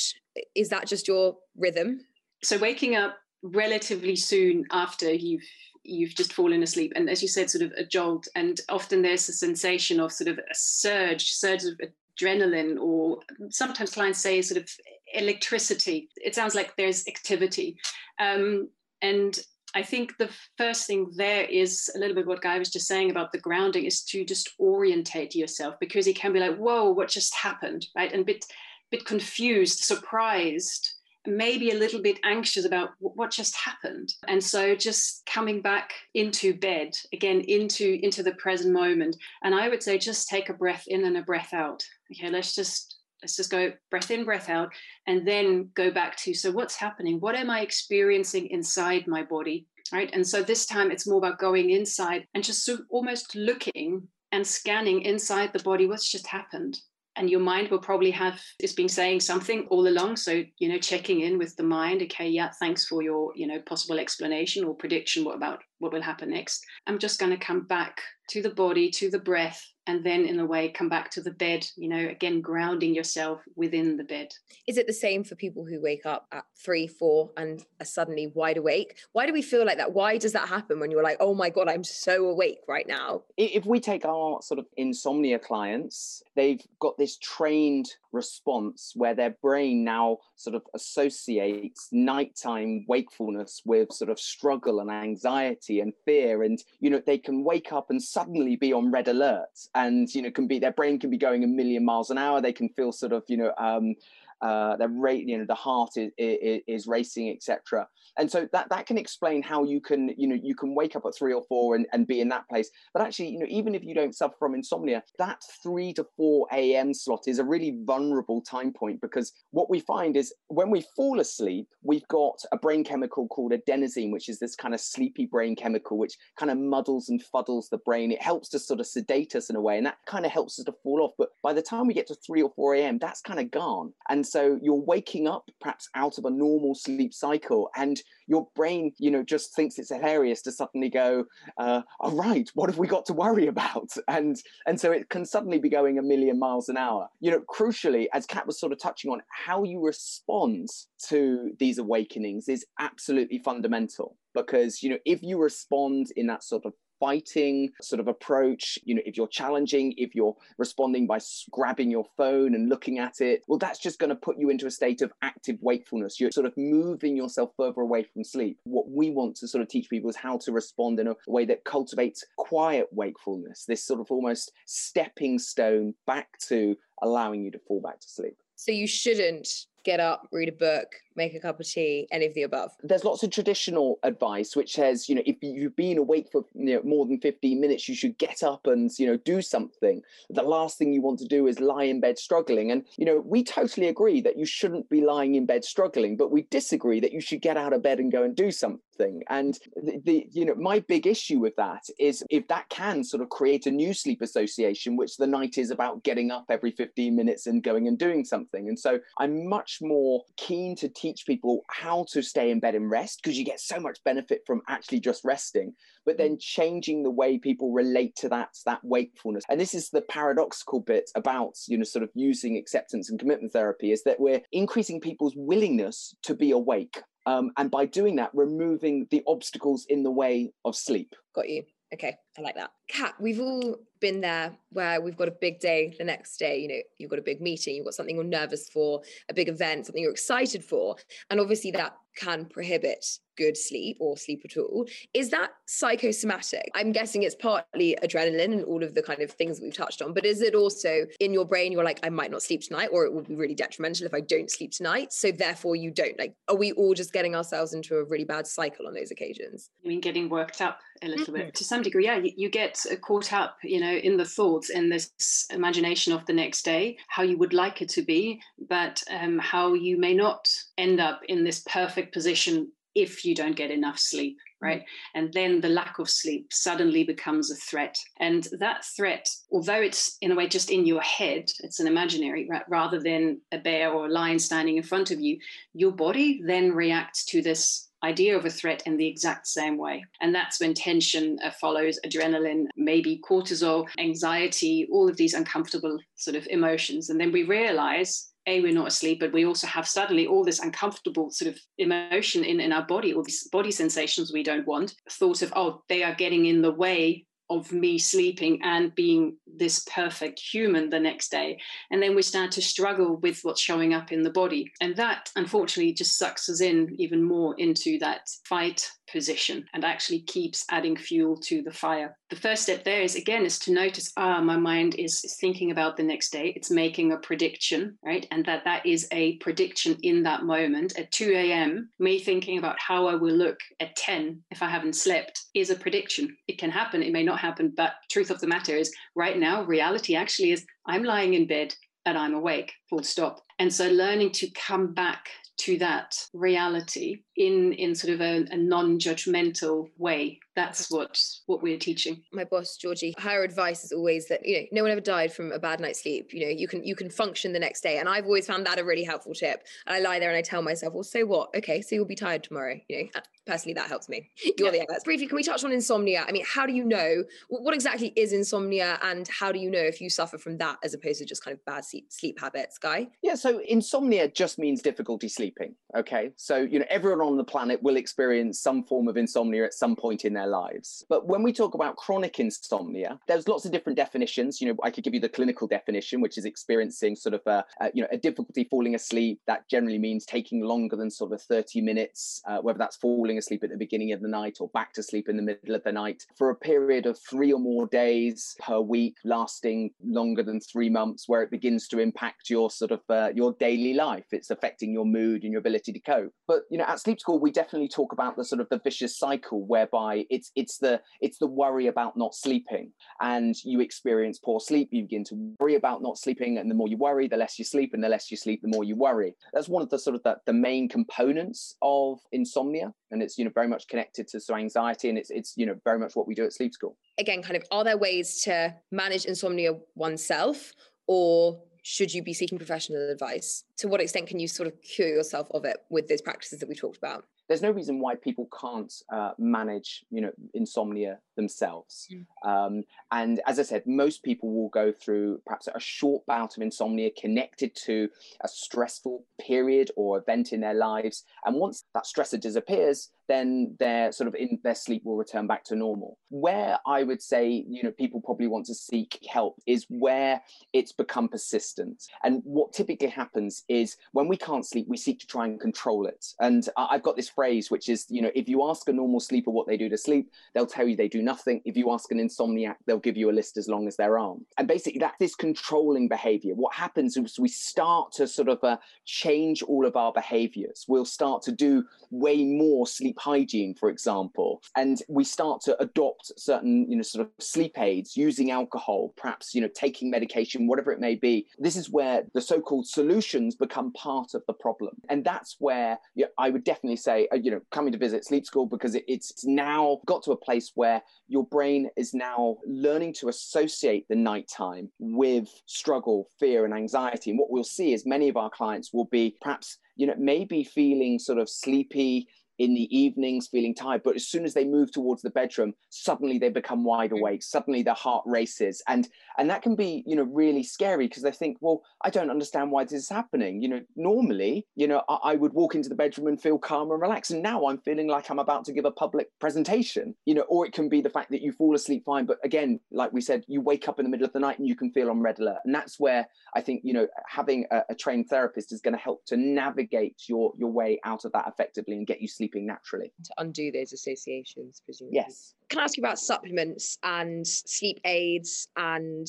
Is 0.56 0.70
that 0.70 0.88
just 0.88 1.08
your 1.08 1.38
rhythm? 1.56 2.02
So 2.42 2.58
waking 2.58 2.96
up 2.96 3.18
relatively 3.44 4.16
soon 4.16 4.66
after 4.72 5.14
you've 5.14 5.46
you've 5.84 6.16
just 6.16 6.34
fallen 6.34 6.64
asleep. 6.64 6.94
And 6.96 7.10
as 7.10 7.22
you 7.22 7.28
said 7.28 7.50
sort 7.50 7.64
of 7.64 7.72
a 7.78 7.84
jolt 7.84 8.28
and 8.36 8.60
often 8.70 9.02
there's 9.02 9.28
a 9.30 9.34
sensation 9.34 10.00
of 10.00 10.12
sort 10.12 10.28
of 10.28 10.38
a 10.38 10.54
surge 10.54 11.32
surge 11.32 11.64
of 11.64 11.80
adrenaline 12.20 12.80
or 12.80 13.20
sometimes 13.50 13.94
clients 13.94 14.20
say 14.20 14.42
sort 14.42 14.62
of 14.62 14.70
electricity. 15.14 16.10
It 16.18 16.36
sounds 16.36 16.56
like 16.56 16.76
there's 16.76 17.08
activity. 17.08 17.78
Um, 18.20 18.70
and 19.02 19.38
I 19.74 19.84
think 19.84 20.18
the 20.18 20.30
first 20.58 20.86
thing 20.86 21.12
there 21.16 21.46
is 21.46 21.90
a 21.96 22.00
little 22.00 22.16
bit 22.16 22.28
what 22.28 22.42
Guy 22.42 22.60
was 22.60 22.70
just 22.70 22.88
saying 22.88 23.10
about 23.10 23.32
the 23.32 23.40
grounding 23.40 23.86
is 23.86 24.04
to 24.06 24.26
just 24.26 24.52
orientate 24.60 25.34
yourself 25.34 25.76
because 25.80 26.08
it 26.08 26.18
can 26.18 26.34
be 26.34 26.40
like, 26.40 26.58
whoa, 26.58 26.92
what 26.92 27.08
just 27.08 27.34
happened, 27.36 27.86
right? 27.96 28.12
And 28.12 28.26
bit 28.26 28.46
bit 28.92 29.06
confused, 29.06 29.80
surprised, 29.80 30.96
maybe 31.26 31.72
a 31.72 31.78
little 31.78 32.02
bit 32.02 32.20
anxious 32.24 32.66
about 32.66 32.92
what 33.00 33.32
just 33.32 33.56
happened. 33.56 34.14
And 34.28 34.44
so 34.44 34.76
just 34.76 35.24
coming 35.26 35.62
back 35.62 35.94
into 36.14 36.58
bed, 36.58 36.94
again, 37.14 37.42
into 37.42 38.00
into 38.02 38.24
the 38.24 38.34
present 38.34 38.74
moment. 38.74 39.16
And 39.44 39.54
I 39.54 39.70
would 39.70 39.84
say 39.84 39.98
just 39.98 40.30
take 40.30 40.50
a 40.50 40.54
breath 40.54 40.86
in 40.88 41.06
and 41.06 41.18
a 41.18 41.22
breath 41.22 41.54
out. 41.54 41.84
Okay, 42.12 42.30
let's 42.30 42.56
just 42.56 42.98
let's 43.22 43.36
just 43.36 43.52
go 43.52 43.72
breath 43.90 44.12
in 44.12 44.26
breath 44.26 44.50
out 44.50 44.74
and 45.08 45.28
then 45.28 45.70
go 45.76 45.92
back 45.92 46.18
to 46.18 46.34
so 46.34 46.52
what's 46.52 46.76
happening 46.76 47.20
what 47.20 47.36
am 47.36 47.50
i 47.50 47.62
experiencing 47.62 48.48
inside 48.48 49.06
my 49.08 49.24
body 49.24 49.68
right 49.94 50.10
and 50.14 50.26
so 50.26 50.42
this 50.42 50.66
time 50.66 50.90
it's 50.90 51.08
more 51.08 51.20
about 51.20 51.38
going 51.38 51.70
inside 51.70 52.26
and 52.34 52.44
just 52.44 52.68
almost 52.90 53.36
looking 53.36 54.08
and 54.32 54.46
scanning 54.46 55.02
inside 55.02 55.54
the 55.54 55.64
body 55.64 55.86
what's 55.86 56.10
just 56.10 56.28
happened 56.28 56.80
and 57.16 57.30
your 57.30 57.40
mind 57.40 57.70
will 57.70 57.80
probably 57.80 58.12
have 58.12 58.40
it's 58.60 58.74
been 58.74 58.90
saying 58.90 59.20
something 59.20 59.68
all 59.70 59.88
along. 59.88 60.16
So 60.16 60.44
you 60.60 60.70
know 60.70 60.78
checking 60.78 61.22
in 61.22 61.38
with 61.38 61.56
the 61.56 61.64
mind 61.64 62.02
okay 62.04 62.28
yeah 62.30 62.52
thanks 62.60 62.86
for 62.86 63.02
your 63.02 63.32
you 63.36 63.48
know 63.48 63.60
possible 63.62 64.00
explanation 64.00 64.64
or 64.64 64.76
prediction 64.76 65.24
what 65.24 65.36
about 65.36 65.62
what 65.80 65.92
will 65.94 66.02
happen 66.02 66.30
next? 66.30 66.66
I'm 66.88 67.00
just 67.00 67.20
going 67.20 67.32
to 67.32 67.46
come 67.46 67.62
back 67.62 68.02
to 68.32 68.42
the 68.42 68.50
body 68.50 68.90
to 68.90 69.10
the 69.10 69.20
breath 69.20 69.68
and 69.88 70.06
then 70.06 70.26
in 70.26 70.40
a 70.40 70.46
way 70.46 70.70
come 70.70 70.88
back 70.88 71.10
to 71.12 71.22
the 71.22 71.32
bed 71.32 71.66
you 71.76 71.90
know 71.90 72.08
again 72.08 72.40
grounding 72.40 72.94
yourself 72.96 73.42
within 73.56 73.98
the 73.98 74.04
bed. 74.04 74.30
Is 74.68 74.78
it 74.78 74.88
the 74.88 74.94
same 74.94 75.24
for 75.24 75.36
people 75.36 75.66
who 75.66 75.82
wake 75.82 76.06
up 76.06 76.28
at 76.32 76.46
three 76.64 76.88
four 76.88 77.32
and 77.36 77.64
are 77.80 77.86
suddenly 77.86 78.32
wide 78.34 78.58
awake? 78.58 79.00
Why 79.12 79.26
do 79.26 79.34
we 79.34 79.42
feel 79.42 79.66
like 79.66 79.78
that? 79.78 79.94
Why 79.94 80.18
does 80.18 80.34
that 80.34 80.48
happen 80.48 80.80
when 80.80 80.92
you're 80.92 81.04
like 81.04 81.18
oh 81.20 81.34
my 81.34 81.50
god 81.50 81.68
i'm 81.70 81.84
so 81.84 82.28
awake 82.28 82.60
right 82.68 82.88
now 82.88 83.22
if 83.38 83.66
we 83.66 83.80
take 83.80 84.06
our 84.06 84.42
sort 84.42 84.60
of 84.60 84.66
insomnia 84.78 85.40
clients 85.40 86.24
they've 86.36 86.62
got 86.80 86.98
this 86.98 87.18
trained 87.18 87.90
response 88.12 88.94
where 88.96 89.16
their 89.16 89.36
brain 89.42 89.84
now 89.84 90.18
sort 90.36 90.56
of 90.56 90.64
associates 90.74 91.88
nighttime 91.92 92.86
wakefulness 92.88 93.62
with 93.66 93.92
sort 93.92 94.10
of 94.10 94.20
struggle 94.20 94.80
and 94.80 94.92
anxiety 94.92 95.80
and 95.80 95.94
fear. 96.06 96.44
And 96.44 96.60
you 96.80 96.90
know 96.90 97.02
they 97.06 97.18
can 97.18 97.44
wake 97.44 97.72
up 97.72 97.90
and 97.90 98.02
suddenly 98.02 98.56
be 98.56 98.74
on 98.74 98.92
red 98.92 99.08
alert 99.08 99.50
and 99.76 100.14
you 100.14 100.22
know 100.22 100.32
can 100.32 100.48
be 100.48 100.60
their 100.60 100.72
brain 100.72 101.00
can 101.00 101.10
be 101.10 101.18
going 101.18 101.44
a 101.44 101.48
million 101.48 101.86
miles 101.86 102.10
an 102.10 102.18
hour. 102.18 102.42
They 102.42 102.54
can 102.54 102.70
feel 102.70 102.92
sort 102.92 103.14
of 103.14 103.24
you 103.28 103.38
know 103.38 103.54
um 103.58 103.96
uh, 104.42 104.76
their 104.78 104.90
rate, 104.90 105.28
you 105.28 105.38
know, 105.38 105.46
the 105.46 105.56
heart 105.56 105.92
is, 105.98 106.12
is, 106.18 106.62
is 106.68 106.88
racing, 106.88 107.30
etc. 107.30 107.88
And 108.18 108.30
so 108.30 108.48
that 108.52 108.70
that 108.70 108.86
can 108.86 108.98
explain 108.98 109.42
how 109.42 109.64
you 109.64 109.80
can, 109.80 110.14
you 110.18 110.28
know, 110.28 110.38
you 110.42 110.56
can 110.56 110.76
wake 110.76 110.96
up 110.96 111.06
at 111.06 111.16
three 111.16 111.34
or 111.34 111.44
four 111.48 111.76
and, 111.76 111.86
and 111.94 112.08
be 112.08 112.20
in 112.20 112.30
that 112.30 112.48
place. 112.50 112.70
But 112.94 113.04
actually, 113.04 113.30
you 113.30 113.40
know, 113.40 113.46
even 113.50 113.76
if 113.76 113.84
you 113.84 113.94
don't 113.94 114.16
suffer 114.16 114.36
from 114.38 114.56
insomnia, 114.56 115.04
that 115.18 115.42
three 115.64 115.94
to 115.94 116.06
four 116.18 116.48
a.m. 116.52 116.94
slot 116.94 117.24
is 117.28 117.40
a 117.40 117.44
really 117.44 117.78
vulnerable 117.84 118.42
time 118.42 118.74
point 118.74 119.02
because 119.02 119.32
what 119.52 119.70
we 119.70 119.80
find 119.80 120.18
is 120.18 120.34
when 120.48 120.70
we 120.70 120.86
fall 120.96 121.20
asleep, 121.20 121.68
we've 121.84 122.08
got 122.08 122.40
a 122.52 122.58
brain 122.58 122.84
chemical 122.84 123.28
called 123.28 123.54
adenosine, 123.54 124.12
which 124.12 124.30
is 124.30 124.40
this 124.40 124.56
kind 124.56 124.74
of 124.74 124.82
sleepy 124.82 125.26
brain 125.26 125.56
chemical, 125.56 125.98
which 125.98 126.18
kind 126.38 126.52
of 126.52 126.58
muddles 126.58 127.10
and 127.10 127.24
fuddles 127.34 127.70
the 127.70 127.78
brain. 127.78 128.12
It 128.12 128.22
helps 128.22 128.50
to 128.50 128.60
sort 128.60 128.80
of 128.80 128.88
sedate 128.88 129.36
us 129.36 129.50
in 129.50 129.56
a 129.56 129.62
way, 129.62 129.78
and 129.78 129.86
that 129.86 129.98
kind 130.06 130.26
of 130.26 130.32
helps 130.32 130.60
us 130.60 130.66
to 130.66 130.74
fall 130.84 131.02
off. 131.02 131.12
But 131.18 131.30
by 131.44 131.54
the 131.54 131.62
time 131.62 131.88
we 131.88 131.94
get 131.94 132.08
to 132.08 132.16
three 132.16 132.42
or 132.42 132.52
four 132.56 132.76
a.m., 132.76 132.98
that's 132.98 133.22
kind 133.22 133.40
of 133.40 133.52
gone. 133.52 133.94
And 134.10 134.26
so 134.32 134.60
you're 134.62 134.76
waking 134.76 135.28
up 135.28 135.50
perhaps 135.60 135.90
out 135.96 136.18
of 136.18 136.26
a 136.26 136.30
normal 136.30 136.74
sleep 136.74 137.14
cycle 137.14 137.70
and 137.76 138.02
your 138.28 138.48
brain 138.56 138.92
you 138.98 139.12
know 139.12 139.24
just 139.24 139.56
thinks 139.56 139.78
it's 139.78 139.90
hilarious 139.90 140.42
to 140.42 140.52
suddenly 140.52 140.90
go 140.90 141.26
uh, 141.58 141.82
all 142.00 142.12
right 142.12 142.50
what 142.54 142.70
have 142.70 142.80
we 142.80 142.88
got 142.88 143.06
to 143.06 143.14
worry 143.14 143.48
about? 143.56 143.90
And 144.08 144.38
and 144.66 144.80
so 144.80 144.92
it 144.92 145.10
can 145.10 145.26
suddenly 145.26 145.60
be 145.60 145.70
going 145.70 145.98
a 145.98 146.02
million 146.02 146.40
miles 146.40 146.70
an 146.70 146.78
hour. 146.78 147.08
You 147.20 147.32
know 147.32 147.42
crucially 147.42 148.08
as 148.14 148.26
kat 148.26 148.48
was 148.48 148.60
sort 148.60 148.72
of 148.72 148.80
touching 148.80 149.12
on 149.12 149.22
how 149.30 149.64
you 149.64 149.84
respond 149.84 150.70
to 151.10 151.52
these 151.60 151.78
awakenings 151.78 152.48
is 152.48 152.66
absolutely 152.80 153.40
fundamental 153.40 154.18
because 154.34 154.82
you 154.84 154.90
know 154.90 155.00
if 155.06 155.22
you 155.22 155.38
respond 155.42 156.08
in 156.16 156.28
that 156.28 156.44
sort 156.44 156.66
of 156.66 156.74
fighting 157.02 157.72
sort 157.82 158.00
of 158.00 158.08
approach, 158.08 158.80
you 158.86 158.96
know, 158.96 159.02
if 159.06 159.18
you're 159.18 159.28
challenging, 159.28 159.94
if 159.98 160.16
you're 160.16 160.36
responding 160.58 161.08
by 161.08 161.20
grabbing 161.50 161.92
your 161.92 162.06
phone 162.16 162.54
and 162.56 162.70
looking 162.70 163.00
at 163.00 163.20
it, 163.20 163.44
well, 163.48 163.58
that's 163.58 163.80
just 163.80 164.00
going 164.00 164.12
to 164.12 164.16
put 164.16 164.38
you 164.38 164.50
into 164.50 164.68
a 164.68 164.72
state 164.72 165.02
of 165.02 165.12
active 165.24 165.58
wakefulness. 165.62 166.20
You're 166.20 166.32
sort 166.32 166.46
of 166.46 166.54
moving 166.56 167.18
yourself 167.18 167.52
further 167.58 167.82
away 167.82 168.04
from 168.04 168.24
sleep. 168.24 168.60
What 168.66 168.90
we 168.90 169.10
want 169.10 169.36
to 169.38 169.48
sort 169.48 169.64
of 169.64 169.68
teach 169.68 169.90
people 169.90 170.10
is 170.10 170.16
how 170.16 170.38
to 170.38 170.52
respond 170.52 171.00
in 171.00 171.08
a 171.08 171.16
way 171.28 171.44
that 171.46 171.66
cultivates 171.66 172.24
quiet 172.38 172.88
wakefulness, 172.92 173.66
this 173.66 173.84
sort 173.84 174.00
of 174.00 174.12
almost 174.12 174.52
stepping 174.66 175.40
stone 175.40 175.96
back 176.06 176.38
to 176.48 176.78
allowing 177.02 177.44
you 177.44 177.50
to 177.52 177.60
fall 177.68 177.82
back 177.82 178.00
to 178.00 178.08
sleep. 178.08 178.38
So 178.56 178.72
you 178.72 178.86
shouldn't 178.86 179.66
get 179.84 180.00
up, 180.00 180.28
read 180.32 180.50
a 180.50 180.52
book, 180.52 180.88
make 181.16 181.34
a 181.34 181.40
cup 181.40 181.60
of 181.60 181.68
tea, 181.68 182.08
any 182.12 182.26
of 182.26 182.34
the 182.34 182.44
above. 182.44 182.72
There's 182.84 183.04
lots 183.04 183.24
of 183.24 183.32
traditional 183.32 184.00
advice 184.04 184.56
which 184.56 184.74
says, 184.74 185.10
you 185.10 185.16
know, 185.16 185.24
if 185.26 185.38
you've 185.42 185.76
been 185.76 185.98
awake 185.98 186.30
for 186.32 186.46
you 186.56 186.76
know, 186.76 186.82
more 186.84 187.06
than 187.06 187.20
15 187.20 187.60
minutes, 187.60 187.88
you 187.90 187.96
should 187.96 188.18
get 188.18 188.44
up 188.44 188.68
and, 188.68 188.92
you 188.98 189.08
know, 189.08 189.18
do 189.18 189.42
something. 189.42 190.02
The 190.30 190.44
last 190.44 190.78
thing 190.78 190.94
you 190.94 191.02
want 191.02 191.20
to 191.20 191.28
do 191.28 191.48
is 191.48 191.60
lie 191.60 191.84
in 191.84 192.00
bed 192.00 192.18
struggling. 192.18 192.72
And, 192.72 192.86
you 192.98 193.06
know, 193.06 193.22
we 193.26 193.44
totally 193.44 193.88
agree 193.88 194.22
that 194.22 194.38
you 194.38 194.46
shouldn't 194.46 194.90
be 194.90 195.02
lying 195.02 195.36
in 195.36 195.46
bed 195.46 195.64
struggling, 195.66 196.18
but 196.18 196.32
we 196.32 196.44
disagree 196.44 197.00
that 197.00 197.14
you 197.14 197.22
should 197.22 197.42
get 197.42 197.58
out 197.58 197.74
of 197.74 197.84
bed 197.84 198.00
and 198.00 198.12
go 198.12 198.24
and 198.24 198.36
do 198.36 198.52
something. 198.52 199.24
And 199.30 199.58
the, 199.76 200.00
the 200.04 200.28
you 200.32 200.46
know, 200.46 200.56
my 200.56 200.80
big 200.80 201.08
issue 201.08 201.40
with 201.40 201.56
that 201.56 201.84
is 202.00 202.24
if 202.30 202.48
that 202.48 202.70
can 202.70 203.04
sort 203.04 203.24
of 203.24 203.30
create 203.30 203.66
a 203.66 203.72
new 203.72 203.94
sleep 203.94 204.22
association, 204.22 204.96
which 204.96 205.18
the 205.18 205.28
night 205.28 205.58
is 205.58 205.72
about 205.72 206.04
getting 206.04 206.32
up 206.32 206.46
every 206.50 206.72
15 206.72 207.16
minutes 207.16 207.48
and 207.48 207.64
going 207.64 207.88
and 207.88 207.98
doing 207.98 208.24
something. 208.24 208.68
And 208.68 208.78
so 208.78 209.00
I'm 209.18 209.48
much 209.48 209.80
more 209.82 210.24
keen 210.38 210.76
to 210.78 210.90
teach 211.02 211.26
people 211.26 211.62
how 211.70 212.06
to 212.12 212.22
stay 212.22 212.52
in 212.52 212.60
bed 212.60 212.76
and 212.76 212.90
rest 212.92 213.20
because 213.22 213.38
you 213.38 213.44
get 213.44 213.60
so 213.60 213.80
much 213.80 213.98
benefit 214.06 214.42
from 214.46 214.62
actually 214.70 215.00
just 215.00 215.24
resting 215.24 215.74
but 216.06 216.18
then 216.18 216.38
changing 216.40 217.04
the 217.04 217.12
way 217.12 217.38
people 217.38 217.72
relate 217.72 218.16
to 218.16 218.30
that 218.30 218.50
that 218.66 218.80
wakefulness. 218.84 219.44
And 219.50 219.60
this 219.60 219.74
is 219.74 219.90
the 219.90 220.02
paradoxical 220.02 220.80
bit 220.80 221.10
about 221.16 221.54
you 221.68 221.78
know 221.78 221.84
sort 221.84 222.04
of 222.04 222.10
using 222.14 222.58
acceptance 222.58 223.10
and 223.10 223.20
commitment 223.20 223.54
therapy 223.54 223.92
is 223.92 224.04
that 224.04 224.20
we're 224.20 224.42
increasing 224.52 225.00
people's 225.00 225.34
willingness 225.36 226.16
to 226.24 226.34
be 226.34 226.52
awake 226.52 227.02
um, 227.26 227.52
and 227.58 227.70
by 227.70 227.86
doing 227.86 228.16
that 228.18 228.32
removing 228.34 229.08
the 229.12 229.24
obstacles 229.28 229.86
in 229.90 230.04
the 230.04 230.12
way 230.12 230.52
of 230.66 230.76
sleep. 230.76 231.16
Got 231.36 231.50
you. 231.50 231.64
Okay 231.94 232.16
i 232.38 232.42
like 232.42 232.56
that 232.56 232.72
kat 232.88 233.14
we've 233.20 233.40
all 233.40 233.78
been 234.00 234.22
there 234.22 234.56
where 234.72 235.00
we've 235.00 235.18
got 235.18 235.28
a 235.28 235.36
big 235.40 235.60
day 235.60 235.94
the 235.98 236.04
next 236.04 236.38
day 236.38 236.60
you 236.60 236.68
know 236.68 236.82
you've 236.98 237.10
got 237.10 237.20
a 237.20 237.24
big 237.24 237.42
meeting 237.42 237.76
you've 237.76 237.86
got 237.86 237.94
something 237.94 238.16
you're 238.16 238.24
nervous 238.24 238.70
for 238.70 239.02
a 239.30 239.34
big 239.34 239.48
event 239.48 239.86
something 239.86 240.02
you're 240.02 240.12
excited 240.12 240.64
for 240.64 240.96
and 241.30 241.40
obviously 241.40 241.72
that 241.72 241.96
can 242.18 242.46
prohibit 242.46 243.06
good 243.38 243.58
sleep 243.58 243.98
or 244.00 244.18
sleep 244.18 244.42
at 244.46 244.58
all. 244.58 244.86
Is 245.14 245.30
that 245.30 245.52
psychosomatic? 245.66 246.70
I'm 246.76 246.92
guessing 246.92 247.24
it's 247.24 247.36
partly 247.36 247.98
adrenaline 248.04 248.54
and 248.54 248.64
all 248.66 248.84
of 248.84 248.94
the 248.94 249.02
kind 249.02 249.22
of 249.22 249.32
things 249.32 249.58
that 249.58 249.64
we've 249.64 249.74
touched 249.74 250.02
on, 250.02 250.14
but 250.14 250.26
is 250.26 250.42
it 250.42 250.54
also 250.54 251.06
in 251.20 251.34
your 251.34 251.46
brain, 251.46 251.72
you're 251.72 251.84
like, 251.84 252.00
I 252.04 252.10
might 252.10 252.32
not 252.32 252.44
sleep 252.44 252.62
tonight, 252.62 252.90
or 252.92 253.06
it 253.06 253.14
will 253.14 253.24
be 253.24 253.36
really 253.36 253.56
detrimental 253.56 254.06
if 254.06 254.14
I 254.14 254.22
don't 254.22 254.52
sleep 254.52 254.72
tonight. 254.72 255.14
So 255.14 255.32
therefore, 255.32 255.76
you 255.76 255.92
don't. 255.92 256.18
Like, 256.20 256.36
are 256.48 256.56
we 256.56 256.72
all 256.74 256.94
just 256.94 257.14
getting 257.14 257.36
ourselves 257.36 257.74
into 257.74 257.96
a 257.96 258.04
really 258.04 258.26
bad 258.26 258.46
cycle 258.46 258.88
on 258.88 258.94
those 258.94 259.12
occasions? 259.12 259.70
I 259.84 259.88
mean, 259.88 260.02
getting 260.02 260.30
worked 260.30 260.62
up 260.62 260.80
a 261.02 261.08
little 261.08 261.26
mm-hmm. 261.26 261.46
bit 261.46 261.56
to 261.56 261.64
some 261.64 261.82
degree. 261.82 262.06
Yeah, 262.06 262.21
you, 262.24 262.50
get 262.50 262.84
caught 263.02 263.34
up, 263.34 263.58
you 263.64 263.80
know, 263.80 263.94
in 263.94 264.18
the 264.18 264.26
thoughts 264.26 264.70
and 264.70 264.92
this 264.92 265.46
imagination 265.52 266.14
of 266.14 266.26
the 266.26 266.34
next 266.34 266.64
day, 266.64 266.98
how 267.08 267.24
you 267.24 267.38
would 267.38 267.54
like 267.54 267.82
it 267.82 267.90
to 267.90 268.02
be, 268.02 268.42
but 268.70 269.04
um, 269.10 269.40
how 269.40 269.74
you 269.74 269.98
may 269.98 270.14
not 270.14 270.48
end 270.78 271.00
up 271.00 271.22
in 271.28 271.44
this 271.44 271.64
perfect 271.68 272.14
position 272.14 272.72
if 272.96 273.24
you 273.24 273.34
don't 273.34 273.56
get 273.56 273.72
enough 273.72 273.98
sleep 273.98 274.38
mm. 274.62 274.68
right 274.68 274.84
and 275.16 275.32
then 275.34 275.62
the 275.62 275.70
lack 275.70 276.00
of 276.00 276.10
sleep 276.10 276.52
suddenly 276.52 277.04
becomes 277.04 277.52
a 277.52 277.56
threat 277.56 277.98
and 278.20 278.48
that 278.60 278.84
threat 278.84 279.30
although 279.52 279.82
it's 279.82 280.18
in 280.22 280.32
a 280.32 280.36
way 280.36 280.48
just 280.48 280.70
in 280.70 280.86
your 280.86 281.02
head 281.02 281.50
it's 281.62 281.80
an 281.80 281.88
imaginary 281.88 282.48
right, 282.50 282.64
rather 282.68 283.00
than 283.00 283.40
a 283.52 283.58
bear 283.58 283.92
or 283.92 284.08
a 284.08 284.12
lion 284.12 284.40
standing 284.40 284.78
in 284.78 284.84
front 284.84 285.12
of 285.12 285.20
you 285.20 285.38
your 285.74 285.92
body 285.92 286.42
then 286.46 286.72
reacts 286.72 287.26
to 287.26 287.42
this 287.42 287.91
idea 288.04 288.38
of 288.38 288.46
a 288.46 288.50
threat 288.50 288.84
in 288.86 288.98
the 288.98 289.08
exact 289.08 289.48
same 289.48 289.78
way. 289.78 290.04
And 290.22 290.34
that's 290.34 290.60
when 290.60 290.74
tension 290.74 291.38
uh, 291.44 291.52
follows 291.52 292.00
adrenaline, 292.06 292.66
maybe 292.76 293.22
cortisol, 293.28 293.88
anxiety, 293.98 294.88
all 294.92 295.10
of 295.10 295.18
these 295.18 295.34
uncomfortable 295.34 296.00
sort 296.16 296.36
of 296.36 296.48
emotions. 296.50 297.10
And 297.10 297.20
then 297.20 297.32
we 297.32 297.44
realize 297.44 298.32
a 298.48 298.62
we're 298.62 298.74
not 298.74 298.88
asleep 298.88 299.20
but 299.20 299.32
we 299.32 299.46
also 299.46 299.68
have 299.68 299.88
suddenly 299.88 300.26
all 300.26 300.44
this 300.44 300.60
uncomfortable 300.60 301.30
sort 301.30 301.50
of 301.50 301.60
emotion 301.78 302.44
in, 302.44 302.60
in 302.60 302.72
our 302.72 302.86
body 302.86 303.14
all 303.14 303.24
these 303.24 303.48
body 303.50 303.72
sensations 303.72 304.34
we 304.34 304.44
don't 304.44 304.66
want 304.66 304.96
thought 305.12 305.42
of 305.42 305.54
oh 305.56 305.84
they 305.90 306.02
are 306.02 306.16
getting 306.16 306.48
in 306.48 306.62
the 306.62 306.72
way 306.72 307.24
of 307.52 307.72
me 307.72 307.98
sleeping 307.98 308.60
and 308.64 308.96
being 308.96 309.38
this 309.46 309.86
perfect 309.94 310.40
human 310.40 310.90
the 310.90 311.00
next 311.00 311.30
day. 311.30 311.60
And 311.92 312.02
then 312.02 312.16
we 312.16 312.22
start 312.22 312.52
to 312.54 312.62
struggle 312.62 313.18
with 313.18 313.40
what's 313.44 313.62
showing 313.62 313.94
up 313.94 314.12
in 314.12 314.24
the 314.24 314.30
body. 314.30 314.72
And 314.80 314.96
that, 314.96 315.30
unfortunately, 315.36 315.94
just 315.94 316.18
sucks 316.18 316.50
us 316.50 316.62
in 316.62 316.96
even 316.98 317.22
more 317.24 317.56
into 317.58 318.00
that 318.00 318.30
fight 318.46 318.90
position 319.12 319.66
and 319.74 319.84
actually 319.84 320.22
keeps 320.22 320.66
adding 320.70 320.96
fuel 320.96 321.38
to 321.38 321.62
the 321.62 321.72
fire. 321.72 322.18
The 322.30 322.36
first 322.36 322.64
step 322.64 322.84
there 322.84 323.02
is 323.02 323.16
again 323.16 323.46
is 323.46 323.60
to 323.60 323.74
notice 323.74 324.12
ah 324.18 324.42
my 324.42 324.58
mind 324.58 324.96
is 324.96 325.22
thinking 325.40 325.72
about 325.72 325.98
the 325.98 326.04
next 326.04 326.32
day 326.32 326.54
it's 326.56 326.72
making 326.72 327.12
a 327.12 327.18
prediction 327.18 327.98
right 328.04 328.26
and 328.32 328.46
that 328.46 328.64
that 328.66 328.86
is 328.86 329.08
a 329.12 329.38
prediction 329.38 329.98
in 330.04 330.24
that 330.24 330.44
moment 330.44 330.98
at 330.98 331.12
2 331.12 331.32
a.m. 331.32 331.90
me 332.00 332.20
thinking 332.20 332.58
about 332.58 332.80
how 332.80 333.08
I 333.08 333.16
will 333.16 333.34
look 333.34 333.60
at 333.80 333.96
10 333.96 334.42
if 334.52 334.62
I 334.62 334.70
haven't 334.70 334.96
slept 334.96 335.42
is 335.54 335.70
a 335.70 335.76
prediction 335.76 336.36
it 336.48 336.58
can 336.58 336.72
happen 336.72 337.04
it 337.04 337.12
may 337.12 337.24
not 337.24 337.40
happen 337.40 337.74
but 337.76 337.94
truth 338.10 338.30
of 338.32 338.40
the 338.40 338.48
matter 338.48 338.76
is 338.76 338.94
right 339.16 339.38
now 339.38 339.64
reality 339.64 340.16
actually 340.16 340.52
is 340.52 340.66
I'm 340.86 341.04
lying 341.04 341.34
in 341.34 341.48
bed 341.48 341.76
and 342.06 342.18
I'm 342.18 342.34
awake 342.34 342.74
full 342.90 343.04
stop 343.04 343.42
and 343.60 343.72
so 343.74 343.88
learning 343.90 344.32
to 344.32 344.50
come 344.52 344.94
back 344.94 345.30
to 345.62 345.78
that 345.78 346.28
reality 346.34 347.22
in 347.38 347.74
in 347.74 347.94
sort 347.94 348.14
of 348.14 348.22
a, 348.22 348.46
a 348.52 348.58
non-judgmental 348.58 349.90
way 349.98 350.40
that's 350.56 350.92
what 350.92 351.20
what 351.46 351.62
we're 351.62 351.78
teaching. 351.78 352.24
My 352.34 352.44
boss 352.44 352.76
georgie 352.78 353.14
her 353.20 353.44
advice 353.44 353.84
is 353.84 353.92
always 353.92 354.28
that 354.28 354.46
you 354.46 354.60
know 354.60 354.66
no 354.72 354.82
one 354.84 354.92
ever 354.92 355.02
died 355.02 355.32
from 355.32 355.52
a 355.52 355.60
bad 355.60 355.80
night's 355.80 356.04
sleep. 356.04 356.34
You 356.34 356.46
know 356.46 356.52
you 356.52 356.68
can 356.68 356.84
you 356.84 356.96
can 356.96 357.10
function 357.10 357.54
the 357.54 357.60
next 357.60 357.82
day. 357.82 357.98
And 357.98 358.10
i've 358.10 358.26
always 358.26 358.48
found 358.48 358.66
that 358.66 358.80
a 358.80 358.84
really 358.84 359.04
helpful 359.04 359.34
tip. 359.34 359.64
And 359.88 359.96
i 359.96 360.00
lie 360.00 360.20
there 360.20 360.30
and 360.30 360.38
i 360.38 360.42
tell 360.42 360.62
myself 360.62 360.94
well 360.94 361.04
so 361.04 361.26
what? 361.26 361.50
Okay 361.56 361.82
so 361.82 361.96
you'll 361.96 362.06
be 362.06 362.16
tired 362.16 362.44
tomorrow. 362.44 362.76
You 362.88 363.04
know 363.04 363.22
personally 363.48 363.74
that 363.74 363.88
helps 363.88 364.08
me. 364.08 364.30
You're 364.58 364.68
yeah. 364.68 364.72
the 364.72 364.82
expert. 364.82 365.04
Briefly 365.06 365.28
can 365.28 365.36
we 365.36 365.44
touch 365.44 365.64
on 365.64 365.72
insomnia? 365.72 366.26
I 366.28 366.32
mean 366.32 366.46
how 366.46 366.66
do 366.66 366.74
you 366.74 366.84
know 366.84 367.24
what 367.50 367.74
exactly 367.74 368.14
is 368.16 368.34
insomnia 368.34 369.00
and 369.02 369.28
how 369.28 369.52
do 369.52 369.60
you 369.60 369.72
know 369.72 369.80
if 369.80 370.02
you 370.02 370.10
suffer 370.10 370.38
from 370.38 370.58
that 370.58 370.78
as 370.84 370.94
opposed 370.94 371.20
to 371.20 371.26
just 371.26 371.44
kind 371.44 371.56
of 371.56 371.64
bad 371.66 371.86
sleep, 371.86 372.08
sleep 372.10 372.40
habits 372.40 372.78
guy? 372.78 373.08
Yeah 373.22 373.36
so 373.36 373.62
insomnia 373.68 374.28
just 374.28 374.60
means 374.60 374.82
difficulty 374.82 375.30
sleeping 375.30 375.76
okay? 375.96 376.32
So 376.36 376.58
you 376.58 376.80
know 376.80 376.86
everyone 376.90 377.22
on 377.22 377.38
the 377.38 377.44
planet 377.44 377.82
will 377.82 377.98
experience 377.98 378.60
some 378.60 378.84
form 378.84 379.08
of 379.08 379.18
insomnia 379.18 379.66
at 379.66 379.74
some 379.74 379.96
point 379.96 380.26
in 380.26 380.34
their 380.34 380.41
lives 380.48 381.06
but 381.10 381.28
when 381.28 381.44
we 381.44 381.54
talk 381.54 381.74
about 381.74 381.96
chronic 381.96 382.40
insomnia 382.40 383.20
there's 383.28 383.48
lots 383.48 383.66
of 383.66 383.72
different 383.72 383.98
definitions 383.98 384.62
you 384.62 384.68
know 384.68 384.76
i 384.84 384.90
could 384.90 385.04
give 385.04 385.14
you 385.14 385.20
the 385.20 385.30
clinical 385.30 385.68
definition 385.68 386.22
which 386.22 386.38
is 386.38 386.46
experiencing 386.46 387.16
sort 387.16 387.34
of 387.34 387.42
a, 387.46 387.64
a 387.80 387.92
you 387.94 388.02
know 388.02 388.08
a 388.12 388.18
difficulty 388.18 388.68
falling 388.70 388.96
asleep 388.96 389.40
that 389.48 389.68
generally 389.70 390.00
means 390.00 390.26
taking 390.26 390.62
longer 390.62 390.96
than 390.96 391.10
sort 391.10 391.32
of 391.32 391.42
30 391.42 391.82
minutes 391.82 392.42
uh, 392.48 392.58
whether 392.60 392.78
that's 392.78 392.98
falling 392.98 393.22
falling 393.22 393.38
asleep 393.38 393.64
at 393.64 393.70
the 393.70 393.78
beginning 393.78 394.12
of 394.12 394.22
the 394.22 394.28
night 394.28 394.58
or 394.60 394.68
back 394.70 394.94
to 394.94 395.04
sleep 395.04 395.30
in 395.30 395.38
the 395.38 395.44
middle 395.44 395.76
of 395.76 395.84
the 395.84 395.92
night 395.92 396.26
for 396.36 396.50
a 396.50 396.56
period 396.56 397.06
of 397.06 397.20
three 397.20 397.54
or 397.54 397.60
more 397.60 397.86
days 397.88 398.56
per 398.60 398.80
week, 398.80 399.16
lasting 399.24 399.92
longer 400.04 400.42
than 400.42 400.60
three 400.60 400.90
months, 400.90 401.30
where 401.30 401.44
it 401.44 401.52
begins 401.52 401.88
to 401.88 402.00
impact 402.00 402.50
your 402.50 402.72
sort 402.72 402.92
of 402.92 403.02
uh, 403.10 403.30
your 403.36 403.54
daily 403.60 403.94
life. 403.94 404.26
It's 404.32 404.50
affecting 404.50 404.92
your 404.92 405.06
mood 405.06 405.44
and 405.44 405.52
your 405.52 405.60
ability 405.60 405.94
to 405.94 406.00
cope. 406.00 406.34
But 406.48 406.64
you 406.70 406.78
know, 406.78 406.86
at 406.86 407.00
Sleep 407.00 407.20
School, 407.20 407.40
we 407.40 407.52
definitely 407.52 407.90
talk 407.90 408.12
about 408.12 408.36
the 408.38 408.44
sort 408.44 408.60
of 408.60 408.70
the 408.70 408.80
vicious 408.80 409.18
cycle 409.18 409.66
whereby 409.66 410.26
it's 410.32 410.52
it's 410.56 410.78
the 410.78 411.02
it's 411.20 411.38
the 411.38 411.48
worry 411.48 411.88
about 411.88 412.18
not 412.18 412.34
sleeping, 412.34 412.92
and 413.20 413.56
you 413.64 413.82
experience 413.82 414.40
poor 414.40 414.60
sleep. 414.60 414.90
You 414.92 415.04
begin 415.04 415.24
to 415.26 415.56
worry 415.60 415.76
about 415.76 416.02
not 416.02 416.18
sleeping, 416.18 416.58
and 416.58 416.70
the 416.70 416.76
more 416.76 416.88
you 416.88 416.98
worry, 416.98 417.28
the 417.28 417.38
less 417.38 417.60
you 417.60 417.66
sleep, 417.66 417.94
and 417.94 418.04
the 418.04 418.10
less 418.10 418.32
you 418.32 418.38
sleep, 418.38 418.62
the 418.62 418.70
more 418.70 418.84
you 418.84 418.96
worry. 418.96 419.36
That's 419.54 419.70
one 419.70 419.84
of 419.84 419.90
the 419.90 420.00
sort 420.00 420.16
of 420.16 420.24
the, 420.24 420.38
the 420.46 420.54
main 420.54 420.90
components 420.90 421.76
of 421.82 422.20
insomnia 422.32 422.94
and 423.12 423.22
it's 423.22 423.38
you 423.38 423.46
know 423.46 423.52
very 423.54 423.68
much 423.68 423.88
connected 423.88 424.28
to 424.30 424.40
so 424.40 424.56
anxiety 424.56 425.10
and 425.10 425.18
it's 425.18 425.30
it's 425.30 425.54
you 425.56 425.66
know 425.66 425.76
very 425.84 426.00
much 426.00 426.16
what 426.16 426.28
we 426.28 426.34
do 426.34 426.46
at 426.46 426.54
sleep 426.54 426.74
school 426.74 426.98
again 427.20 427.42
kind 427.44 427.56
of 427.56 427.64
are 427.72 427.84
there 427.84 427.98
ways 427.98 428.42
to 428.42 428.74
manage 428.92 429.26
insomnia 429.26 429.74
oneself 429.96 430.74
or 431.08 431.62
should 431.84 432.14
you 432.14 432.24
be 432.24 432.34
seeking 432.34 432.58
professional 432.58 433.10
advice 433.10 433.64
to 433.82 433.88
what 433.88 434.00
extent 434.00 434.28
can 434.28 434.40
you 434.40 434.48
sort 434.48 434.68
of 434.68 434.80
cure 434.84 435.08
yourself 435.08 435.48
of 435.52 435.66
it 435.66 435.78
with 435.90 436.08
those 436.08 436.22
practices 436.22 436.60
that 436.60 436.70
we 436.70 436.76
talked 436.76 436.98
about 436.98 437.26
there's 437.48 437.64
no 437.64 437.72
reason 437.72 438.00
why 438.00 438.16
people 438.16 438.48
can't 438.58 438.94
uh, 439.12 439.32
manage 439.40 440.06
you 440.12 440.22
know 440.22 440.32
insomnia 440.54 441.18
themselves 441.36 442.08
mm. 442.14 442.24
um, 442.48 442.84
and 443.12 443.42
as 443.48 443.58
i 443.58 443.64
said 443.64 443.82
most 443.88 444.24
people 444.24 444.54
will 444.54 444.70
go 444.70 444.92
through 444.92 445.42
perhaps 445.48 445.68
a 445.74 445.80
short 445.80 446.24
bout 446.28 446.56
of 446.56 446.62
insomnia 446.62 447.10
connected 447.20 447.76
to 447.76 448.08
a 448.44 448.48
stressful 448.48 449.26
period 449.40 449.90
or 449.96 450.20
event 450.20 450.54
in 450.54 450.62
their 450.62 450.76
lives 450.76 451.24
and 451.46 451.56
once 451.56 451.84
that 451.96 452.06
stressor 452.06 452.40
disappears 452.40 453.10
then 453.32 453.74
their 453.80 454.12
sort 454.12 454.28
of 454.28 454.36
in 454.36 454.60
their 454.62 454.76
sleep 454.76 455.04
will 455.06 455.16
return 455.16 455.48
back 455.48 455.64
to 455.64 455.74
normal. 455.74 456.18
Where 456.30 456.78
I 456.86 457.04
would 457.04 457.22
say, 457.22 457.66
you 457.66 457.82
know, 457.82 457.92
people 457.92 458.20
probably 458.20 458.48
want 458.48 458.66
to 458.66 458.76
seek 458.76 459.20
help 459.30 459.62
is 459.66 459.86
where 459.88 460.42
it's 460.74 460.92
become 460.92 461.30
persistent. 461.30 462.04
And 462.24 462.42
what 462.44 462.74
typically 462.74 463.08
happens 463.08 463.64
is 463.80 463.98
when 464.12 464.28
we 464.28 464.38
can't 464.38 464.66
sleep, 464.66 464.86
we 464.88 464.98
seek 464.98 465.20
to 465.22 465.28
try 465.28 465.46
and 465.46 465.60
control 465.60 466.06
it. 466.06 466.24
And 466.40 466.68
I've 466.78 467.04
got 467.04 467.16
this 467.16 467.30
phrase, 467.30 467.72
which 467.72 467.88
is, 467.90 468.06
you 468.10 468.22
know, 468.22 468.32
if 468.36 468.50
you 468.50 468.68
ask 468.70 468.88
a 468.90 468.94
normal 468.94 469.20
sleeper 469.20 469.52
what 469.52 469.68
they 469.68 469.78
do 469.78 469.90
to 469.90 469.98
sleep, 469.98 470.32
they'll 470.54 470.66
tell 470.76 470.88
you 470.88 470.96
they 470.96 471.08
do 471.08 471.22
nothing. 471.22 471.62
If 471.66 471.76
you 471.78 471.92
ask 471.92 472.12
an 472.12 472.20
insomniac, 472.20 472.76
they'll 472.86 473.00
give 473.00 473.18
you 473.18 473.30
a 473.30 473.38
list 473.40 473.58
as 473.58 473.68
long 473.68 473.88
as 473.88 473.96
their 473.96 474.18
arm. 474.18 474.46
And 474.58 474.68
basically, 474.68 475.00
that's 475.00 475.18
this 475.20 475.36
controlling 475.36 476.08
behavior. 476.08 476.54
What 476.56 476.74
happens 476.74 477.18
is 477.18 477.40
we 477.40 477.50
start 477.50 478.12
to 478.14 478.28
sort 478.28 478.50
of 478.50 478.64
uh, 478.64 478.78
change 479.06 479.64
all 479.64 479.86
of 479.86 479.96
our 479.96 480.12
behaviors. 480.12 480.86
We'll 480.88 481.06
start 481.06 481.42
to 481.44 481.52
do 481.52 481.86
way 482.10 482.44
more 482.44 482.86
sleep 482.88 483.18
hygiene, 483.20 483.74
for 483.74 483.90
example, 483.90 484.62
and 484.76 485.02
we 485.08 485.24
start 485.24 485.62
to 485.62 485.82
adopt 485.82 486.32
certain, 486.38 486.90
you 486.90 486.98
know, 486.98 487.04
sort 487.04 487.26
of 487.26 487.32
sleep 487.40 487.80
aids, 487.80 488.18
using 488.18 488.52
alcohol, 488.52 489.14
perhaps, 489.16 489.56
you 489.56 489.62
know, 489.62 489.70
taking 489.74 490.10
medication, 490.10 490.68
whatever 490.68 490.92
it 490.92 491.00
may 491.00 491.16
be. 491.16 491.48
This 491.58 491.76
is 491.76 491.90
where 491.90 492.24
the 492.34 492.42
so-called 492.42 492.88
solutions 492.88 493.56
become 493.62 493.94
part 493.94 494.34
of 494.34 494.44
the 494.48 494.54
problem, 494.54 494.96
and 495.10 495.24
that's 495.24 495.56
where 495.60 495.98
you 496.16 496.26
know, 496.26 496.32
I 496.38 496.50
would 496.50 496.66
definitely 496.66 496.98
say, 496.98 497.28
uh, 497.32 497.38
you 497.38 497.52
know, 497.52 497.62
coming 497.72 497.94
to 497.94 497.98
visit 497.98 498.26
sleep 498.26 498.46
school 498.46 498.66
because 498.66 498.96
it, 498.96 499.06
it's 499.08 499.46
now 499.46 500.00
got 500.06 500.24
to 500.24 500.32
a 500.32 500.38
place 500.38 500.72
where 500.76 501.02
your 501.30 501.46
brain 501.46 501.90
is 501.96 502.14
now 502.14 502.58
learning 502.66 503.14
to 503.20 503.30
associate 503.30 504.06
the 504.10 504.16
nighttime 504.16 504.90
with 505.00 505.50
struggle, 505.66 506.28
fear, 506.40 506.66
and 506.66 506.74
anxiety. 506.74 507.32
And 507.32 507.40
what 507.40 507.50
we'll 507.50 507.64
see 507.64 507.94
is 507.94 508.06
many 508.06 508.28
of 508.28 508.36
our 508.36 508.50
clients 508.50 508.92
will 508.92 509.06
be 509.06 509.38
perhaps 509.42 509.78
you 510.02 510.08
know, 510.08 510.16
maybe 510.18 510.64
feeling 510.64 511.20
sort 511.20 511.38
of 511.38 511.48
sleepy, 511.48 512.28
in 512.62 512.76
the 512.76 512.96
evenings 512.96 513.48
feeling 513.48 513.74
tired 513.74 514.04
but 514.04 514.16
as 514.16 514.28
soon 514.28 514.46
as 514.46 514.54
they 514.54 514.64
move 514.64 514.92
towards 514.92 515.24
the 515.24 515.32
bedroom 515.32 515.74
suddenly 515.90 516.38
they 516.38 516.48
become 516.48 516.84
wide 516.84 517.12
awake 517.12 517.42
suddenly 517.42 517.82
their 517.82 517.96
heart 517.96 518.24
races 518.28 518.84
and 518.88 519.10
and 519.40 519.50
that 519.50 519.64
can 519.64 519.76
be 519.76 520.04
you 520.06 520.16
know 520.16 520.30
really 520.32 520.62
scary 520.62 521.08
because 521.08 521.24
they 521.24 521.32
think 521.32 521.58
well 521.60 521.82
i 522.04 522.10
don't 522.12 522.30
understand 522.30 522.70
why 522.70 522.84
this 522.84 522.94
is 522.94 523.10
happening. 523.10 523.64
You 523.64 523.70
know 523.70 523.82
normally 523.96 524.68
you 524.76 524.88
know 524.88 525.02
I, 525.10 525.32
I, 525.32 525.36
would 525.36 525.54
walk 525.54 525.74
into 525.74 525.90
the 525.90 525.96
bedroom 525.96 526.28
and 526.28 526.40
feel 526.40 526.60
calm 526.60 526.92
and 526.92 527.02
relaxed 527.02 527.32
and 527.32 527.42
now 527.42 527.66
i'm 527.66 527.80
feeling 527.80 528.08
like 528.08 528.30
i'm 528.30 528.38
about 528.38 528.64
to 528.66 528.74
give 528.74 528.86
a 528.86 528.92
public 528.92 529.28
presentation 529.40 530.14
you 530.26 530.36
know 530.36 530.42
or 530.44 530.68
it 530.68 530.74
can 530.74 530.88
be 530.88 531.02
the 531.02 531.10
fact 531.10 531.32
that 531.32 531.42
you 531.42 531.52
fall 531.52 531.74
asleep 531.74 532.04
fine 532.06 532.26
but 532.28 532.38
again 532.44 532.80
like 532.92 533.12
we 533.12 533.22
said 533.22 533.44
you 533.48 533.60
wake 533.60 533.88
up 533.88 534.00
in 534.00 534.06
the 534.06 534.10
middle 534.10 534.26
of 534.26 534.34
the 534.34 534.40
night 534.40 534.60
and 534.60 534.68
you 534.68 534.76
can 534.76 534.92
feel 534.92 535.10
on 535.10 535.20
red 535.20 535.40
alert 535.40 535.58
and 535.66 535.74
that's 535.74 536.00
where 536.00 536.28
i 536.56 536.62
think 536.62 536.82
you 536.84 536.94
know 536.94 537.08
having 537.28 537.66
a, 537.72 537.82
a 537.90 537.96
trained 537.96 538.28
therapist 538.30 538.72
is 538.72 538.82
going 538.82 538.94
to 538.94 539.02
help 539.02 539.26
to 539.26 539.36
navigate 539.36 540.16
your 540.28 540.54
your 540.58 540.72
way 540.72 541.00
out 541.04 541.26
of 541.26 541.32
that 541.32 541.48
effectively 541.48 541.96
and 541.96 542.06
get 542.06 542.22
you 542.22 542.28
sleeping 542.52 542.68
naturally 542.68 543.12
to 543.24 543.34
undo 543.38 543.72
those 543.72 543.94
associations 543.94 544.82
presumably 544.86 545.16
yes 545.16 545.54
can 545.70 545.80
I 545.80 545.84
ask 545.84 545.98
you 545.98 546.02
about 546.02 546.20
supplements 546.20 546.98
and 547.02 547.48
sleep 547.48 548.02
aids 548.04 548.68
and 548.76 549.28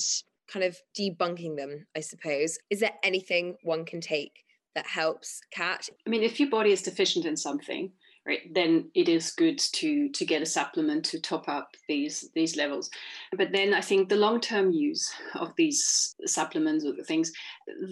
kind 0.52 0.64
of 0.64 0.76
debunking 0.98 1.56
them, 1.56 1.86
I 1.96 2.00
suppose? 2.00 2.58
Is 2.70 2.80
there 2.80 2.94
anything 3.02 3.56
one 3.62 3.84
can 3.84 4.00
take 4.00 4.44
that 4.74 4.86
helps 4.86 5.40
Kat? 5.52 5.88
I 6.06 6.10
mean, 6.10 6.22
if 6.22 6.40
your 6.40 6.50
body 6.50 6.72
is 6.72 6.82
deficient 6.82 7.26
in 7.26 7.36
something, 7.36 7.92
right, 8.26 8.52
then 8.52 8.90
it 8.94 9.08
is 9.08 9.32
good 9.32 9.58
to 9.58 10.08
to 10.10 10.24
get 10.24 10.42
a 10.42 10.46
supplement 10.46 11.04
to 11.06 11.20
top 11.20 11.48
up 11.48 11.68
these 11.88 12.28
these 12.34 12.56
levels. 12.56 12.90
But 13.36 13.52
then 13.52 13.72
I 13.72 13.80
think 13.80 14.08
the 14.08 14.16
long 14.16 14.40
term 14.40 14.72
use 14.72 15.12
of 15.36 15.54
these 15.56 16.14
supplements 16.26 16.84
or 16.84 16.92
the 16.92 17.04
things 17.04 17.32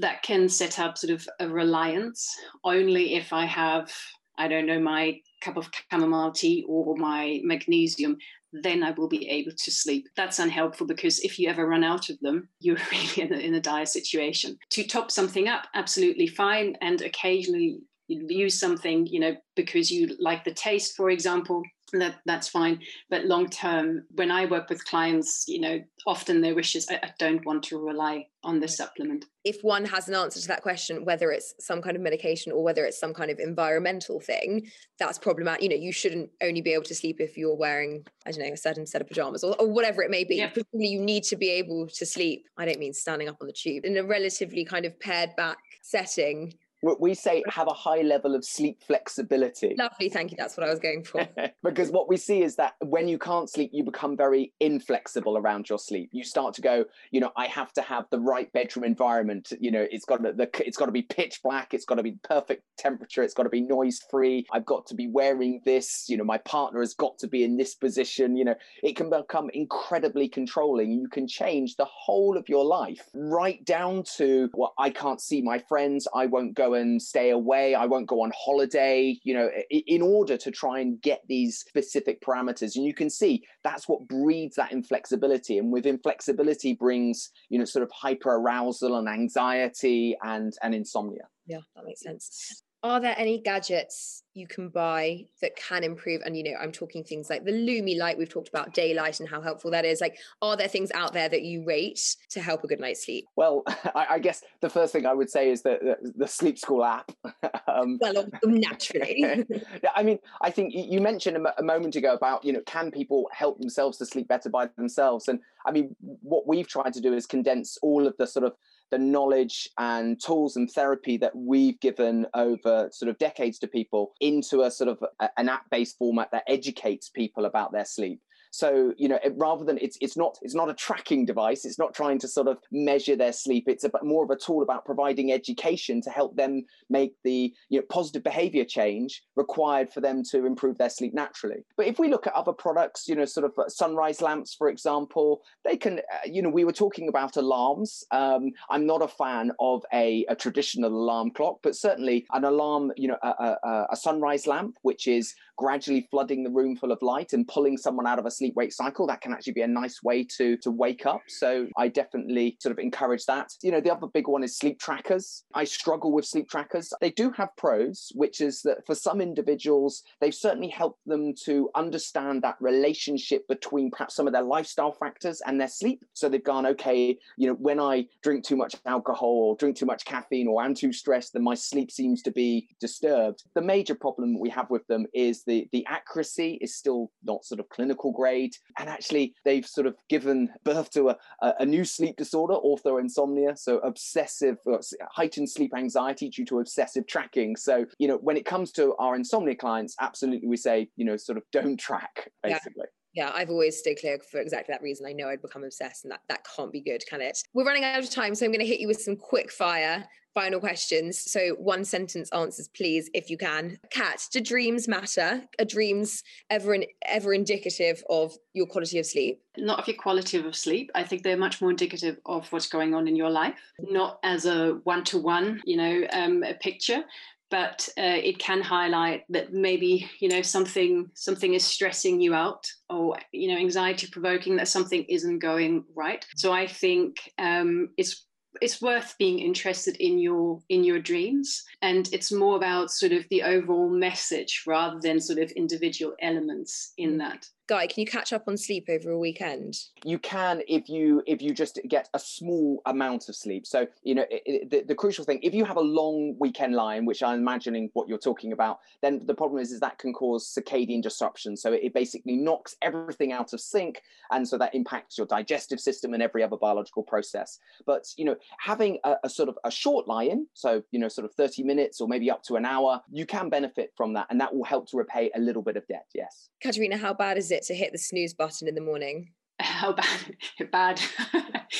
that 0.01 0.23
can 0.23 0.49
set 0.49 0.79
up 0.79 0.99
sort 0.99 1.13
of 1.13 1.29
a 1.39 1.49
reliance 1.49 2.29
only 2.65 3.15
if 3.15 3.33
I 3.33 3.47
have 3.47 3.93
I 4.41 4.49
don't 4.49 4.67
know 4.67 4.81
my 4.81 5.21
cup 5.43 5.57
of 5.57 5.71
chamomile 5.91 6.33
tea 6.33 6.65
or 6.69 6.97
my 6.97 7.41
magnesium 7.45 8.17
then 8.53 8.83
I 8.83 8.91
will 8.91 9.09
be 9.09 9.29
able 9.29 9.53
to 9.53 9.71
sleep. 9.71 10.09
That's 10.17 10.39
unhelpful 10.39 10.87
because 10.87 11.21
if 11.21 11.39
you 11.39 11.49
ever 11.49 11.67
run 11.67 11.85
out 11.85 12.11
of 12.11 12.19
them, 12.21 12.49
you're 12.59 12.79
really 12.91 13.23
in 13.23 13.33
a, 13.33 13.39
in 13.39 13.55
a 13.55 13.61
dire 13.61 13.87
situation. 13.87 14.59
To 14.71 14.85
top 14.85 15.11
something 15.11 15.49
up, 15.49 15.67
absolutely 15.75 16.27
fine. 16.27 16.77
And 16.81 17.01
occasionally 17.03 17.79
use 18.09 18.59
something, 18.59 19.07
you 19.07 19.21
know, 19.21 19.37
because 19.55 19.91
you 19.91 20.17
like 20.19 20.45
the 20.45 20.53
taste, 20.53 20.97
for 20.97 21.11
example, 21.11 21.63
that 21.99 22.17
that's 22.27 22.49
fine. 22.49 22.81
But 23.09 23.25
long 23.25 23.49
term, 23.49 24.05
when 24.13 24.31
I 24.31 24.47
work 24.47 24.71
with 24.71 24.85
clients, 24.85 25.47
you 25.49 25.61
know, 25.61 25.83
often 26.07 26.41
their 26.41 26.55
wishes, 26.55 26.87
I, 26.91 27.01
I 27.03 27.11
don't 27.19 27.45
want 27.45 27.65
to 27.65 27.79
rely 27.79 28.27
on 28.43 28.61
this 28.61 28.77
supplement. 28.77 29.27
If 29.45 29.63
one 29.63 29.85
has 29.87 30.09
an 30.09 30.15
answer 30.15 30.41
to 30.41 30.49
that 30.49 30.63
question, 30.63 31.05
whether 31.05 31.31
it's 31.31 31.55
some 31.59 31.83
kind 31.83 31.97
of 31.97 32.03
medication 32.03 32.53
or 32.53 32.63
whether 32.63 32.85
it's 32.85 32.99
some 32.99 33.13
kind 33.13 33.31
of 33.31 33.39
environmental 33.39 34.21
thing, 34.21 34.71
that's 34.99 35.19
problematic. 35.19 35.63
You 35.63 35.71
know, 35.71 35.77
you 35.77 35.93
shouldn't 35.93 36.31
only 36.43 36.61
be 36.61 36.73
able 36.73 36.85
to 36.85 36.95
sleep 36.95 37.21
if 37.21 37.37
you're 37.37 37.57
wearing, 37.57 38.07
I 38.27 38.31
don't 38.31 38.47
know, 38.47 38.53
a 38.53 38.57
certain 38.57 38.87
set 38.87 39.01
of 39.01 39.09
pajamas 39.09 39.45
or, 39.45 39.57
or 39.61 39.69
whatever 39.69 40.03
it 40.03 40.11
may 40.11 40.25
be. 40.25 40.37
Yeah. 40.37 40.51
You 40.73 41.01
need 41.01 41.25
to 41.25 41.37
be 41.37 41.51
able 41.51 41.89
to 41.89 42.07
sleep. 42.07 42.47
I 42.57 42.65
don't 42.65 42.79
mean 42.79 42.95
standing 42.95 43.29
up 43.29 43.39
on 43.41 43.47
the 43.47 43.53
tube 43.53 43.85
in 43.85 43.97
a 43.97 44.05
relatively 44.05 44.65
kind 44.65 44.85
of 44.85 44.99
pared 45.01 45.35
back 45.37 45.59
setting 45.83 46.55
we 46.83 47.15
say 47.15 47.43
have 47.49 47.69
a 47.69 47.73
high 47.73 48.03
level 48.03 48.35
of 48.35 48.45
sleep 48.45 48.83
flexibility. 48.83 49.75
Lovely, 49.77 50.09
thank 50.09 50.31
you. 50.31 50.37
That's 50.37 50.57
what 50.57 50.67
I 50.67 50.71
was 50.71 50.79
going 50.79 51.05
for. 51.05 51.27
because 51.63 51.91
what 51.91 52.09
we 52.09 52.17
see 52.17 52.43
is 52.43 52.57
that 52.57 52.75
when 52.81 53.09
you 53.09 53.19
can't 53.19 53.51
sleep, 53.51 53.71
you 53.73 53.85
become 53.85 54.17
very 54.17 54.53
inflexible 54.61 55.37
around 55.37 55.69
your 55.69 55.79
sleep. 55.79 56.11
You 56.13 56.25
start 56.25 56.55
to 56.55 56.63
go, 56.63 56.85
you 57.11 57.21
know, 57.21 57.33
I 57.37 57.47
have 57.47 57.73
to 57.75 57.83
have 57.83 58.07
the 58.11 58.19
right 58.19 58.51
bedroom 58.53 58.85
environment. 58.85 59.53
You 59.61 59.71
know, 59.71 59.87
it's 59.91 60.05
got 60.05 60.23
to 60.23 60.33
the 60.33 60.49
it's 60.67 60.77
got 60.77 60.87
to 60.87 60.93
be 60.93 61.03
pitch 61.03 61.41
black. 61.43 61.75
It's 61.75 61.85
got 61.85 61.97
to 61.97 62.03
be 62.03 62.13
perfect 62.25 62.65
temperature. 62.79 63.23
It's 63.23 63.35
got 63.35 63.45
to 63.45 63.51
be 63.51 63.61
noise 63.61 64.01
free. 64.11 64.47
I've 64.53 64.67
got 64.67 64.87
to 64.87 64.95
be 64.95 65.07
wearing 65.07 65.61
this. 65.65 66.07
You 66.09 66.17
know, 66.17 66.25
my 66.25 66.39
partner 66.39 66.81
has 66.81 66.95
got 66.95 67.19
to 67.19 67.29
be 67.29 67.45
in 67.45 67.57
this 67.57 67.75
position. 67.75 68.37
You 68.37 68.45
know, 68.47 68.55
it 68.83 68.97
can 68.97 69.11
become 69.11 69.51
incredibly 69.53 70.29
controlling. 70.29 70.93
You 70.93 71.09
can 71.09 71.29
change 71.29 71.77
the 71.77 71.85
whole 71.85 72.37
of 72.37 72.49
your 72.49 72.65
life 72.65 73.09
right 73.15 73.65
down 73.65 74.05
to 74.17 74.49
well, 74.55 74.75
I 74.79 74.91
can't 74.91 75.21
see 75.21 75.43
my 75.43 75.59
friends. 75.59 76.09
I 76.15 76.27
won't 76.27 76.55
go 76.55 76.70
and 76.75 77.01
stay 77.01 77.31
away. 77.31 77.75
I 77.75 77.87
won't 77.87 78.09
go 78.09 78.23
on 78.23 78.33
holiday, 78.37 79.19
you 79.23 79.35
know, 79.35 79.51
in 79.71 80.03
order 80.03 80.37
to 80.37 80.51
try 80.51 80.81
and 80.81 81.01
get 81.01 81.21
these 81.29 81.59
specific 81.59 82.21
parameters. 82.21 82.77
And 82.77 82.85
you 82.85 82.95
can 82.95 83.11
see 83.11 83.43
that's 83.65 83.89
what 83.89 84.07
breeds 84.09 84.57
that 84.57 84.73
inflexibility. 84.73 85.59
And 85.59 85.73
with 85.73 85.87
inflexibility 85.87 86.75
brings, 86.75 87.31
you 87.49 87.59
know, 87.59 87.65
sort 87.65 87.83
of 87.83 87.91
hyper 87.93 88.37
arousal 88.37 88.97
and 88.97 89.09
anxiety 89.09 90.17
and, 90.23 90.53
and 90.63 90.75
insomnia. 90.75 91.29
Yeah, 91.47 91.61
that 91.75 91.85
makes 91.85 92.03
sense 92.03 92.63
are 92.83 93.01
there 93.01 93.15
any 93.19 93.39
gadgets 93.39 94.23
you 94.33 94.47
can 94.47 94.69
buy 94.69 95.27
that 95.43 95.55
can 95.57 95.85
improve? 95.85 96.23
And 96.25 96.37
you 96.37 96.45
know 96.45 96.59
i'm 96.61 96.73
talking 96.73 97.05
things 97.05 97.29
like 97.29 97.45
the 97.45 97.53
Lumie 97.53 97.99
light 97.99 98.17
we've 98.17 98.29
talked 98.29 98.49
about 98.49 98.73
daylight 98.73 99.21
and 99.21 99.29
how 99.29 99.41
helpful 99.41 99.71
that 99.73 99.85
is. 99.85 100.01
Like 100.01 100.19
are 100.41 100.57
there 100.57 100.69
things 100.69 100.91
out 100.95 101.13
there 101.13 101.29
that 101.29 101.43
you 101.43 101.65
rate 101.65 102.17
to 102.31 102.41
help 102.41 102.65
a 102.65 102.67
good 102.67 102.81
night's 102.81 103.05
sleep? 103.05 103.27
Well 103.37 103.65
i, 103.95 104.07
I 104.11 104.19
guess 104.19 104.43
the 104.61 104.71
first 104.71 104.93
thing 104.93 105.07
i 105.07 105.13
would 105.13 105.31
say 105.31 105.51
is 105.51 105.63
the, 105.63 105.97
the, 106.03 106.13
the 106.17 106.29
sleep 106.29 106.59
school 106.59 106.85
app 106.85 107.11
um, 107.69 107.99
well 108.01 108.27
naturally. 108.45 109.45
I 109.97 110.03
mean 110.03 110.19
i 110.41 110.51
think 110.51 110.73
you 110.75 111.01
mentioned 111.01 111.37
a, 111.37 111.61
a 111.61 111.63
moment 111.63 111.97
ago 111.97 112.15
about 112.15 112.45
you 112.45 112.53
know 112.53 112.63
can 112.67 112.91
people 112.91 113.29
help 113.33 113.59
themselves 113.59 113.99
to 113.99 114.07
sleep 114.07 114.29
better 114.29 114.49
by 114.49 114.69
themselves? 114.77 115.29
And 115.29 115.41
i 115.67 115.71
mean 115.71 115.95
what 116.01 116.47
we've 116.47 116.69
tried 116.69 116.95
to 116.95 117.01
do 117.01 117.13
is 117.13 117.27
condense 117.27 117.77
all 117.83 118.07
of 118.07 118.17
the 118.17 118.27
sort 118.27 118.47
of 118.47 118.55
the 118.91 118.99
knowledge 118.99 119.69
and 119.79 120.21
tools 120.21 120.57
and 120.57 120.71
therapy 120.71 121.17
that 121.17 121.35
we've 121.35 121.79
given 121.81 122.27
over 122.35 122.89
sort 122.93 123.09
of 123.09 123.19
decades 123.19 123.59
to 123.61 123.67
people 123.67 124.13
into 124.21 124.63
a 124.63 124.71
sort 124.71 124.89
of 124.89 125.03
a, 125.21 125.29
an 125.37 125.49
app 125.49 125.69
based 125.71 125.97
format 125.99 126.31
that 126.33 126.45
educates 126.49 127.09
people 127.09 127.45
about 127.45 127.73
their 127.73 127.85
sleep. 127.85 128.21
So 128.51 128.93
you 128.97 129.09
know, 129.09 129.19
it, 129.25 129.35
rather 129.37 129.65
than 129.65 129.79
it's 129.79 129.97
it's 130.01 130.17
not 130.17 130.39
it's 130.43 130.55
not 130.55 130.71
a 130.71 130.75
tracking 130.75 131.25
device. 131.25 131.65
It's 131.65 131.79
not 131.79 131.95
trying 131.95 132.19
to 132.21 132.29
sort 132.29 132.49
of 132.49 132.59
measure 132.71 133.17
their 133.17 133.33
sleep. 133.33 133.65
It's 133.67 133.85
a, 133.85 133.91
more 134.03 134.25
of 134.25 134.31
a 134.31 134.37
tool 134.37 134.63
about 134.63 134.85
providing 134.85 135.33
education 135.33 136.01
to 136.03 136.11
help 136.11 136.37
them 136.37 136.65
make 136.89 137.15
the 137.25 137.53
you 137.69 137.79
know 137.79 137.87
positive 137.89 138.23
behavior 138.23 138.65
change 138.65 139.23
required 139.37 139.93
for 139.93 140.01
them 140.01 140.23
to 140.31 140.47
improve 140.47 140.79
their 140.79 140.91
sleep 140.91 141.15
naturally. 141.15 141.65
But 141.77 141.87
if 141.87 141.99
we 141.99 142.09
look 142.09 142.27
at 142.27 142.35
other 142.35 142.53
products, 142.53 143.09
you 143.09 143.15
know, 143.15 143.25
sort 143.25 143.47
of 143.47 143.53
uh, 143.59 143.69
sunrise 143.69 144.21
lamps, 144.21 144.55
for 144.55 144.69
example, 144.69 145.43
they 145.65 145.77
can 145.77 145.99
uh, 145.99 146.27
you 146.27 146.43
know 146.43 146.51
we 146.51 146.65
were 146.65 146.73
talking 146.73 147.09
about 147.09 147.37
alarms. 147.37 148.05
Um, 148.11 148.51
I'm 148.69 148.87
not 148.87 149.03
a 149.03 149.09
fan 149.09 149.53
of 149.61 149.85
a, 149.93 150.25
a 150.29 150.37
traditional 150.37 150.91
alarm 150.91 151.31
clock, 151.31 151.59
but 151.63 151.77
certainly 151.77 152.27
an 152.33 152.45
alarm, 152.45 152.93
you 152.97 153.09
know, 153.09 153.19
a, 153.23 153.29
a, 153.29 153.87
a 153.91 153.97
sunrise 153.97 154.47
lamp, 154.47 154.77
which 154.83 155.07
is 155.07 155.35
gradually 155.61 156.09
flooding 156.11 156.43
the 156.43 156.51
room 156.51 156.75
full 156.75 156.91
of 156.91 157.03
light 157.03 157.35
and 157.35 157.47
pulling 157.47 157.77
someone 157.77 158.07
out 158.07 158.19
of 158.19 158.25
a 158.25 158.31
sleep 158.31 158.55
wake 158.57 158.73
cycle, 158.73 159.07
that 159.07 159.21
can 159.21 159.33
actually 159.35 159.53
be 159.53 159.61
a 159.61 159.69
nice 159.69 160.03
way 160.03 160.25
to 160.25 160.57
to 160.57 160.71
wake 160.71 161.05
up. 161.05 161.21
So 161.29 161.67
I 161.77 161.89
definitely 161.89 162.57
sort 162.61 162.73
of 162.73 162.79
encourage 162.79 163.27
that. 163.27 163.51
You 163.63 163.71
know, 163.71 163.81
the 163.83 163.93
other 163.93 164.07
big 164.07 164.27
one 164.27 164.43
is 164.43 164.57
sleep 164.57 164.81
trackers. 164.81 165.45
I 165.55 165.65
struggle 165.65 166.13
with 166.13 166.25
sleep 166.25 166.49
trackers. 166.49 166.91
They 167.03 167.11
do 167.11 167.31
have 167.33 167.55
pros, 167.59 168.11
which 168.15 168.41
is 168.41 168.63
that 168.63 168.87
for 168.87 168.95
some 168.95 169.21
individuals, 169.21 170.03
they've 170.21 170.35
certainly 170.35 170.69
helped 170.69 171.07
them 171.07 171.35
to 171.45 171.69
understand 171.75 172.41
that 172.43 172.57
relationship 172.61 173.47
between 173.47 173.91
perhaps 173.91 174.15
some 174.15 174.27
of 174.27 174.33
their 174.33 174.43
lifestyle 174.43 174.93
factors 174.93 175.43
and 175.47 175.61
their 175.61 175.69
sleep. 175.69 176.03
So 176.15 176.31
they've 176.31 176.43
gone, 176.43 176.65
okay, 176.67 177.19
you 177.37 177.47
know, 177.49 177.55
when 177.55 177.79
I 177.79 178.07
drink 178.23 178.45
too 178.45 178.57
much 178.57 178.77
alcohol 178.87 179.29
or 179.29 179.57
drink 179.57 179.77
too 179.77 179.87
much 179.87 180.07
caffeine 180.07 180.49
or 180.49 180.63
I'm 180.63 180.75
too 180.75 180.93
stressed, 180.93 181.35
then 181.35 181.45
my 181.45 181.55
sleep 181.55 181.91
seems 181.91 182.23
to 182.23 182.31
be 182.31 182.69
disturbed. 182.81 183.45
The 183.55 183.61
major 183.61 183.95
problem 183.95 184.39
we 184.39 184.49
have 184.51 184.71
with 184.71 184.87
them 184.87 185.07
is 185.13 185.45
the 185.51 185.69
the 185.73 185.85
accuracy 185.87 186.59
is 186.61 186.77
still 186.77 187.11
not 187.25 187.45
sort 187.45 187.61
of 187.61 187.69
clinical 187.69 188.13
grade. 188.13 188.55
And 188.79 188.89
actually, 188.89 189.35
they've 189.45 189.67
sort 189.67 189.87
of 189.87 189.97
given 190.09 190.49
birth 190.65 190.91
to 190.93 191.11
a, 191.11 191.17
a 191.59 191.67
new 191.67 191.85
sleep 191.85 192.17
disorder, 192.17 192.55
orthoinsomnia, 192.55 193.59
so 193.59 193.79
obsessive, 193.79 194.57
uh, 194.71 194.79
heightened 195.11 195.51
sleep 195.51 195.73
anxiety 195.77 196.29
due 196.29 196.45
to 196.47 196.61
obsessive 196.61 197.07
tracking. 197.07 197.57
So, 197.57 197.85
you 197.99 198.09
know, 198.09 198.19
when 198.19 198.37
it 198.37 198.47
comes 198.47 198.71
to 198.73 198.95
our 198.97 199.17
insomnia 199.17 199.57
clients, 199.57 199.97
absolutely 200.01 200.49
we 200.49 200.57
say, 200.57 200.89
you 200.97 201.05
know, 201.05 201.17
sort 201.17 201.39
of 201.39 201.45
don't 201.53 201.79
track, 201.79 202.31
basically. 202.43 202.87
Yeah 202.87 203.00
yeah, 203.13 203.31
I've 203.35 203.51
always 203.51 203.79
stayed 203.79 203.99
clear 204.01 204.19
for 204.31 204.41
exactly 204.41 204.73
that 204.73 204.83
reason. 204.83 205.07
I 205.07 205.13
know 205.13 205.29
I'd 205.29 205.43
become 205.43 205.65
obsessed, 205.65 206.05
and 206.05 206.13
that 206.13 206.21
that 206.29 206.47
can't 206.57 206.73
be 206.73 206.81
good, 206.81 207.03
can 207.09 207.21
it? 207.21 207.43
We're 207.55 207.67
running 207.67 207.85
out 207.85 208.03
of 208.03 208.11
time, 208.11 208.35
so 208.35 208.45
I'm 208.45 208.53
going 208.53 208.61
to 208.61 208.67
hit 208.67 208.81
you 208.81 208.89
with 208.89 209.01
some 209.01 209.17
quick 209.17 209.51
fire 209.51 210.07
final 210.35 210.61
questions. 210.61 211.19
So, 211.19 211.51
one 211.59 211.85
sentence 211.85 212.31
answers, 212.33 212.69
please, 212.69 213.11
if 213.15 213.31
you 213.31 213.37
can. 213.37 213.79
Kat, 213.91 214.27
do 214.33 214.41
dreams 214.41 214.89
matter? 214.89 215.43
Are 215.59 215.65
dreams 215.65 216.23
ever 216.51 216.77
ever 217.07 217.35
indicative 217.35 218.03
of 218.09 218.35
your 218.53 218.67
quality 218.67 218.99
of 218.99 219.07
sleep? 219.07 219.43
Not 219.57 219.81
of 219.81 219.89
your 219.89 219.97
quality 219.97 220.39
of 220.39 220.57
sleep. 220.57 220.91
I 220.95 221.03
think 221.03 221.23
they're 221.23 221.37
much 221.37 221.61
more 221.61 221.71
indicative 221.71 222.19
of 222.27 222.51
what's 222.53 222.69
going 222.69 222.95
on 222.95 223.09
in 223.09 223.17
your 223.17 223.31
life, 223.31 223.55
not 223.79 224.19
as 224.23 224.47
a 224.47 224.81
one 224.85 225.05
to 225.05 225.19
one, 225.19 225.61
you 225.65 225.77
know, 225.77 226.07
um, 226.13 226.43
a 226.43 226.55
picture. 226.55 227.03
But 227.51 227.89
uh, 227.99 228.21
it 228.23 228.39
can 228.39 228.63
highlight 228.63 229.25
that 229.31 229.53
maybe 229.53 230.09
you 230.21 230.29
know 230.29 230.43
something 230.43 231.11
something 231.15 231.55
is 231.55 231.65
stressing 231.65 232.21
you 232.21 232.35
out, 232.35 232.67
or 232.89 233.17
you 233.33 233.49
know 233.51 233.59
anxiety 233.59 234.09
provoking 234.11 234.57
that 234.57 234.69
something 234.69 235.05
isn't 235.09 235.41
going 235.41 235.85
right. 235.95 236.25
So 236.37 236.53
I 236.53 236.67
think 236.67 237.17
um, 237.39 237.89
it's 237.97 238.27
it's 238.61 238.83
worth 238.83 239.15
being 239.19 239.39
interested 239.39 239.97
in 239.99 240.19
your 240.19 240.61
in 240.69 240.85
your 240.85 240.99
dreams 240.99 241.63
and 241.83 242.09
it's 242.13 242.33
more 242.33 242.57
about 242.57 242.91
sort 242.91 243.13
of 243.13 243.25
the 243.31 243.43
overall 243.43 243.89
message 243.89 244.65
rather 244.67 244.99
than 245.01 245.21
sort 245.21 245.39
of 245.39 245.51
individual 245.53 246.15
elements 246.21 246.93
in 246.99 247.15
mm. 247.15 247.19
that 247.19 247.47
Guy, 247.71 247.87
can 247.87 248.01
you 248.01 248.07
catch 248.07 248.33
up 248.33 248.49
on 248.49 248.57
sleep 248.57 248.87
over 248.89 249.13
a 249.13 249.17
weekend? 249.17 249.77
You 250.05 250.19
can 250.19 250.61
if 250.67 250.89
you 250.89 251.23
if 251.25 251.41
you 251.41 251.55
just 251.55 251.79
get 251.87 252.09
a 252.15 252.19
small 252.19 252.83
amount 252.85 253.29
of 253.29 253.37
sleep. 253.37 253.65
So 253.65 253.87
you 254.03 254.17
know 254.17 254.25
it, 254.29 254.43
it, 254.45 254.71
the, 254.71 254.83
the 254.89 254.95
crucial 254.97 255.25
thing 255.25 255.39
if 255.45 255.55
you 255.55 255.65
have 255.65 255.77
a 255.77 255.81
long 255.81 256.35
weekend 256.41 256.75
line, 256.75 257.05
which 257.05 257.23
I'm 257.23 257.39
imagining 257.39 257.89
what 257.93 258.09
you're 258.09 258.19
talking 258.19 258.53
about, 258.53 258.81
then 259.03 259.21
the 259.25 259.35
problem 259.35 259.61
is 259.61 259.71
is 259.71 259.79
that 259.79 259.99
can 259.99 260.13
cause 260.13 260.53
circadian 260.53 261.01
disruption. 261.01 261.57
So 261.57 261.73
it, 261.73 261.85
it 261.85 261.95
basically 261.95 262.35
knocks 262.35 262.75
everything 262.83 263.31
out 263.31 263.53
of 263.53 263.61
sync, 263.61 264.03
and 264.33 264.49
so 264.49 264.59
that 264.59 264.75
impacts 264.75 265.17
your 265.17 265.29
digestive 265.29 265.79
system 265.79 266.13
and 266.13 266.25
every 266.25 266.43
other 266.43 266.57
biological 266.57 267.05
process. 267.05 267.61
But 267.87 268.05
you 268.17 268.25
know 268.25 268.35
having 268.59 268.99
a, 269.05 269.15
a 269.23 269.31
sort 269.31 269.49
of 269.49 269.57
a 269.63 269.71
short 269.71 270.09
lie-in, 270.09 270.49
so 270.55 270.83
you 270.91 270.99
know 270.99 271.07
sort 271.07 271.25
of 271.25 271.35
30 271.35 271.63
minutes 271.63 272.01
or 272.01 272.09
maybe 272.09 272.33
up 272.33 272.43
to 272.49 272.57
an 272.57 272.65
hour, 272.65 273.01
you 273.13 273.27
can 273.27 273.49
benefit 273.49 273.93
from 273.97 274.15
that, 274.15 274.27
and 274.29 274.41
that 274.41 274.53
will 274.53 274.65
help 274.65 274.89
to 274.91 274.97
repay 274.97 275.31
a 275.37 275.39
little 275.39 275.63
bit 275.63 275.77
of 275.77 275.87
debt. 275.87 276.07
Yes. 276.17 276.49
Katharina, 276.61 276.97
how 276.97 277.15
bad 277.15 277.39
is 277.39 277.53
it? 277.53 277.60
It 277.61 277.67
to 277.67 277.75
hit 277.75 277.93
the 277.93 277.99
snooze 277.99 278.35
button 278.35 278.69
in 278.69 278.75
the 278.75 278.81
morning? 278.81 279.31
How 279.61 279.93
bad? 279.93 280.37
bad. 280.73 281.01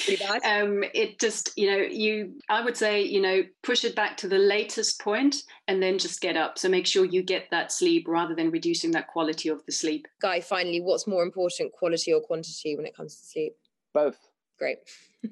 Pretty 0.05 0.23
bad. 0.23 0.43
um, 0.45 0.85
it 0.95 1.19
just, 1.19 1.51
you 1.57 1.71
know, 1.71 1.79
you. 1.79 2.39
I 2.49 2.63
would 2.63 2.77
say, 2.77 3.03
you 3.03 3.21
know, 3.21 3.43
push 3.63 3.85
it 3.85 3.97
back 3.97 4.17
to 4.19 4.29
the 4.29 4.39
latest 4.39 5.01
point, 5.01 5.37
and 5.67 5.83
then 5.83 5.99
just 5.99 6.21
get 6.21 6.37
up. 6.37 6.59
So 6.59 6.69
make 6.69 6.87
sure 6.87 7.05
you 7.05 7.23
get 7.23 7.47
that 7.51 7.73
sleep 7.73 8.07
rather 8.07 8.35
than 8.35 8.51
reducing 8.51 8.91
that 8.93 9.09
quality 9.09 9.49
of 9.49 9.65
the 9.65 9.73
sleep. 9.73 10.07
Guy, 10.21 10.41
finally, 10.41 10.81
what's 10.81 11.07
more 11.07 11.23
important, 11.23 11.73
quality 11.73 12.13
or 12.13 12.21
quantity, 12.21 12.77
when 12.77 12.87
it 12.87 12.95
comes 12.95 13.17
to 13.17 13.25
sleep? 13.25 13.55
Both. 13.95 14.19
Great. 14.59 14.79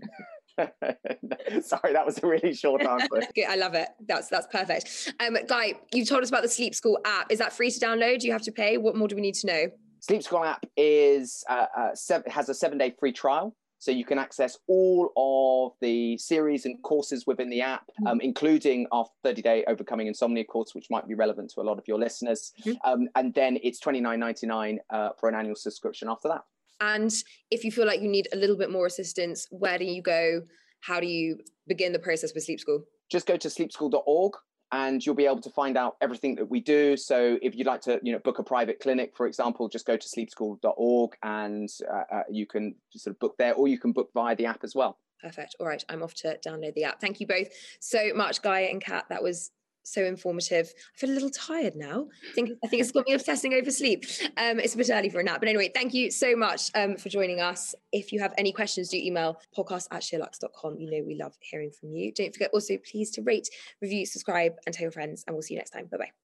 Sorry, 0.59 1.93
that 1.93 2.05
was 2.05 2.19
a 2.23 2.27
really 2.27 2.55
short 2.55 2.83
answer. 2.83 3.21
I 3.49 3.57
love 3.57 3.75
it. 3.75 3.89
That's 4.07 4.29
that's 4.29 4.47
perfect. 4.51 5.13
Um, 5.21 5.37
Guy, 5.47 5.75
you 5.93 6.05
told 6.05 6.23
us 6.23 6.31
about 6.31 6.43
the 6.43 6.49
Sleep 6.49 6.75
School 6.75 6.99
app. 7.05 7.31
Is 7.31 7.39
that 7.39 7.53
free 7.53 7.71
to 7.71 7.79
download? 7.79 8.21
Do 8.21 8.27
you 8.27 8.33
have 8.33 8.43
to 8.43 8.53
pay? 8.53 8.79
What 8.79 8.97
more 8.97 9.07
do 9.07 9.15
we 9.15 9.23
need 9.23 9.35
to 9.37 9.47
know? 9.47 9.67
Sleep 10.01 10.23
School 10.23 10.45
app 10.45 10.65
is 10.77 11.45
uh, 11.49 11.67
uh, 11.77 11.95
seven, 11.95 12.31
has 12.31 12.49
a 12.49 12.55
seven 12.55 12.79
day 12.79 12.95
free 12.99 13.13
trial. 13.13 13.55
So 13.81 13.93
you 13.93 14.05
can 14.05 14.19
access 14.19 14.59
all 14.67 15.13
of 15.17 15.79
the 15.81 16.19
series 16.19 16.67
and 16.67 16.83
courses 16.83 17.27
within 17.29 17.49
the 17.49 17.61
app, 17.61 17.83
mm-hmm. 17.87 18.07
um, 18.09 18.21
including 18.21 18.89
our 18.91 19.07
30 19.23 19.43
day 19.43 19.65
overcoming 19.69 20.09
insomnia 20.09 20.45
course, 20.45 20.75
which 20.75 20.87
might 20.91 21.07
be 21.07 21.15
relevant 21.15 21.53
to 21.55 21.61
a 21.61 21.63
lot 21.63 21.79
of 21.79 21.85
your 21.87 21.99
listeners. 21.99 22.53
Mm-hmm. 22.65 22.91
Um, 22.91 23.09
and 23.15 23.33
then 23.35 23.59
it's 23.63 23.81
$29.99 23.81 24.79
uh, 24.91 25.11
for 25.19 25.29
an 25.29 25.37
annual 25.37 25.55
subscription 25.55 26.09
after 26.09 26.29
that. 26.29 26.43
And 26.81 27.13
if 27.51 27.65
you 27.65 27.73
feel 27.73 27.87
like 27.87 28.01
you 28.01 28.09
need 28.09 28.29
a 28.33 28.37
little 28.37 28.57
bit 28.57 28.71
more 28.71 28.87
assistance, 28.87 29.47
where 29.51 29.79
do 29.79 29.85
you 29.85 30.03
go? 30.03 30.43
How 30.81 31.01
do 31.01 31.07
you 31.07 31.39
begin 31.67 31.93
the 31.93 31.99
process 31.99 32.33
with 32.35 32.45
Sleep 32.45 32.61
School? 32.61 32.85
Just 33.11 33.27
go 33.27 33.37
to 33.37 33.49
sleepschool.org 33.49 34.33
and 34.73 35.05
you'll 35.05 35.15
be 35.15 35.27
able 35.27 35.41
to 35.41 35.51
find 35.51 35.77
out 35.77 35.97
everything 36.01 36.35
that 36.37 36.49
we 36.49 36.61
do. 36.61 36.97
So 36.97 37.39
if 37.43 37.55
you'd 37.55 37.67
like 37.67 37.81
to, 37.83 38.01
you 38.03 38.13
know, 38.13 38.19
book 38.19 38.39
a 38.39 38.43
private 38.43 38.81
clinic, 38.81 39.13
for 39.17 39.27
example, 39.27 39.69
just 39.69 39.87
go 39.87 39.97
to 39.97 40.07
sleepschool.org 40.07 41.13
and 41.23 41.69
uh, 41.91 42.17
uh, 42.17 42.23
you 42.31 42.47
can 42.47 42.75
sort 42.91 43.15
of 43.15 43.21
book 43.21 43.37
there, 43.39 43.55
or 43.55 43.69
you 43.69 43.79
can 43.79 43.93
book 43.93 44.11
via 44.15 44.37
the 44.37 44.47
app 44.47 44.65
as 44.65 44.75
well. 44.75 44.99
Perfect. 45.23 45.57
All 45.59 45.67
right, 45.67 45.85
I'm 45.89 46.03
off 46.03 46.15
to 46.15 46.39
download 46.47 46.75
the 46.75 46.85
app. 46.85 47.01
Thank 47.01 47.21
you 47.21 47.27
both 47.27 47.49
so 47.81 48.13
much, 48.15 48.41
Guy 48.43 48.61
and 48.61 48.81
Kat. 48.81 49.07
That 49.09 49.23
was 49.23 49.51
so 49.89 50.05
informative. 50.05 50.73
I 50.95 50.99
feel 50.99 51.11
a 51.11 51.13
little 51.13 51.31
tired 51.31 51.77
now. 51.77 52.09
I 52.31 52.35
think 52.35 52.51
I 52.65 52.69
think 52.69 52.83
it's 52.83 52.93
got 52.93 53.07
me 53.09 53.15
obsessing 53.15 53.55
over 53.55 53.71
sleep. 53.71 54.05
Um, 54.37 54.61
it's 54.61 54.75
a 54.75 54.79
bit 54.79 54.91
early 54.91 55.11
for 55.11 55.21
a 55.21 55.25
nap, 55.25 55.41
but 55.41 55.49
anyway, 55.49 55.71
thank 55.75 55.95
you 55.95 56.11
so 56.11 56.37
much 56.37 56.71
um, 56.75 56.97
for 56.97 57.09
joining 57.09 57.41
us. 57.41 57.75
If 57.93 58.13
you 58.13 58.21
have 58.21 58.35
any 58.39 58.53
questions, 58.53 58.89
do 58.89 58.97
email 58.97 59.41
podcast 59.57 59.89
at 59.91 60.03
sheerluxe.com. 60.03 60.79
You 60.79 60.91
know 60.91 61.05
we 61.07 61.15
love 61.15 61.35
hearing 61.41 61.71
from 61.71 61.93
you. 61.93 62.13
Don't 62.13 62.33
forget 62.33 62.51
also 62.53 62.77
please 62.79 63.11
to 63.13 63.23
rate, 63.23 63.49
review, 63.81 64.07
subscribe, 64.07 64.55
and 64.67 64.75
tell 64.75 64.83
your 64.83 64.93
friends. 64.93 65.25
And 65.27 65.35
we'll 65.35 65.43
see 65.43 65.55
you 65.55 65.59
next 65.59 65.71
time. 65.71 65.87
Bye 65.87 65.99
bye. 65.99 66.28